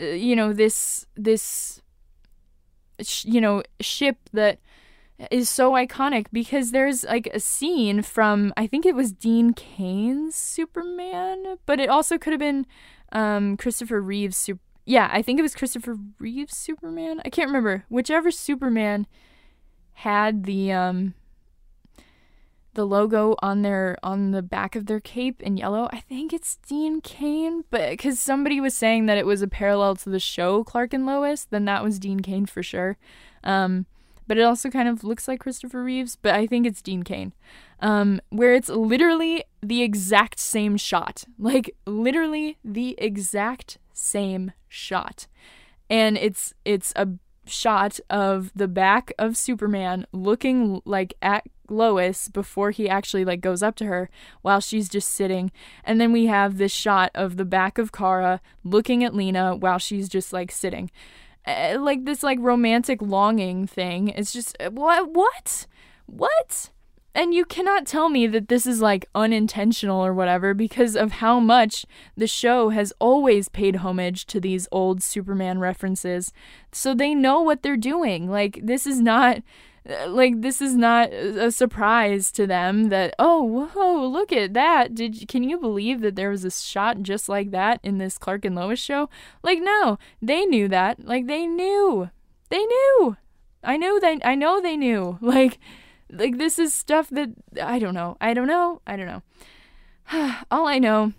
uh, 0.00 0.04
you 0.04 0.36
know 0.36 0.52
this 0.52 1.06
this 1.16 1.80
you 3.24 3.40
know 3.40 3.62
ship 3.80 4.16
that 4.32 4.58
is 5.30 5.48
so 5.48 5.72
iconic 5.72 6.26
because 6.32 6.70
there's 6.70 7.04
like 7.04 7.28
a 7.32 7.40
scene 7.40 8.02
from 8.02 8.52
I 8.56 8.66
think 8.66 8.84
it 8.84 8.94
was 8.94 9.12
Dean 9.12 9.52
Cain's 9.54 10.34
Superman, 10.34 11.56
but 11.66 11.80
it 11.80 11.88
also 11.88 12.18
could 12.18 12.32
have 12.32 12.40
been 12.40 12.66
um, 13.12 13.56
Christopher 13.56 14.00
Reeve's 14.00 14.36
Super. 14.36 14.60
Yeah, 14.84 15.08
I 15.12 15.22
think 15.22 15.38
it 15.38 15.42
was 15.42 15.54
Christopher 15.54 15.96
Reeve's 16.20 16.56
Superman. 16.56 17.20
I 17.24 17.30
can't 17.30 17.48
remember 17.48 17.84
whichever 17.88 18.30
Superman 18.30 19.06
had 19.94 20.44
the 20.44 20.72
um 20.72 21.14
the 22.74 22.86
logo 22.86 23.34
on 23.40 23.62
their 23.62 23.96
on 24.02 24.30
the 24.30 24.42
back 24.42 24.76
of 24.76 24.86
their 24.86 25.00
cape 25.00 25.42
in 25.42 25.56
yellow. 25.56 25.88
I 25.90 26.00
think 26.00 26.32
it's 26.32 26.56
Dean 26.68 27.00
Cain, 27.00 27.64
but 27.70 27.90
because 27.90 28.20
somebody 28.20 28.60
was 28.60 28.76
saying 28.76 29.06
that 29.06 29.18
it 29.18 29.26
was 29.26 29.42
a 29.42 29.48
parallel 29.48 29.96
to 29.96 30.10
the 30.10 30.20
show 30.20 30.62
Clark 30.62 30.92
and 30.92 31.06
Lois, 31.06 31.44
then 31.44 31.64
that 31.64 31.82
was 31.82 31.98
Dean 31.98 32.20
Cain 32.20 32.46
for 32.46 32.62
sure. 32.62 32.96
Um, 33.42 33.86
but 34.26 34.38
it 34.38 34.42
also 34.42 34.70
kind 34.70 34.88
of 34.88 35.04
looks 35.04 35.28
like 35.28 35.40
Christopher 35.40 35.82
Reeves, 35.82 36.16
but 36.16 36.34
I 36.34 36.46
think 36.46 36.66
it's 36.66 36.82
Dean 36.82 37.02
Cain. 37.02 37.32
Um, 37.80 38.20
where 38.30 38.54
it's 38.54 38.68
literally 38.68 39.44
the 39.62 39.82
exact 39.82 40.38
same 40.38 40.76
shot. 40.76 41.24
Like 41.38 41.74
literally 41.86 42.58
the 42.64 42.94
exact 42.98 43.78
same 43.92 44.52
shot. 44.68 45.26
And 45.88 46.16
it's 46.16 46.54
it's 46.64 46.92
a 46.96 47.08
shot 47.46 48.00
of 48.10 48.50
the 48.54 48.68
back 48.68 49.12
of 49.18 49.36
Superman 49.36 50.06
looking 50.12 50.82
like 50.84 51.14
at 51.22 51.44
Lois 51.68 52.28
before 52.28 52.70
he 52.70 52.88
actually 52.88 53.24
like 53.24 53.40
goes 53.40 53.62
up 53.62 53.76
to 53.76 53.86
her 53.86 54.08
while 54.42 54.60
she's 54.60 54.88
just 54.88 55.08
sitting. 55.08 55.50
And 55.84 56.00
then 56.00 56.12
we 56.12 56.26
have 56.26 56.58
this 56.58 56.72
shot 56.72 57.10
of 57.14 57.36
the 57.36 57.44
back 57.44 57.78
of 57.78 57.92
Kara 57.92 58.40
looking 58.64 59.04
at 59.04 59.14
Lena 59.14 59.54
while 59.54 59.78
she's 59.78 60.08
just 60.08 60.32
like 60.32 60.50
sitting. 60.50 60.90
Uh, 61.46 61.76
like 61.78 62.04
this 62.04 62.22
like 62.22 62.38
romantic 62.40 63.00
longing 63.00 63.66
thing. 63.66 64.08
It's 64.08 64.32
just 64.32 64.56
uh, 64.60 64.70
what 64.70 65.12
what 65.12 65.66
what? 66.06 66.70
And 67.14 67.32
you 67.32 67.46
cannot 67.46 67.86
tell 67.86 68.10
me 68.10 68.26
that 68.26 68.48
this 68.48 68.66
is 68.66 68.82
like 68.82 69.08
unintentional 69.14 70.04
or 70.04 70.12
whatever 70.12 70.52
because 70.52 70.94
of 70.96 71.12
how 71.12 71.40
much 71.40 71.86
the 72.14 72.26
show 72.26 72.68
has 72.68 72.92
always 72.98 73.48
paid 73.48 73.76
homage 73.76 74.26
to 74.26 74.38
these 74.38 74.68
old 74.70 75.02
Superman 75.02 75.58
references. 75.58 76.30
So 76.72 76.94
they 76.94 77.14
know 77.14 77.40
what 77.40 77.62
they're 77.62 77.78
doing. 77.78 78.28
Like 78.28 78.60
this 78.62 78.86
is 78.86 79.00
not 79.00 79.38
like 80.08 80.40
this 80.42 80.60
is 80.60 80.74
not 80.74 81.12
a 81.12 81.50
surprise 81.52 82.32
to 82.32 82.46
them 82.46 82.88
that 82.88 83.14
oh 83.18 83.42
whoa 83.42 84.06
look 84.06 84.32
at 84.32 84.54
that. 84.54 84.94
Did 84.94 85.28
can 85.28 85.42
you 85.42 85.58
believe 85.58 86.00
that 86.00 86.16
there 86.16 86.30
was 86.30 86.44
a 86.44 86.50
shot 86.50 87.02
just 87.02 87.28
like 87.28 87.50
that 87.52 87.80
in 87.82 87.98
this 87.98 88.18
Clark 88.18 88.44
and 88.44 88.56
Lois 88.56 88.80
show? 88.80 89.08
Like 89.42 89.60
no 89.60 89.98
they 90.20 90.44
knew 90.44 90.68
that. 90.68 91.04
Like 91.04 91.26
they 91.26 91.46
knew. 91.46 92.10
They 92.48 92.64
knew. 92.64 93.16
I 93.62 93.76
know 93.76 94.00
that 94.00 94.18
I 94.24 94.34
know 94.34 94.60
they 94.60 94.76
knew. 94.76 95.18
Like 95.26 95.58
like 96.10 96.38
this 96.38 96.58
is 96.58 96.74
stuff 96.74 97.08
that 97.10 97.30
I 97.62 97.78
don't 97.78 97.94
know. 97.94 98.16
I 98.20 98.34
don't 98.34 98.46
know. 98.46 98.80
I 98.86 98.96
don't 98.96 99.06
know. 99.06 99.22
All 100.50 100.66
I 100.66 100.78
know 100.78 101.12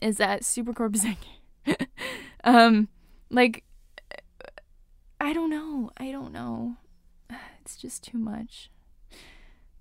is 0.00 0.16
that 0.16 0.42
Supercorp 0.42 0.94
is 0.94 1.76
um 2.44 2.88
like 3.30 3.64
I 5.20 5.32
don't 5.32 5.50
know. 5.50 5.90
I 5.98 6.10
don't 6.10 6.32
know 6.32 6.76
it's 7.66 7.76
just 7.76 8.04
too 8.04 8.16
much. 8.16 8.70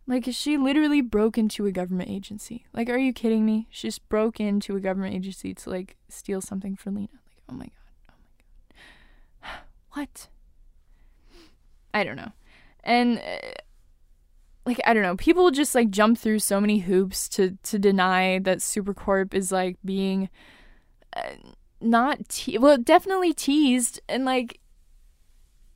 Like, 0.08 0.26
she 0.32 0.58
literally 0.58 1.02
broke 1.02 1.38
into 1.38 1.68
a 1.68 1.72
government 1.72 2.10
agency. 2.10 2.66
Like, 2.74 2.90
are 2.90 2.98
you 2.98 3.14
kidding 3.14 3.46
me? 3.46 3.68
She 3.70 3.88
just 3.88 4.08
broke 4.10 4.40
into 4.40 4.76
a 4.76 4.80
government 4.80 5.14
agency 5.14 5.54
to, 5.54 5.70
like, 5.70 5.96
steal 6.10 6.42
something 6.42 6.76
for 6.76 6.90
Lena. 6.90 7.10
Like, 7.14 7.44
oh 7.48 7.54
my 7.54 7.66
god. 7.66 7.72
Oh 8.10 8.14
my 8.24 9.52
god. 9.52 9.60
what? 9.94 10.28
I 11.94 12.04
don't 12.04 12.16
know. 12.16 12.32
And, 12.84 13.20
uh, 13.20 13.52
like, 14.66 14.82
I 14.84 14.96
don't 14.96 15.04
know. 15.04 15.16
People 15.16 15.52
just, 15.52 15.76
like, 15.76 15.92
jump 15.92 16.18
through 16.18 16.40
so 16.40 16.60
many 16.60 16.80
hoops 16.80 17.30
to, 17.30 17.58
to 17.64 17.78
deny 17.78 18.40
that 18.40 18.60
Supercorp 18.60 19.36
is, 19.36 19.52
like, 19.52 19.78
being 19.86 20.30
uh, 21.16 21.36
not, 21.80 22.30
te- 22.30 22.58
well, 22.58 22.78
definitely 22.78 23.34
teased. 23.34 24.02
And, 24.10 24.26
like, 24.26 24.60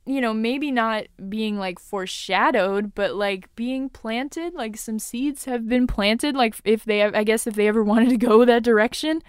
you 0.06 0.20
know, 0.20 0.32
maybe 0.32 0.70
not 0.70 1.04
being 1.28 1.58
like 1.58 1.78
foreshadowed, 1.78 2.94
but 2.94 3.14
like 3.14 3.54
being 3.54 3.88
planted, 3.88 4.54
like 4.54 4.76
some 4.76 4.98
seeds 4.98 5.44
have 5.44 5.68
been 5.68 5.86
planted, 5.86 6.34
like 6.34 6.56
if 6.64 6.84
they, 6.84 7.02
I 7.02 7.24
guess, 7.24 7.46
if 7.46 7.54
they 7.54 7.68
ever 7.68 7.84
wanted 7.84 8.10
to 8.10 8.16
go 8.16 8.44
that 8.44 8.62
direction. 8.62 9.22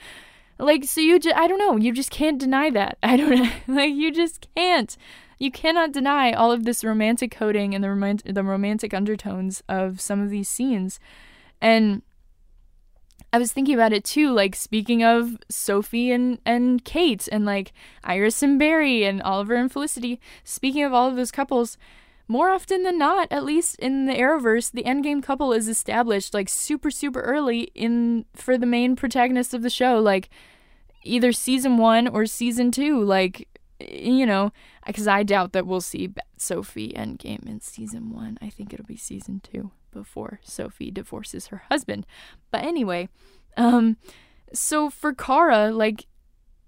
Like, 0.58 0.84
so 0.86 1.02
you 1.02 1.20
just, 1.20 1.36
I 1.36 1.48
don't 1.48 1.58
know, 1.58 1.78
you 1.78 1.92
just 1.92 2.12
can't 2.12 2.40
deny 2.40 2.70
that. 2.72 2.98
I 3.04 3.18
don't 3.18 3.32
know, 3.32 3.52
like, 3.68 3.94
you 3.94 4.12
just 4.12 4.48
can't. 4.56 4.96
You 5.40 5.52
cannot 5.52 5.92
deny 5.92 6.34
all 6.34 6.52
of 6.52 6.66
this 6.66 6.84
romantic 6.84 7.32
coding 7.32 7.74
and 7.74 7.84
the, 7.84 7.88
romant- 7.88 8.32
the 8.32 8.44
romantic 8.44 8.94
undertones 8.94 9.64
of 9.68 10.00
some 10.00 10.22
of 10.22 10.30
these 10.30 10.48
scenes. 10.48 11.00
And 11.60 12.04
I 13.34 13.38
was 13.38 13.54
thinking 13.54 13.76
about 13.76 13.94
it 13.94 14.04
too, 14.04 14.32
like 14.32 14.56
speaking 14.56 15.04
of 15.04 15.38
Sophie 15.50 16.12
and, 16.12 16.40
and 16.46 16.84
Kate 16.84 17.30
and 17.32 17.46
like 17.46 17.72
Iris 18.04 18.44
and 18.44 18.60
Barry 18.60 19.06
and 19.06 19.22
Oliver 19.22 19.56
and 19.56 19.72
Felicity, 19.72 20.20
speaking 20.44 20.84
of 20.84 20.94
all 20.94 21.08
of 21.08 21.16
those 21.16 21.32
couples, 21.32 21.78
more 22.28 22.50
often 22.50 22.84
than 22.84 22.98
not, 22.98 23.28
at 23.32 23.46
least 23.46 23.76
in 23.80 24.06
the 24.06 24.14
Arrowverse, 24.14 24.72
the 24.72 24.84
endgame 24.84 25.24
couple 25.24 25.54
is 25.54 25.68
established 25.68 26.34
like 26.34 26.50
super, 26.50 26.92
super 26.92 27.22
early 27.22 27.72
in 27.74 28.26
for 28.34 28.58
the 28.58 28.66
main 28.66 28.96
protagonist 28.96 29.54
of 29.54 29.62
the 29.62 29.70
show, 29.70 30.00
like 30.00 30.30
either 31.04 31.32
season 31.32 31.78
one 31.78 32.08
or 32.08 32.26
season 32.26 32.70
two, 32.70 33.02
like 33.02 33.48
you 33.90 34.26
know, 34.26 34.52
because 34.86 35.08
I 35.08 35.24
doubt 35.24 35.54
that 35.54 35.66
we'll 35.66 35.82
see 35.82 36.10
Sophie 36.38 36.94
Endgame 36.96 37.48
in 37.48 37.62
season 37.62 38.12
one. 38.12 38.38
I 38.42 38.50
think 38.50 38.74
it'll 38.74 38.86
be 38.86 38.98
season 38.98 39.42
two 39.44 39.72
before 39.92 40.40
Sophie 40.44 40.92
divorces 40.92 41.48
her 41.48 41.64
husband. 41.70 42.06
But 42.50 42.64
anyway, 42.64 43.10
um, 43.58 43.98
so 44.54 44.90
for 44.90 45.14
Kara, 45.14 45.72
like, 45.72 46.08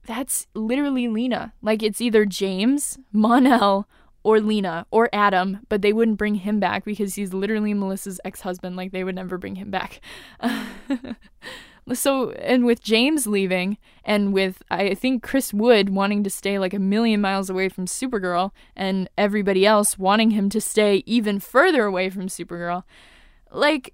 that's 0.06 0.48
literally 0.54 1.08
Lena. 1.08 1.54
Like, 1.62 1.82
it's 1.82 2.02
either 2.02 2.26
James, 2.26 3.00
Mon-El, 3.12 3.88
or 4.24 4.40
Lena, 4.40 4.86
or 4.90 5.10
Adam, 5.12 5.60
but 5.70 5.82
they 5.82 5.92
wouldn't 5.92 6.18
bring 6.18 6.36
him 6.36 6.60
back 6.60 6.86
because 6.86 7.16
he's 7.16 7.34
literally 7.34 7.74
Melissa's 7.74 8.22
ex 8.24 8.42
husband. 8.42 8.76
Like, 8.76 8.92
they 8.92 9.04
would 9.04 9.16
never 9.16 9.38
bring 9.38 9.56
him 9.56 9.70
back. 9.70 10.02
so 11.92 12.32
and 12.32 12.66
with 12.66 12.82
James 12.82 13.28
leaving 13.28 13.78
and 14.06 14.34
with 14.34 14.64
I 14.72 14.94
think 14.94 15.24
Chris 15.24 15.54
Wood 15.54 15.90
wanting 15.90 16.24
to 16.24 16.30
stay 16.30 16.58
like 16.60 16.74
a 16.74 16.80
million 16.80 17.20
miles 17.20 17.50
away 17.50 17.70
from 17.70 17.86
Supergirl 17.86 18.52
and 18.76 19.10
everybody 19.18 19.66
else 19.66 20.00
wanting 20.00 20.32
him 20.32 20.50
to 20.50 20.62
stay 20.62 21.04
even 21.06 21.40
further 21.40 21.84
away 21.84 22.10
from 22.10 22.28
Supergirl 22.28 22.84
like 23.52 23.94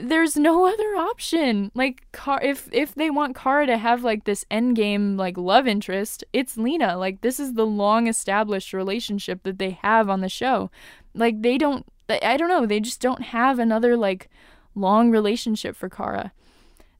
there's 0.00 0.36
no 0.36 0.66
other 0.66 0.96
option. 0.96 1.70
Like 1.74 2.10
Car- 2.12 2.42
if 2.42 2.68
if 2.72 2.94
they 2.94 3.10
want 3.10 3.36
Kara 3.36 3.66
to 3.66 3.76
have 3.76 4.02
like 4.02 4.24
this 4.24 4.44
endgame 4.50 5.18
like 5.18 5.36
love 5.36 5.66
interest, 5.66 6.24
it's 6.32 6.56
Lena. 6.56 6.96
Like 6.96 7.20
this 7.20 7.38
is 7.38 7.54
the 7.54 7.66
long 7.66 8.06
established 8.06 8.72
relationship 8.72 9.42
that 9.42 9.58
they 9.58 9.70
have 9.82 10.08
on 10.08 10.20
the 10.20 10.28
show. 10.28 10.70
Like 11.14 11.42
they 11.42 11.58
don't 11.58 11.84
I 12.08 12.36
don't 12.36 12.48
know, 12.48 12.66
they 12.66 12.80
just 12.80 13.00
don't 13.00 13.22
have 13.22 13.58
another 13.58 13.96
like 13.96 14.30
long 14.74 15.10
relationship 15.10 15.76
for 15.76 15.88
Kara. 15.88 16.32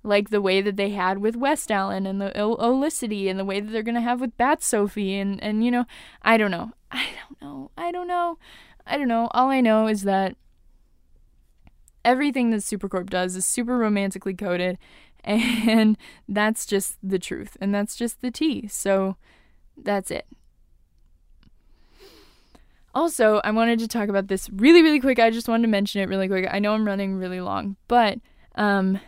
Like 0.05 0.29
the 0.29 0.43
way 0.43 0.61
that 0.61 0.77
they 0.77 0.91
had 0.91 1.19
with 1.19 1.35
West 1.35 1.73
Allen 1.73 2.07
and 2.07 2.21
the 2.21 2.31
Olicity 2.39 3.29
and 3.29 3.39
the 3.39 3.45
way 3.45 3.59
that 3.59 3.73
they're 3.73 3.83
going 3.83 3.95
to 3.95 4.01
have 4.03 4.21
with 4.21 4.37
Bat 4.37 4.63
Sophie 4.63 5.19
and 5.19 5.43
and 5.43 5.65
you 5.65 5.71
know, 5.71 5.87
I 6.23 6.37
don't 6.37 6.51
know. 6.51 6.73
I 6.91 7.09
don't 7.29 7.43
know. 7.43 7.71
I 7.77 7.91
don't 7.91 8.07
know. 8.07 8.39
I 8.87 8.99
don't 8.99 9.09
know. 9.09 9.29
All 9.33 9.51
I 9.51 9.61
know 9.61 9.87
is 9.89 10.03
that 10.03 10.37
everything 12.05 12.51
that 12.51 12.59
Supercorp 12.59 13.09
does 13.09 13.35
is 13.35 13.47
super 13.47 13.79
romantically 13.79 14.35
coded, 14.35 14.79
and 15.25 15.97
that's 16.29 16.67
just 16.67 16.99
the 17.03 17.19
truth, 17.19 17.57
and 17.61 17.75
that's 17.75 17.97
just 17.97 18.21
the 18.21 18.31
tea. 18.31 18.69
So 18.69 19.17
that's 19.77 20.11
it. 20.11 20.27
Also, 22.95 23.41
I 23.43 23.51
wanted 23.51 23.81
to 23.81 23.89
talk 23.89 24.09
about 24.09 24.29
this 24.29 24.49
really, 24.51 24.83
really 24.83 25.01
quick. 25.01 25.19
I 25.19 25.31
just 25.31 25.49
wanted 25.49 25.63
to 25.63 25.69
mention 25.69 26.01
it 26.01 26.09
really 26.09 26.29
quick. 26.29 26.47
I 26.49 26.61
know 26.61 26.75
I'm 26.75 26.87
running 26.87 27.17
really 27.17 27.41
long, 27.41 27.77
but 27.89 28.21
um, 28.55 29.01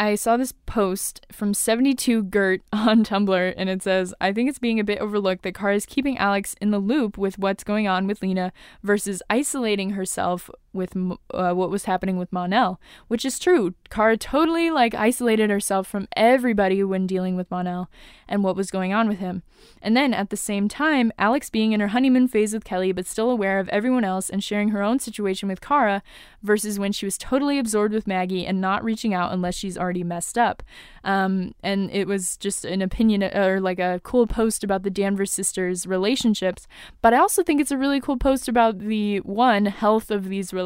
I 0.00 0.14
saw 0.14 0.38
this 0.38 0.54
post 0.64 1.26
from 1.30 1.52
72 1.52 2.22
Gert 2.24 2.62
on 2.72 3.04
Tumblr, 3.04 3.54
and 3.54 3.68
it 3.68 3.82
says, 3.82 4.14
I 4.18 4.32
think 4.32 4.48
it's 4.48 4.58
being 4.58 4.80
a 4.80 4.84
bit 4.84 4.98
overlooked 4.98 5.42
that 5.42 5.54
Kara 5.54 5.76
is 5.76 5.84
keeping 5.84 6.16
Alex 6.16 6.56
in 6.58 6.70
the 6.70 6.78
loop 6.78 7.18
with 7.18 7.38
what's 7.38 7.62
going 7.62 7.86
on 7.86 8.06
with 8.06 8.22
Lena 8.22 8.50
versus 8.82 9.22
isolating 9.28 9.90
herself 9.90 10.48
with 10.72 10.96
uh, 11.32 11.52
what 11.52 11.70
was 11.70 11.84
happening 11.84 12.16
with 12.16 12.32
Mon-El, 12.32 12.80
which 13.08 13.24
is 13.24 13.38
true. 13.38 13.74
Kara 13.90 14.16
totally 14.16 14.70
like 14.70 14.94
isolated 14.94 15.50
herself 15.50 15.86
from 15.86 16.08
everybody 16.16 16.82
when 16.84 17.06
dealing 17.06 17.36
with 17.36 17.50
Mon-El 17.50 17.90
and 18.28 18.44
what 18.44 18.56
was 18.56 18.70
going 18.70 18.92
on 18.92 19.08
with 19.08 19.18
him. 19.18 19.42
And 19.82 19.96
then 19.96 20.14
at 20.14 20.30
the 20.30 20.36
same 20.36 20.68
time, 20.68 21.12
Alex 21.18 21.50
being 21.50 21.72
in 21.72 21.80
her 21.80 21.88
honeymoon 21.88 22.28
phase 22.28 22.54
with 22.54 22.64
Kelly 22.64 22.92
but 22.92 23.06
still 23.06 23.30
aware 23.30 23.58
of 23.58 23.68
everyone 23.70 24.04
else 24.04 24.30
and 24.30 24.42
sharing 24.42 24.68
her 24.68 24.82
own 24.82 24.98
situation 24.98 25.48
with 25.48 25.60
Kara 25.60 26.02
versus 26.42 26.78
when 26.78 26.92
she 26.92 27.04
was 27.04 27.18
totally 27.18 27.58
absorbed 27.58 27.92
with 27.92 28.06
Maggie 28.06 28.46
and 28.46 28.60
not 28.60 28.84
reaching 28.84 29.12
out 29.12 29.32
unless 29.32 29.54
she's 29.54 29.76
already 29.76 30.04
messed 30.04 30.38
up. 30.38 30.62
Um, 31.02 31.54
and 31.62 31.90
it 31.90 32.06
was 32.06 32.36
just 32.36 32.64
an 32.64 32.80
opinion 32.82 33.24
or 33.24 33.60
like 33.60 33.78
a 33.78 34.00
cool 34.04 34.26
post 34.26 34.62
about 34.62 34.82
the 34.82 34.90
Danvers 34.90 35.32
sisters' 35.32 35.86
relationships. 35.86 36.66
But 37.02 37.14
I 37.14 37.18
also 37.18 37.42
think 37.42 37.60
it's 37.60 37.70
a 37.70 37.78
really 37.78 38.00
cool 38.00 38.16
post 38.16 38.48
about 38.48 38.78
the 38.78 39.18
one 39.20 39.66
health 39.66 40.10
of 40.10 40.28
these 40.28 40.52
relationships 40.52 40.59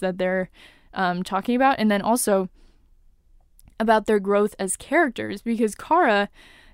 that 0.00 0.18
they're 0.18 0.50
um, 0.94 1.22
talking 1.22 1.56
about, 1.56 1.78
and 1.78 1.90
then 1.90 2.02
also 2.02 2.48
about 3.80 4.06
their 4.06 4.20
growth 4.20 4.54
as 4.58 4.76
characters 4.76 5.42
because 5.42 5.74
Kara, 5.74 6.28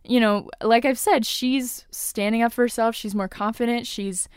you 0.05 0.20
know, 0.20 0.48
like 0.62 0.84
I've 0.84 0.98
said, 0.98 1.26
she's 1.26 1.84
standing 1.90 2.42
up 2.42 2.52
for 2.52 2.62
herself. 2.62 2.94
She's 2.94 3.14
more 3.14 3.28
confident. 3.28 3.86
She's 3.86 4.28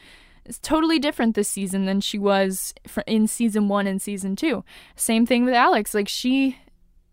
totally 0.62 1.00
different 1.00 1.36
this 1.36 1.50
season 1.50 1.86
than 1.86 2.02
she 2.02 2.18
was 2.18 2.74
in 3.06 3.28
season 3.28 3.68
one 3.68 3.88
and 3.88 4.02
season 4.02 4.36
two. 4.36 4.64
Same 4.96 5.26
thing 5.26 5.46
with 5.46 5.54
Alex. 5.54 5.94
Like 5.94 6.08
she 6.08 6.58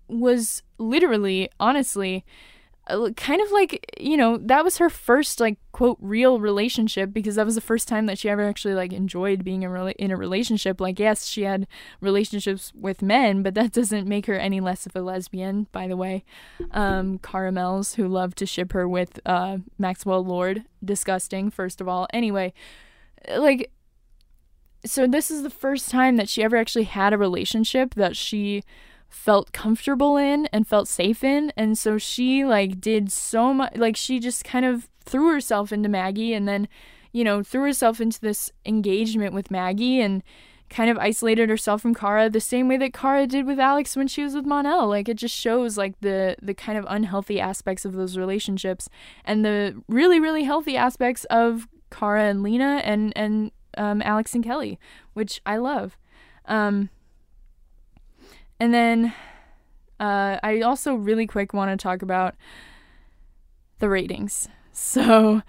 was 0.09 0.63
literally, 0.79 1.51
honestly, 1.59 2.25
kind 3.17 3.41
of 3.41 3.51
like 3.51 3.95
you 3.99 4.17
know 4.17 4.37
that 4.37 4.63
was 4.63 4.77
her 4.77 4.91
first 4.91 5.41
like 5.41 5.57
quote 5.73 5.97
real 6.01 6.39
relationship 6.39 7.13
because 7.13 7.37
that 7.37 7.47
was 7.47 7.55
the 7.55 7.61
first 7.61 7.89
time 7.89 8.05
that 8.07 8.19
she 8.19 8.29
ever 8.29 8.43
actually 8.43 8.75
like 8.75 8.93
enjoyed 8.93 9.43
being 9.43 9.63
in, 9.63 9.75
in 9.99 10.11
a 10.11 10.17
relationship. 10.17 10.81
Like 10.81 10.99
yes 10.99 11.27
she 11.27 11.43
had 11.43 11.67
relationships 12.01 12.73
with 12.75 13.01
men 13.01 13.43
but 13.43 13.55
that 13.55 13.73
doesn't 13.81 14.07
make 14.07 14.27
her 14.27 14.39
any 14.39 14.61
less 14.61 14.85
of 14.85 14.95
a 14.95 15.01
lesbian 15.01 15.67
by 15.73 15.89
the 15.89 15.97
way. 15.97 16.25
Um 16.73 17.19
Karamels 17.21 17.95
who 17.95 18.07
love 18.07 18.35
to 18.37 18.47
ship 18.47 18.73
her 18.73 18.87
with 18.87 19.19
uh 19.25 19.59
maxwell 19.79 20.25
lord. 20.25 20.65
Disgusting 20.85 21.51
first 21.51 21.81
of 21.81 21.89
all. 21.89 22.07
Anyway 22.13 22.53
like 23.37 23.71
so 24.85 25.07
this 25.07 25.31
is 25.31 25.43
the 25.43 25.51
first 25.51 25.91
time 25.91 26.17
that 26.17 26.29
she 26.29 26.43
ever 26.43 26.57
actually 26.57 26.85
had 26.85 27.15
a 27.15 27.19
relationship 27.19 27.95
that 27.95 28.15
she 28.15 28.63
felt 29.15 29.53
comfortable 29.53 30.17
in 30.17 30.47
and 30.47 30.67
felt 30.67 30.89
safe 30.89 31.23
in. 31.23 31.53
And 31.57 31.79
so 31.79 31.97
she 31.99 32.45
like 32.45 32.81
did 32.81 33.13
so 33.13 33.55
much 33.55 33.77
like 33.77 33.97
she 33.97 34.19
just 34.19 34.45
kind 34.45 34.67
of 34.67 34.89
threw 35.05 35.33
herself 35.33 35.73
into 35.73 35.89
Maggie 35.89 36.35
and 36.35 36.49
then 36.49 36.69
you 37.13 37.23
know 37.23 37.43
threw 37.43 37.63
herself 37.63 38.01
into 38.01 38.21
this 38.21 38.51
engagement 38.67 39.33
with 39.33 39.51
Maggie 39.51 40.01
and 40.01 40.23
kind 40.69 40.91
of 40.91 40.99
isolated 40.99 41.49
herself 41.49 41.81
from 41.81 41.95
Kara 41.95 42.29
the 42.29 42.41
same 42.41 42.69
way 42.69 42.77
that 42.77 42.93
Kara 42.93 43.27
did 43.27 43.47
with 43.47 43.61
Alex 43.61 43.97
when 43.97 44.09
she 44.09 44.23
was 44.23 44.35
with 44.35 44.47
Mon-El. 44.47 44.89
Like 44.89 45.09
it 45.09 45.17
just 45.17 45.35
shows 45.35 45.79
like 45.79 45.95
the 46.01 46.37
the 46.43 46.55
kind 46.55 46.77
of 46.77 46.85
unhealthy 46.89 47.41
aspects 47.41 47.85
of 47.85 47.93
those 47.93 48.19
relationships 48.19 48.91
and 49.25 49.45
the 49.45 49.81
really 49.89 50.19
really 50.19 50.43
healthy 50.43 50.77
aspects 50.77 51.25
of 51.31 51.69
Kara 51.91 52.25
and 52.25 52.43
Lena 52.43 52.83
and 52.85 53.13
and 53.17 53.53
um, 53.79 54.03
Alex 54.03 54.35
and 54.35 54.45
Kelly 54.45 54.79
which 55.15 55.41
I 55.47 55.57
love. 55.57 55.97
Um 56.47 56.91
and 58.65 58.73
then 58.73 59.13
uh, 60.01 60.39
I 60.43 60.63
also 60.63 60.95
really 60.95 61.27
quick 61.27 61.53
want 61.53 61.71
to 61.71 61.77
talk 61.77 62.01
about 62.01 62.35
the 63.79 63.91
ratings. 63.91 64.49
So 64.73 65.43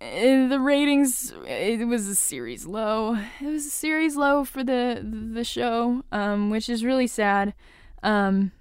uh, 0.00 0.48
the 0.48 0.60
ratings 0.60 1.34
it 1.44 1.88
was 1.88 2.06
a 2.06 2.14
series 2.14 2.64
low. 2.64 3.16
It 3.40 3.46
was 3.46 3.66
a 3.66 3.70
series 3.70 4.14
low 4.14 4.44
for 4.44 4.62
the 4.62 5.04
the 5.34 5.42
show, 5.42 6.04
um, 6.12 6.50
which 6.50 6.68
is 6.68 6.84
really 6.84 7.08
sad, 7.08 7.52
um, 8.04 8.52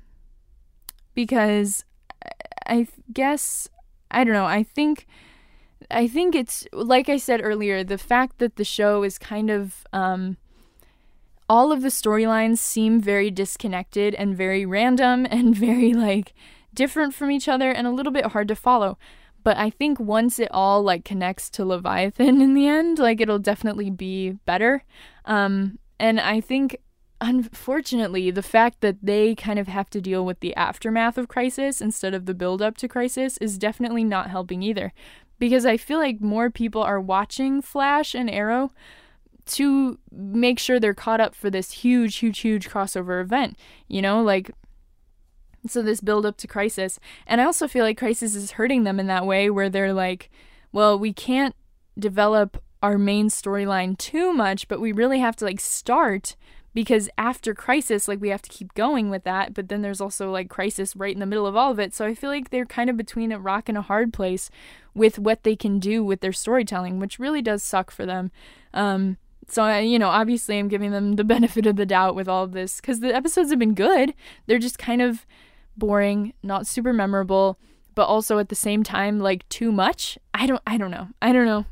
because 1.14 1.86
I 2.66 2.88
guess 3.14 3.70
I 4.10 4.24
don't 4.24 4.34
know. 4.34 4.48
I 4.48 4.64
think 4.64 5.06
I 5.92 6.08
think 6.08 6.34
it's 6.34 6.68
like 6.74 7.08
I 7.08 7.18
said 7.18 7.40
earlier, 7.44 7.84
the 7.84 8.00
fact 8.00 8.40
that 8.40 8.56
the 8.56 8.66
show 8.66 9.04
is 9.04 9.20
kind 9.20 9.52
of 9.52 9.86
um, 9.94 10.38
all 11.50 11.72
of 11.72 11.82
the 11.82 11.90
storylines 11.90 12.58
seem 12.58 13.00
very 13.00 13.30
disconnected 13.30 14.16
and 14.16 14.36
very 14.36 14.66
random 14.66 15.26
and 15.30 15.56
very 15.56 15.94
like 15.94 16.34
different 16.74 17.14
from 17.14 17.32
each 17.32 17.48
other 17.48 17.72
and 17.72 17.88
a 17.88 17.92
little 17.92 18.12
bit 18.12 18.28
hard 18.28 18.48
to 18.48 18.56
follow. 18.56 18.98
But 19.44 19.58
I 19.58 19.70
think 19.70 20.00
once 20.00 20.40
it 20.40 20.50
all 20.52 20.82
like 20.82 21.06
connects 21.06 21.50
to 21.52 21.66
Leviathan 21.66 22.42
in 22.42 22.54
the 22.54 22.68
end, 22.68 23.00
like 23.00 23.22
it'll 23.22 23.40
definitely 23.40 23.90
be 23.90 24.32
better. 24.46 24.84
Um, 25.26 25.80
and 26.00 26.20
I 26.20 26.42
think 26.42 26.78
unfortunately 27.22 28.30
the 28.30 28.44
fact 28.44 28.82
that 28.82 28.98
they 29.02 29.36
kind 29.36 29.58
of 29.58 29.68
have 29.68 29.90
to 29.90 30.02
deal 30.02 30.26
with 30.26 30.40
the 30.42 30.56
aftermath 30.56 31.18
of 31.18 31.28
crisis 31.28 31.80
instead 31.80 32.14
of 32.14 32.26
the 32.26 32.34
build 32.34 32.62
up 32.62 32.76
to 32.78 32.88
crisis 32.88 33.38
is 33.38 33.58
definitely 33.58 34.04
not 34.04 34.30
helping 34.30 34.62
either 34.62 34.92
because 35.40 35.66
i 35.66 35.78
feel 35.78 35.98
like 35.98 36.20
more 36.20 36.50
people 36.50 36.84
are 36.84 37.00
watching 37.00 37.62
flash 37.62 38.14
and 38.14 38.30
arrow 38.30 38.70
to 39.46 40.00
make 40.12 40.60
sure 40.60 40.80
they're 40.80 40.94
caught 40.94 41.22
up 41.22 41.36
for 41.36 41.50
this 41.50 41.72
huge, 41.72 42.18
huge, 42.18 42.40
huge 42.40 42.70
crossover 42.70 43.22
event. 43.22 43.58
You 43.88 44.02
know, 44.02 44.22
like 44.22 44.52
so 45.68 45.82
this 45.82 46.02
build 46.02 46.26
up 46.26 46.38
to 46.38 46.48
crisis. 46.48 47.00
And 47.26 47.42
I 47.42 47.46
also 47.46 47.68
feel 47.68 47.84
like 47.84 47.98
crisis 47.98 48.36
is 48.36 48.52
hurting 48.52 48.84
them 48.84 49.00
in 49.00 49.08
that 49.08 49.26
way 49.26 49.50
where 49.50 49.70
they're 49.70 49.94
like, 49.94 50.30
well, 50.72 50.98
we 50.98 51.14
can't 51.14 51.56
develop 51.98 52.62
our 52.84 52.98
main 52.98 53.30
storyline 53.30 53.98
too 53.98 54.34
much, 54.34 54.68
but 54.68 54.80
we 54.80 54.92
really 54.92 55.20
have 55.20 55.36
to 55.38 55.46
like 55.46 55.60
start 55.60 56.36
because 56.76 57.10
after 57.18 57.56
crisis 57.56 58.08
like 58.08 58.20
we 58.22 58.30
have 58.30 58.42
to 58.42 58.50
keep 58.50 58.74
going 58.74 59.10
with 59.10 59.24
that 59.24 59.54
but 59.54 59.70
then 59.70 59.82
there's 59.82 60.02
also 60.02 60.30
like 60.30 60.50
crisis 60.50 60.96
right 60.96 61.14
in 61.14 61.22
the 61.22 61.26
middle 61.26 61.48
of 61.48 61.56
all 61.56 61.72
of 61.72 61.80
it 61.80 61.94
so 61.94 62.06
i 62.06 62.14
feel 62.14 62.30
like 62.30 62.50
they're 62.50 62.66
kind 62.66 62.90
of 62.90 62.98
between 62.98 63.32
a 63.32 63.40
rock 63.40 63.70
and 63.70 63.78
a 63.78 63.84
hard 63.84 64.12
place 64.14 64.52
with 64.94 65.18
what 65.18 65.44
they 65.44 65.56
can 65.56 65.80
do 65.80 66.04
with 66.04 66.20
their 66.20 66.34
storytelling 66.34 67.00
which 67.00 67.18
really 67.18 67.42
does 67.42 67.64
suck 67.64 67.90
for 67.90 68.06
them 68.06 68.30
um, 68.74 69.18
so 69.48 69.64
I, 69.64 69.80
you 69.80 70.00
know, 70.00 70.10
obviously 70.10 70.58
I'm 70.58 70.68
giving 70.68 70.92
them 70.92 71.14
the 71.14 71.24
benefit 71.36 71.66
of 71.66 71.76
the 71.76 71.86
doubt 71.86 72.16
with 72.16 72.28
all 72.28 72.44
of 72.44 72.52
this 72.52 72.80
cuz 72.82 73.00
the 73.00 73.16
episodes 73.16 73.50
have 73.50 73.60
been 73.60 73.74
good. 73.74 74.14
They're 74.46 74.60
just 74.60 74.78
kind 74.78 75.02
of 75.02 75.26
boring, 75.78 76.34
not 76.44 76.68
super 76.68 76.94
memorable, 76.94 77.60
but 77.96 78.06
also 78.06 78.40
at 78.40 78.50
the 78.50 78.56
same 78.56 78.84
time 78.84 79.20
like 79.20 79.48
too 79.50 79.72
much. 79.72 80.18
I 80.34 80.46
don't 80.48 80.62
I 80.66 80.78
don't 80.78 80.92
know. 80.92 81.10
I 81.22 81.32
don't 81.32 81.46
know. 81.46 81.66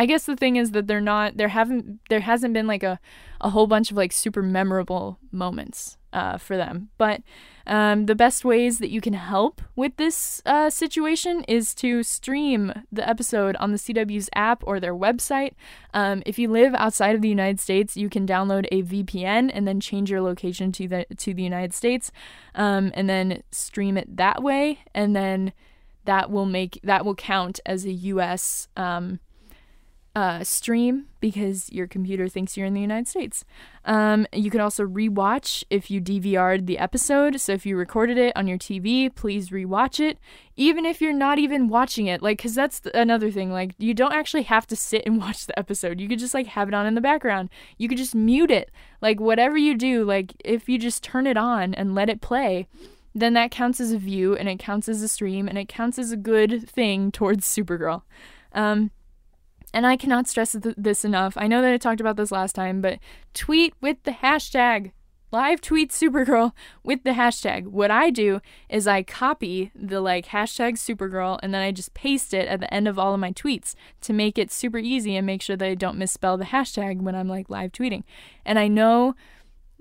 I 0.00 0.06
guess 0.06 0.24
the 0.24 0.34
thing 0.34 0.56
is 0.56 0.70
that 0.70 0.86
they're 0.86 0.98
not 0.98 1.36
there 1.36 1.48
haven't 1.48 2.00
there 2.08 2.20
hasn't 2.20 2.54
been 2.54 2.66
like 2.66 2.82
a 2.82 2.98
a 3.42 3.50
whole 3.50 3.66
bunch 3.66 3.90
of 3.90 3.98
like 3.98 4.12
super 4.12 4.40
memorable 4.40 5.18
moments 5.30 5.98
uh, 6.14 6.38
for 6.38 6.56
them. 6.56 6.88
But 6.96 7.20
um, 7.66 8.06
the 8.06 8.14
best 8.14 8.42
ways 8.42 8.78
that 8.78 8.88
you 8.88 9.02
can 9.02 9.12
help 9.12 9.60
with 9.76 9.98
this 9.98 10.40
uh, 10.46 10.70
situation 10.70 11.44
is 11.44 11.74
to 11.74 12.02
stream 12.02 12.72
the 12.90 13.06
episode 13.06 13.56
on 13.56 13.72
the 13.72 13.76
CW's 13.76 14.30
app 14.34 14.64
or 14.66 14.80
their 14.80 14.94
website. 14.94 15.52
Um, 15.92 16.22
if 16.24 16.38
you 16.38 16.48
live 16.48 16.72
outside 16.76 17.14
of 17.14 17.20
the 17.20 17.28
United 17.28 17.60
States, 17.60 17.94
you 17.94 18.08
can 18.08 18.26
download 18.26 18.66
a 18.72 18.82
VPN 18.82 19.50
and 19.52 19.68
then 19.68 19.80
change 19.80 20.10
your 20.10 20.22
location 20.22 20.72
to 20.72 20.88
the 20.88 21.04
to 21.18 21.34
the 21.34 21.42
United 21.42 21.74
States, 21.74 22.10
um, 22.54 22.90
and 22.94 23.06
then 23.06 23.42
stream 23.50 23.98
it 23.98 24.16
that 24.16 24.42
way, 24.42 24.78
and 24.94 25.14
then 25.14 25.52
that 26.06 26.30
will 26.30 26.46
make 26.46 26.80
that 26.84 27.04
will 27.04 27.14
count 27.14 27.60
as 27.66 27.84
a 27.84 27.92
U.S. 27.92 28.66
Um, 28.78 29.20
uh, 30.16 30.42
stream 30.42 31.06
because 31.20 31.70
your 31.70 31.86
computer 31.86 32.28
thinks 32.28 32.56
you're 32.56 32.66
in 32.66 32.74
the 32.74 32.80
United 32.80 33.06
States. 33.06 33.44
Um, 33.84 34.26
you 34.32 34.50
can 34.50 34.60
also 34.60 34.84
rewatch 34.84 35.62
if 35.70 35.90
you 35.90 36.00
DVR'd 36.00 36.66
the 36.66 36.78
episode. 36.78 37.40
So 37.40 37.52
if 37.52 37.64
you 37.64 37.76
recorded 37.76 38.18
it 38.18 38.36
on 38.36 38.48
your 38.48 38.58
TV, 38.58 39.14
please 39.14 39.50
rewatch 39.50 40.00
it, 40.00 40.18
even 40.56 40.84
if 40.84 41.00
you're 41.00 41.12
not 41.12 41.38
even 41.38 41.68
watching 41.68 42.06
it. 42.06 42.22
Like, 42.22 42.38
because 42.38 42.54
that's 42.54 42.82
another 42.92 43.30
thing. 43.30 43.52
Like, 43.52 43.74
you 43.78 43.94
don't 43.94 44.12
actually 44.12 44.42
have 44.44 44.66
to 44.68 44.76
sit 44.76 45.04
and 45.06 45.18
watch 45.20 45.46
the 45.46 45.58
episode. 45.58 46.00
You 46.00 46.08
could 46.08 46.18
just 46.18 46.34
like 46.34 46.48
have 46.48 46.68
it 46.68 46.74
on 46.74 46.86
in 46.86 46.94
the 46.94 47.00
background. 47.00 47.50
You 47.78 47.88
could 47.88 47.98
just 47.98 48.14
mute 48.14 48.50
it. 48.50 48.70
Like, 49.00 49.20
whatever 49.20 49.56
you 49.56 49.76
do, 49.76 50.04
like 50.04 50.34
if 50.44 50.68
you 50.68 50.78
just 50.78 51.04
turn 51.04 51.26
it 51.26 51.36
on 51.36 51.74
and 51.74 51.94
let 51.94 52.10
it 52.10 52.20
play 52.20 52.66
then 53.12 53.34
that 53.34 53.50
counts 53.50 53.80
as 53.80 53.90
a 53.90 53.98
view 53.98 54.36
and 54.36 54.48
it 54.48 54.60
counts 54.60 54.88
as 54.88 55.02
a 55.02 55.08
stream 55.08 55.48
and 55.48 55.58
it 55.58 55.68
counts 55.68 55.98
as 55.98 56.12
a 56.12 56.16
good 56.16 56.68
thing 56.70 57.10
towards 57.10 57.44
Supergirl. 57.44 58.02
Um, 58.52 58.92
and 59.72 59.86
I 59.86 59.96
cannot 59.96 60.28
stress 60.28 60.52
th- 60.52 60.74
this 60.76 61.04
enough. 61.04 61.34
I 61.36 61.46
know 61.46 61.62
that 61.62 61.72
I 61.72 61.78
talked 61.78 62.00
about 62.00 62.16
this 62.16 62.32
last 62.32 62.54
time, 62.54 62.80
but 62.80 62.98
tweet 63.34 63.74
with 63.80 64.02
the 64.04 64.12
hashtag 64.12 64.92
live 65.32 65.60
tweet 65.60 65.90
Supergirl 65.90 66.52
with 66.82 67.04
the 67.04 67.10
hashtag. 67.10 67.66
What 67.68 67.90
I 67.90 68.10
do 68.10 68.40
is 68.68 68.86
I 68.86 69.02
copy 69.02 69.70
the 69.74 70.00
like 70.00 70.26
hashtag 70.26 70.74
Supergirl 70.74 71.38
and 71.42 71.54
then 71.54 71.62
I 71.62 71.70
just 71.72 71.94
paste 71.94 72.34
it 72.34 72.48
at 72.48 72.60
the 72.60 72.72
end 72.72 72.88
of 72.88 72.98
all 72.98 73.14
of 73.14 73.20
my 73.20 73.32
tweets 73.32 73.74
to 74.02 74.12
make 74.12 74.38
it 74.38 74.50
super 74.50 74.78
easy 74.78 75.16
and 75.16 75.26
make 75.26 75.42
sure 75.42 75.56
that 75.56 75.68
I 75.68 75.74
don't 75.74 75.98
misspell 75.98 76.36
the 76.36 76.46
hashtag 76.46 77.00
when 77.00 77.14
I'm 77.14 77.28
like 77.28 77.48
live 77.48 77.72
tweeting. 77.72 78.02
And 78.44 78.58
I 78.58 78.68
know 78.68 79.14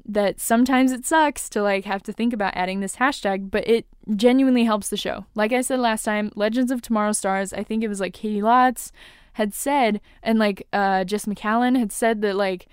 that 0.06 0.40
sometimes 0.40 0.92
it 0.92 1.06
sucks 1.06 1.50
to 1.50 1.62
like 1.62 1.86
have 1.86 2.02
to 2.04 2.14
think 2.14 2.34
about 2.34 2.56
adding 2.56 2.80
this 2.80 2.96
hashtag, 2.96 3.52
but 3.52 3.68
it 3.68 3.86
genuinely 4.16 4.64
helps 4.64 4.90
the 4.90 4.98
show. 4.98 5.26
Like 5.36 5.52
I 5.52 5.62
said 5.62 5.80
last 5.80 6.04
time, 6.04 6.32
Legends 6.36 6.72
of 6.72 6.82
Tomorrow 6.82 7.12
Stars, 7.12 7.54
I 7.54 7.64
think 7.64 7.84
it 7.84 7.88
was 7.88 8.00
like 8.00 8.14
Caity 8.14 8.42
Lotz 8.42 8.92
had 9.40 9.54
said, 9.54 10.02
and 10.22 10.38
like 10.38 10.68
uh, 10.74 11.06
Jes 11.08 11.26
Macallan 11.26 11.76
had 11.76 11.94
said 11.94 12.22
that 12.22 12.36
like, 12.36 12.68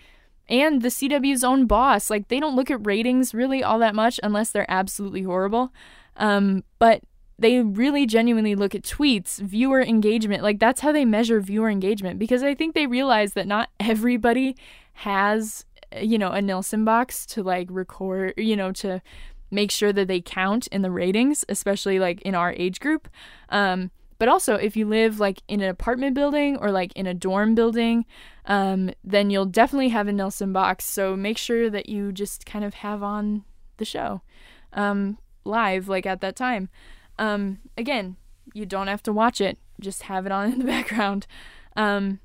and 0.49 0.83
the 0.83 0.89
CW's 0.89 1.45
own 1.45 1.67
boss, 1.67 2.11
like 2.11 2.27
they 2.27 2.41
don't 2.41 2.57
look 2.57 2.73
at 2.73 2.85
ratings 2.85 3.33
really 3.33 3.62
all 3.62 3.79
that 3.79 3.95
much 3.95 4.19
unless 4.25 4.51
they're 4.51 4.71
absolutely 4.71 5.23
horrible. 5.23 5.73
Um, 6.17 6.64
but 6.81 7.03
they 7.39 7.61
really 7.61 8.05
genuinely 8.05 8.57
look 8.57 8.75
at 8.75 8.83
tweets, 8.83 9.39
viewer 9.39 9.81
engagement. 9.81 10.43
Like 10.43 10.59
that's 10.59 10.81
how 10.81 10.91
they 10.91 11.05
measure 11.05 11.41
viewer 11.41 11.71
engagement 11.71 12.19
because 12.19 12.43
I 12.43 12.55
think 12.55 12.75
they 12.75 12.89
realize 12.89 13.35
that 13.35 13.47
not 13.47 13.71
everybody 13.81 14.57
has, 14.95 15.64
you 16.01 16.19
know, 16.19 16.33
a 16.33 16.43
Nielsen 16.43 16.85
box 16.85 17.25
to 17.27 17.45
like 17.45 17.69
record, 17.71 18.35
you 18.37 18.57
know, 18.57 18.73
to 18.73 19.01
make 19.53 19.71
sure 19.71 19.93
that 19.93 20.09
they 20.09 20.21
count 20.21 20.67
in 20.69 20.83
the 20.83 20.91
ratings, 20.91 21.45
especially 21.49 22.01
like 22.01 22.21
in 22.23 22.35
our 22.35 22.53
age 22.55 22.81
group. 22.81 23.09
Um, 23.51 23.93
but 24.19 24.29
also, 24.29 24.55
if 24.55 24.77
you 24.77 24.87
live 24.87 25.21
like 25.21 25.43
in 25.49 25.61
an 25.61 25.69
apartment 25.69 26.14
building 26.14 26.57
or 26.57 26.71
like 26.71 26.93
in 26.95 27.07
a 27.07 27.14
dorm 27.14 27.55
building, 27.55 28.07
um, 28.47 28.91
then 29.05 29.31
you'll 29.31 29.47
definitely 29.47 29.91
have 29.91 30.09
a 30.09 30.12
Nielsen 30.12 30.53
box. 30.53 30.85
So 30.85 31.17
make 31.17 31.37
sure 31.39 31.69
that 31.69 31.89
you 31.89 32.12
just 32.12 32.47
kind 32.47 32.64
of 32.64 32.75
have 32.75 33.03
on 33.03 33.45
the 33.77 33.85
show 33.85 34.23
um, 34.73 35.19
live, 35.45 35.89
like 35.89 36.07
at 36.07 36.21
that 36.21 36.37
time. 36.37 36.69
Um, 37.19 37.59
again, 37.77 38.17
you 38.55 38.64
don't 38.64 38.89
have 38.89 39.03
to 39.05 39.12
watch 39.12 39.41
it, 39.41 39.59
just 39.81 40.05
have 40.05 40.27
it 40.27 40.33
on 40.33 40.53
in 40.53 40.59
the 40.59 40.64
background. 40.64 41.27
Um, 41.77 42.21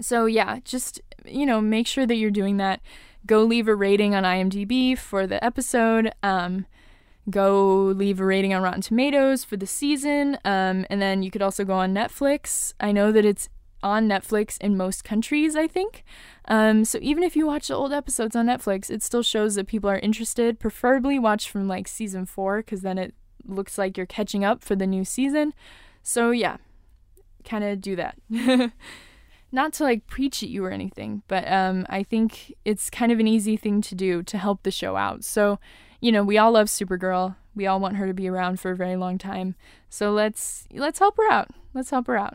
so, 0.00 0.26
yeah, 0.26 0.60
just, 0.64 1.00
you 1.24 1.46
know, 1.46 1.60
make 1.60 1.86
sure 1.86 2.06
that 2.06 2.16
you're 2.16 2.30
doing 2.30 2.56
that. 2.58 2.80
Go 3.26 3.42
leave 3.42 3.66
a 3.66 3.74
rating 3.74 4.14
on 4.14 4.22
IMDb 4.22 4.96
for 4.96 5.26
the 5.26 5.42
episode. 5.44 6.12
Um, 6.22 6.66
go 7.30 7.92
leave 7.96 8.20
a 8.20 8.24
rating 8.24 8.54
on 8.54 8.62
Rotten 8.62 8.80
Tomatoes 8.80 9.44
for 9.44 9.56
the 9.56 9.66
season. 9.66 10.38
Um, 10.44 10.86
and 10.88 11.02
then 11.02 11.22
you 11.22 11.30
could 11.30 11.42
also 11.42 11.64
go 11.64 11.74
on 11.74 11.94
Netflix. 11.94 12.72
I 12.78 12.92
know 12.92 13.10
that 13.12 13.24
it's 13.24 13.48
on 13.82 14.08
Netflix 14.08 14.58
in 14.60 14.76
most 14.76 15.04
countries, 15.04 15.54
I 15.54 15.66
think. 15.66 16.04
Um, 16.46 16.84
so 16.84 16.98
even 17.02 17.22
if 17.22 17.36
you 17.36 17.46
watch 17.46 17.68
the 17.68 17.74
old 17.74 17.92
episodes 17.92 18.34
on 18.36 18.46
Netflix, 18.46 18.90
it 18.90 19.02
still 19.02 19.22
shows 19.22 19.54
that 19.56 19.66
people 19.66 19.90
are 19.90 19.98
interested. 19.98 20.58
Preferably 20.58 21.18
watch 21.18 21.50
from 21.50 21.68
like 21.68 21.88
season 21.88 22.26
four, 22.26 22.58
because 22.58 22.82
then 22.82 22.98
it 22.98 23.14
looks 23.44 23.78
like 23.78 23.96
you're 23.96 24.06
catching 24.06 24.44
up 24.44 24.62
for 24.62 24.76
the 24.76 24.86
new 24.86 25.04
season. 25.04 25.52
So 26.02 26.30
yeah, 26.30 26.56
kind 27.44 27.64
of 27.64 27.80
do 27.80 27.96
that. 27.96 28.18
Not 29.52 29.72
to 29.74 29.84
like 29.84 30.06
preach 30.06 30.42
at 30.42 30.48
you 30.48 30.64
or 30.64 30.70
anything, 30.70 31.22
but 31.28 31.50
um, 31.50 31.86
I 31.88 32.02
think 32.02 32.52
it's 32.64 32.90
kind 32.90 33.12
of 33.12 33.20
an 33.20 33.28
easy 33.28 33.56
thing 33.56 33.80
to 33.82 33.94
do 33.94 34.22
to 34.24 34.38
help 34.38 34.62
the 34.64 34.70
show 34.70 34.96
out. 34.96 35.24
So 35.24 35.58
you 36.00 36.12
know, 36.12 36.22
we 36.22 36.38
all 36.38 36.52
love 36.52 36.68
Supergirl. 36.68 37.36
We 37.54 37.66
all 37.66 37.80
want 37.80 37.96
her 37.96 38.06
to 38.06 38.14
be 38.14 38.28
around 38.28 38.60
for 38.60 38.70
a 38.70 38.76
very 38.76 38.96
long 38.96 39.18
time. 39.18 39.54
So 39.88 40.12
let's 40.12 40.66
let's 40.72 40.98
help 40.98 41.16
her 41.16 41.30
out. 41.30 41.48
Let's 41.74 41.90
help 41.90 42.06
her 42.06 42.16
out. 42.16 42.34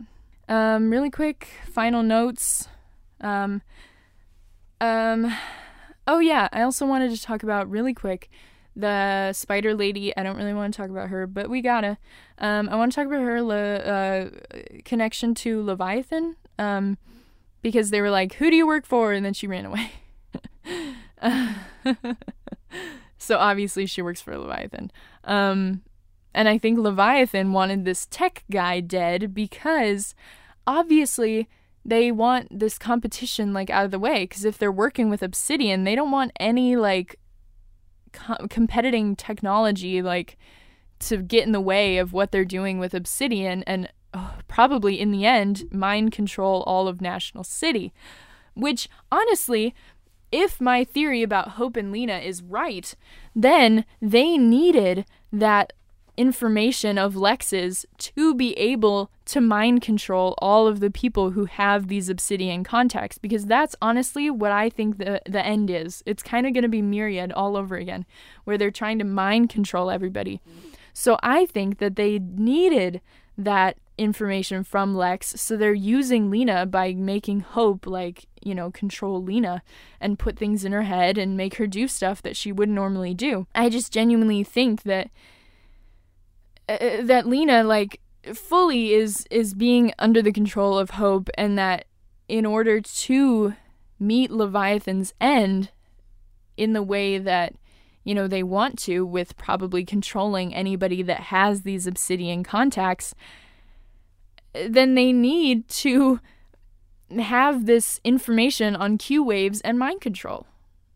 Um, 0.49 0.89
really 0.89 1.09
quick 1.09 1.47
final 1.71 2.03
notes. 2.03 2.67
Um, 3.21 3.61
um, 4.79 5.35
oh 6.07 6.19
yeah, 6.19 6.49
I 6.51 6.63
also 6.63 6.85
wanted 6.85 7.11
to 7.11 7.21
talk 7.21 7.43
about 7.43 7.69
really 7.69 7.93
quick 7.93 8.29
the 8.75 9.31
Spider 9.33 9.75
Lady. 9.75 10.15
I 10.17 10.23
don't 10.23 10.37
really 10.37 10.53
want 10.53 10.73
to 10.73 10.77
talk 10.77 10.89
about 10.89 11.09
her, 11.09 11.27
but 11.27 11.49
we 11.49 11.61
gotta. 11.61 11.97
Um, 12.39 12.67
I 12.69 12.75
want 12.75 12.91
to 12.91 12.95
talk 12.95 13.07
about 13.07 13.21
her 13.21 13.41
le- 13.41 13.75
uh, 13.75 14.29
connection 14.85 15.35
to 15.35 15.63
Leviathan. 15.63 16.35
Um, 16.57 16.97
because 17.61 17.91
they 17.91 18.01
were 18.01 18.09
like, 18.09 18.33
"Who 18.35 18.49
do 18.49 18.55
you 18.55 18.65
work 18.65 18.85
for?" 18.85 19.13
and 19.13 19.25
then 19.25 19.33
she 19.33 19.47
ran 19.47 19.65
away. 19.65 19.91
So 23.21 23.37
obviously 23.37 23.85
she 23.85 24.01
works 24.01 24.19
for 24.19 24.35
Leviathan. 24.35 24.91
Um, 25.25 25.83
and 26.33 26.49
I 26.49 26.57
think 26.57 26.79
Leviathan 26.79 27.53
wanted 27.53 27.85
this 27.85 28.07
tech 28.09 28.43
guy 28.49 28.79
dead 28.79 29.33
because 29.33 30.15
obviously 30.65 31.47
they 31.85 32.11
want 32.11 32.47
this 32.51 32.79
competition 32.79 33.53
like 33.53 33.69
out 33.69 33.85
of 33.85 33.91
the 33.91 33.99
way 33.99 34.23
because 34.23 34.43
if 34.43 34.57
they're 34.57 34.71
working 34.71 35.09
with 35.09 35.21
Obsidian, 35.21 35.83
they 35.83 35.93
don't 35.93 36.09
want 36.09 36.31
any 36.39 36.75
like 36.75 37.19
co- 38.11 38.47
competing 38.49 39.15
technology 39.15 40.01
like 40.01 40.35
to 40.99 41.17
get 41.17 41.45
in 41.45 41.51
the 41.51 41.61
way 41.61 41.99
of 41.99 42.13
what 42.13 42.31
they're 42.31 42.43
doing 42.43 42.79
with 42.79 42.95
Obsidian 42.95 43.61
and 43.63 43.87
oh, 44.15 44.33
probably 44.47 44.99
in 44.99 45.11
the 45.11 45.25
end 45.27 45.71
mind 45.71 46.11
control 46.11 46.63
all 46.63 46.87
of 46.87 47.01
National 47.01 47.43
City. 47.43 47.93
Which 48.53 48.89
honestly, 49.11 49.75
if 50.31 50.61
my 50.61 50.83
theory 50.83 51.23
about 51.23 51.49
Hope 51.49 51.75
and 51.75 51.91
Lena 51.91 52.17
is 52.17 52.41
right, 52.41 52.95
then 53.35 53.85
they 54.01 54.37
needed 54.37 55.05
that 55.31 55.73
information 56.17 56.97
of 56.97 57.15
Lex's 57.15 57.85
to 57.97 58.35
be 58.35 58.53
able 58.53 59.09
to 59.25 59.41
mind 59.41 59.81
control 59.81 60.35
all 60.39 60.67
of 60.67 60.79
the 60.79 60.91
people 60.91 61.31
who 61.31 61.45
have 61.45 61.87
these 61.87 62.09
obsidian 62.09 62.63
contacts 62.63 63.17
because 63.17 63.45
that's 63.45 63.75
honestly 63.81 64.29
what 64.29 64.51
I 64.51 64.69
think 64.69 64.97
the 64.97 65.21
the 65.25 65.43
end 65.45 65.69
is. 65.69 66.03
It's 66.05 66.21
kind 66.21 66.45
of 66.45 66.53
going 66.53 66.63
to 66.63 66.69
be 66.69 66.81
myriad 66.81 67.31
all 67.31 67.55
over 67.55 67.75
again 67.75 68.05
where 68.43 68.57
they're 68.57 68.71
trying 68.71 68.99
to 68.99 69.05
mind 69.05 69.49
control 69.49 69.89
everybody. 69.89 70.41
So 70.93 71.17
I 71.23 71.45
think 71.45 71.77
that 71.77 71.95
they 71.95 72.19
needed 72.19 73.01
that 73.37 73.77
information 74.01 74.63
from 74.63 74.95
Lex. 74.95 75.39
So 75.39 75.55
they're 75.55 75.73
using 75.73 76.29
Lena 76.29 76.65
by 76.65 76.93
making 76.93 77.41
Hope 77.41 77.85
like, 77.85 78.25
you 78.41 78.55
know, 78.55 78.71
control 78.71 79.23
Lena 79.23 79.61
and 79.99 80.17
put 80.17 80.37
things 80.37 80.65
in 80.65 80.71
her 80.71 80.83
head 80.83 81.17
and 81.17 81.37
make 81.37 81.55
her 81.55 81.67
do 81.67 81.87
stuff 81.87 82.21
that 82.23 82.35
she 82.35 82.51
wouldn't 82.51 82.75
normally 82.75 83.13
do. 83.13 83.45
I 83.53 83.69
just 83.69 83.93
genuinely 83.93 84.43
think 84.43 84.83
that 84.83 85.11
uh, 86.67 86.73
uh, 86.73 87.03
that 87.03 87.27
Lena 87.27 87.63
like 87.63 87.99
fully 88.33 88.93
is 88.93 89.27
is 89.29 89.53
being 89.53 89.93
under 89.99 90.21
the 90.21 90.31
control 90.31 90.77
of 90.77 90.91
Hope 90.91 91.29
and 91.35 91.57
that 91.57 91.85
in 92.27 92.45
order 92.45 92.81
to 92.81 93.53
meet 93.99 94.31
Leviathan's 94.31 95.13
end 95.21 95.69
in 96.57 96.73
the 96.73 96.83
way 96.83 97.17
that 97.17 97.53
you 98.03 98.15
know 98.15 98.27
they 98.27 98.43
want 98.43 98.79
to 98.79 99.05
with 99.05 99.37
probably 99.37 99.85
controlling 99.85 100.55
anybody 100.55 101.03
that 101.03 101.19
has 101.19 101.61
these 101.61 101.85
obsidian 101.85 102.43
contacts 102.43 103.13
then 104.53 104.95
they 104.95 105.11
need 105.11 105.67
to 105.69 106.19
have 107.19 107.65
this 107.65 107.99
information 108.03 108.75
on 108.75 108.97
Q 108.97 109.23
waves 109.23 109.61
and 109.61 109.77
mind 109.77 110.01
control 110.01 110.47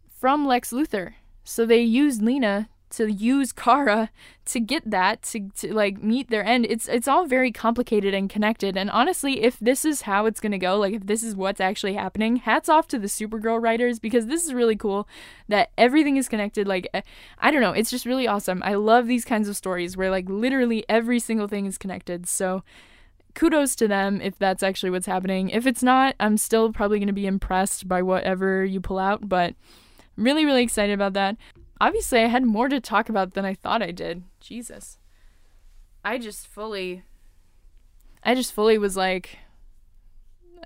from 0.08 0.45
Lex 0.45 0.72
Luthor. 0.72 1.14
So 1.43 1.66
they 1.66 1.82
used 1.82 2.22
Lena 2.22 2.70
to 2.91 3.12
use 3.12 3.51
Kara 3.51 4.10
to 4.45 4.60
get 4.60 4.89
that 4.89 5.22
to, 5.24 5.49
to 5.58 5.74
like 5.74 6.01
meet 6.01 6.30
their 6.30 6.45
end. 6.45 6.66
It's 6.70 6.88
it's 6.88 7.08
all 7.08 7.26
very 7.26 7.51
complicated 7.51 8.14
and 8.14 8.30
connected. 8.30 8.78
And 8.78 8.89
honestly, 8.89 9.43
if 9.43 9.60
this 9.60 9.84
is 9.84 10.03
how 10.03 10.26
it's 10.26 10.39
gonna 10.39 10.58
go, 10.58 10.78
like 10.78 10.93
if 10.93 11.06
this 11.06 11.24
is 11.24 11.36
what's 11.36 11.60
actually 11.60 11.93
happening, 11.93 12.38
hats 12.38 12.70
off 12.70 12.88
to 12.89 12.99
the 12.99 13.08
Supergirl 13.08 13.62
writers 13.62 13.99
because 13.99 14.28
this 14.28 14.45
is 14.45 14.53
really 14.53 14.76
cool 14.76 15.08
that 15.49 15.72
everything 15.78 16.18
is 16.18 16.30
connected. 16.30 16.68
Like 16.68 16.88
eh, 16.93 17.01
I 17.39 17.51
don't 17.51 17.62
know, 17.62 17.74
it's 17.74 17.91
just 17.91 18.06
really 18.06 18.28
awesome. 18.28 18.62
I 18.64 18.76
love 18.76 19.08
these 19.08 19.26
kinds 19.26 19.49
of 19.49 19.58
stories 19.58 19.97
where 19.97 20.12
like 20.12 20.30
literally 20.30 20.86
every 20.88 21.20
single 21.20 21.47
thing 21.47 21.66
is 21.66 21.78
connected. 21.78 22.28
So 22.28 22.64
kudos 23.36 23.76
to 23.76 23.88
them 23.88 24.22
if 24.22 24.40
that's 24.40 24.64
actually 24.64 24.90
what's 24.90 25.06
happening. 25.06 25.50
If 25.50 25.68
it's 25.68 25.84
not, 25.84 26.16
I'm 26.20 26.38
still 26.38 26.74
probably 26.74 26.98
going 27.00 27.08
to 27.08 27.14
be 27.14 27.28
impressed 27.28 27.88
by 27.88 28.02
whatever 28.02 28.66
you 28.66 28.82
pull 28.82 28.98
out, 28.98 29.30
but 29.30 29.54
really, 30.16 30.46
really 30.46 30.64
excited 30.64 30.94
about 30.94 31.14
that. 31.14 31.38
Obviously, 31.80 32.22
I 32.22 32.28
had 32.28 32.46
more 32.46 32.70
to 32.70 32.80
talk 32.80 33.10
about 33.10 33.34
than 33.34 33.46
I 33.46 33.54
thought 33.54 33.82
I 33.82 33.92
did. 33.92 34.24
Jesus. 34.40 34.98
I 36.04 36.18
just 36.18 36.48
fully. 36.48 37.04
I 38.24 38.34
just 38.34 38.54
fully 38.54 38.78
was 38.78 38.96
like. 38.96 39.40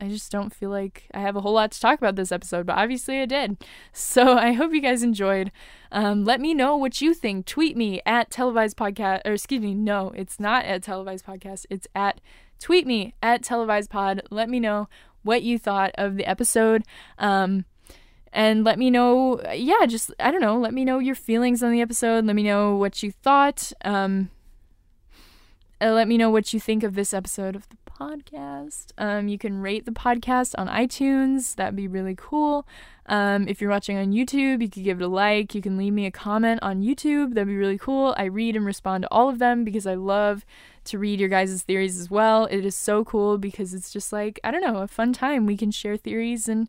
I 0.02 0.08
just 0.08 0.32
don't 0.32 0.54
feel 0.54 0.70
like 0.70 1.08
I 1.14 1.20
have 1.20 1.36
a 1.36 1.42
whole 1.42 1.54
lot 1.54 1.72
to 1.72 1.80
talk 1.80 1.98
about 1.98 2.16
this 2.16 2.32
episode, 2.32 2.66
but 2.66 2.78
obviously 2.78 3.20
I 3.20 3.26
did. 3.26 3.58
So 3.92 4.38
I 4.38 4.54
hope 4.54 4.72
you 4.72 4.80
guys 4.80 5.04
enjoyed. 5.04 5.52
Um, 5.92 6.24
let 6.24 6.40
me 6.40 6.54
know 6.54 6.78
what 6.78 7.02
you 7.02 7.14
think. 7.14 7.46
Tweet 7.46 7.76
me 7.76 8.02
at 8.06 8.30
televised 8.30 8.78
podcast, 8.78 9.22
or 9.26 9.34
excuse 9.34 9.62
me, 9.62 9.74
no, 9.74 10.14
it's 10.16 10.40
not 10.40 10.64
at 10.64 10.84
televised 10.84 11.26
podcast. 11.26 11.66
It's 11.70 11.88
at 11.94 12.22
tweet 12.60 12.86
me 12.86 13.14
at 13.22 13.44
televised 13.44 13.90
pod. 13.90 14.22
Let 14.30 14.50
me 14.50 14.60
know 14.60 14.88
what 15.24 15.44
you 15.44 15.58
thought 15.58 15.92
of 15.96 16.16
the 16.16 16.26
episode. 16.26 16.84
Um, 17.18 17.66
and 18.32 18.64
let 18.64 18.78
me 18.78 18.90
know, 18.90 19.42
yeah, 19.54 19.86
just, 19.88 20.12
I 20.20 20.32
don't 20.32 20.42
know, 20.42 20.58
let 20.58 20.74
me 20.74 20.86
know 20.86 21.00
your 21.00 21.16
feelings 21.16 21.64
on 21.64 21.72
the 21.72 21.82
episode. 21.82 22.26
Let 22.26 22.36
me 22.36 22.44
know 22.44 22.76
what 22.76 23.02
you 23.02 23.12
thought. 23.12 23.74
Um, 23.84 24.30
uh, 25.82 25.92
let 25.92 26.08
me 26.08 26.18
know 26.18 26.30
what 26.30 26.54
you 26.54 26.60
think 26.60 26.84
of 26.84 26.94
this 26.94 27.14
episode 27.14 27.56
of 27.56 27.68
the 27.70 27.78
podcast. 27.90 28.92
Um, 28.98 29.28
you 29.28 29.38
can 29.38 29.62
rate 29.62 29.86
the 29.86 29.92
podcast 29.92 30.54
on 30.58 30.68
iTunes. 30.68 31.56
That'd 31.56 31.76
be 31.76 31.88
really 31.88 32.16
cool. 32.18 32.68
Um, 33.06 33.48
if 33.48 33.60
you're 33.60 33.70
watching 33.70 33.98
on 33.98 34.12
YouTube, 34.12 34.62
you 34.62 34.70
could 34.70 34.84
give 34.84 35.02
it 35.02 35.04
a 35.04 35.08
like. 35.08 35.56
You 35.56 35.62
can 35.62 35.78
leave 35.78 35.94
me 35.94 36.06
a 36.06 36.12
comment 36.12 36.60
on 36.62 36.82
YouTube. 36.82 37.34
That'd 37.34 37.48
be 37.48 37.58
really 37.58 37.78
cool. 37.78 38.14
I 38.18 38.26
read 38.26 38.56
and 38.56 38.66
respond 38.66 39.04
to 39.04 39.08
all 39.12 39.30
of 39.30 39.40
them 39.40 39.64
because 39.64 39.88
I 39.88 39.96
love 39.96 40.46
to 40.90 41.00
read 41.00 41.20
your 41.20 41.30
guys' 41.30 41.64
theories 41.64 42.00
as 42.00 42.10
well. 42.10 42.46
It 42.46 42.66
is 42.66 42.76
so 42.76 43.04
cool 43.04 43.38
because 43.38 43.74
it's 43.74 43.92
just 43.92 44.12
like, 44.12 44.40
I 44.44 44.52
don't 44.52 44.62
know, 44.62 44.78
a 44.78 44.88
fun 44.88 45.14
time. 45.14 45.46
We 45.46 45.58
can 45.58 45.72
share 45.72 45.98
theories 45.98 46.48
and 46.48 46.68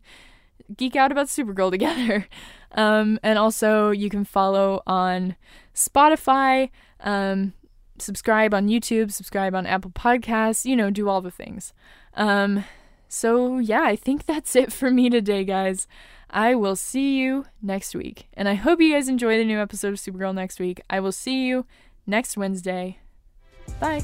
geek 0.75 0.95
out 0.95 1.11
about 1.11 1.27
Supergirl 1.27 1.71
together. 1.71 2.27
Um, 2.73 3.19
and 3.23 3.37
also, 3.37 3.91
you 3.91 4.09
can 4.09 4.23
follow 4.23 4.81
on 4.87 5.35
Spotify. 5.75 6.69
Um, 7.01 7.53
subscribe 7.97 8.53
on 8.53 8.67
YouTube, 8.67 9.11
subscribe 9.11 9.53
on 9.53 9.65
Apple 9.65 9.91
Podcasts, 9.91 10.65
you 10.65 10.75
know, 10.75 10.89
do 10.89 11.07
all 11.07 11.21
the 11.21 11.31
things. 11.31 11.73
Um, 12.15 12.65
so, 13.07 13.59
yeah, 13.59 13.83
I 13.83 13.95
think 13.95 14.25
that's 14.25 14.55
it 14.55 14.71
for 14.71 14.89
me 14.89 15.09
today, 15.09 15.43
guys. 15.43 15.87
I 16.29 16.55
will 16.55 16.77
see 16.77 17.17
you 17.17 17.45
next 17.61 17.93
week. 17.93 18.27
And 18.33 18.47
I 18.47 18.55
hope 18.55 18.79
you 18.79 18.93
guys 18.93 19.09
enjoy 19.09 19.37
the 19.37 19.43
new 19.43 19.59
episode 19.59 19.89
of 19.89 19.95
Supergirl 19.95 20.33
next 20.33 20.59
week. 20.59 20.81
I 20.89 20.99
will 21.01 21.11
see 21.11 21.45
you 21.45 21.65
next 22.07 22.37
Wednesday. 22.37 22.99
Bye. 23.81 24.03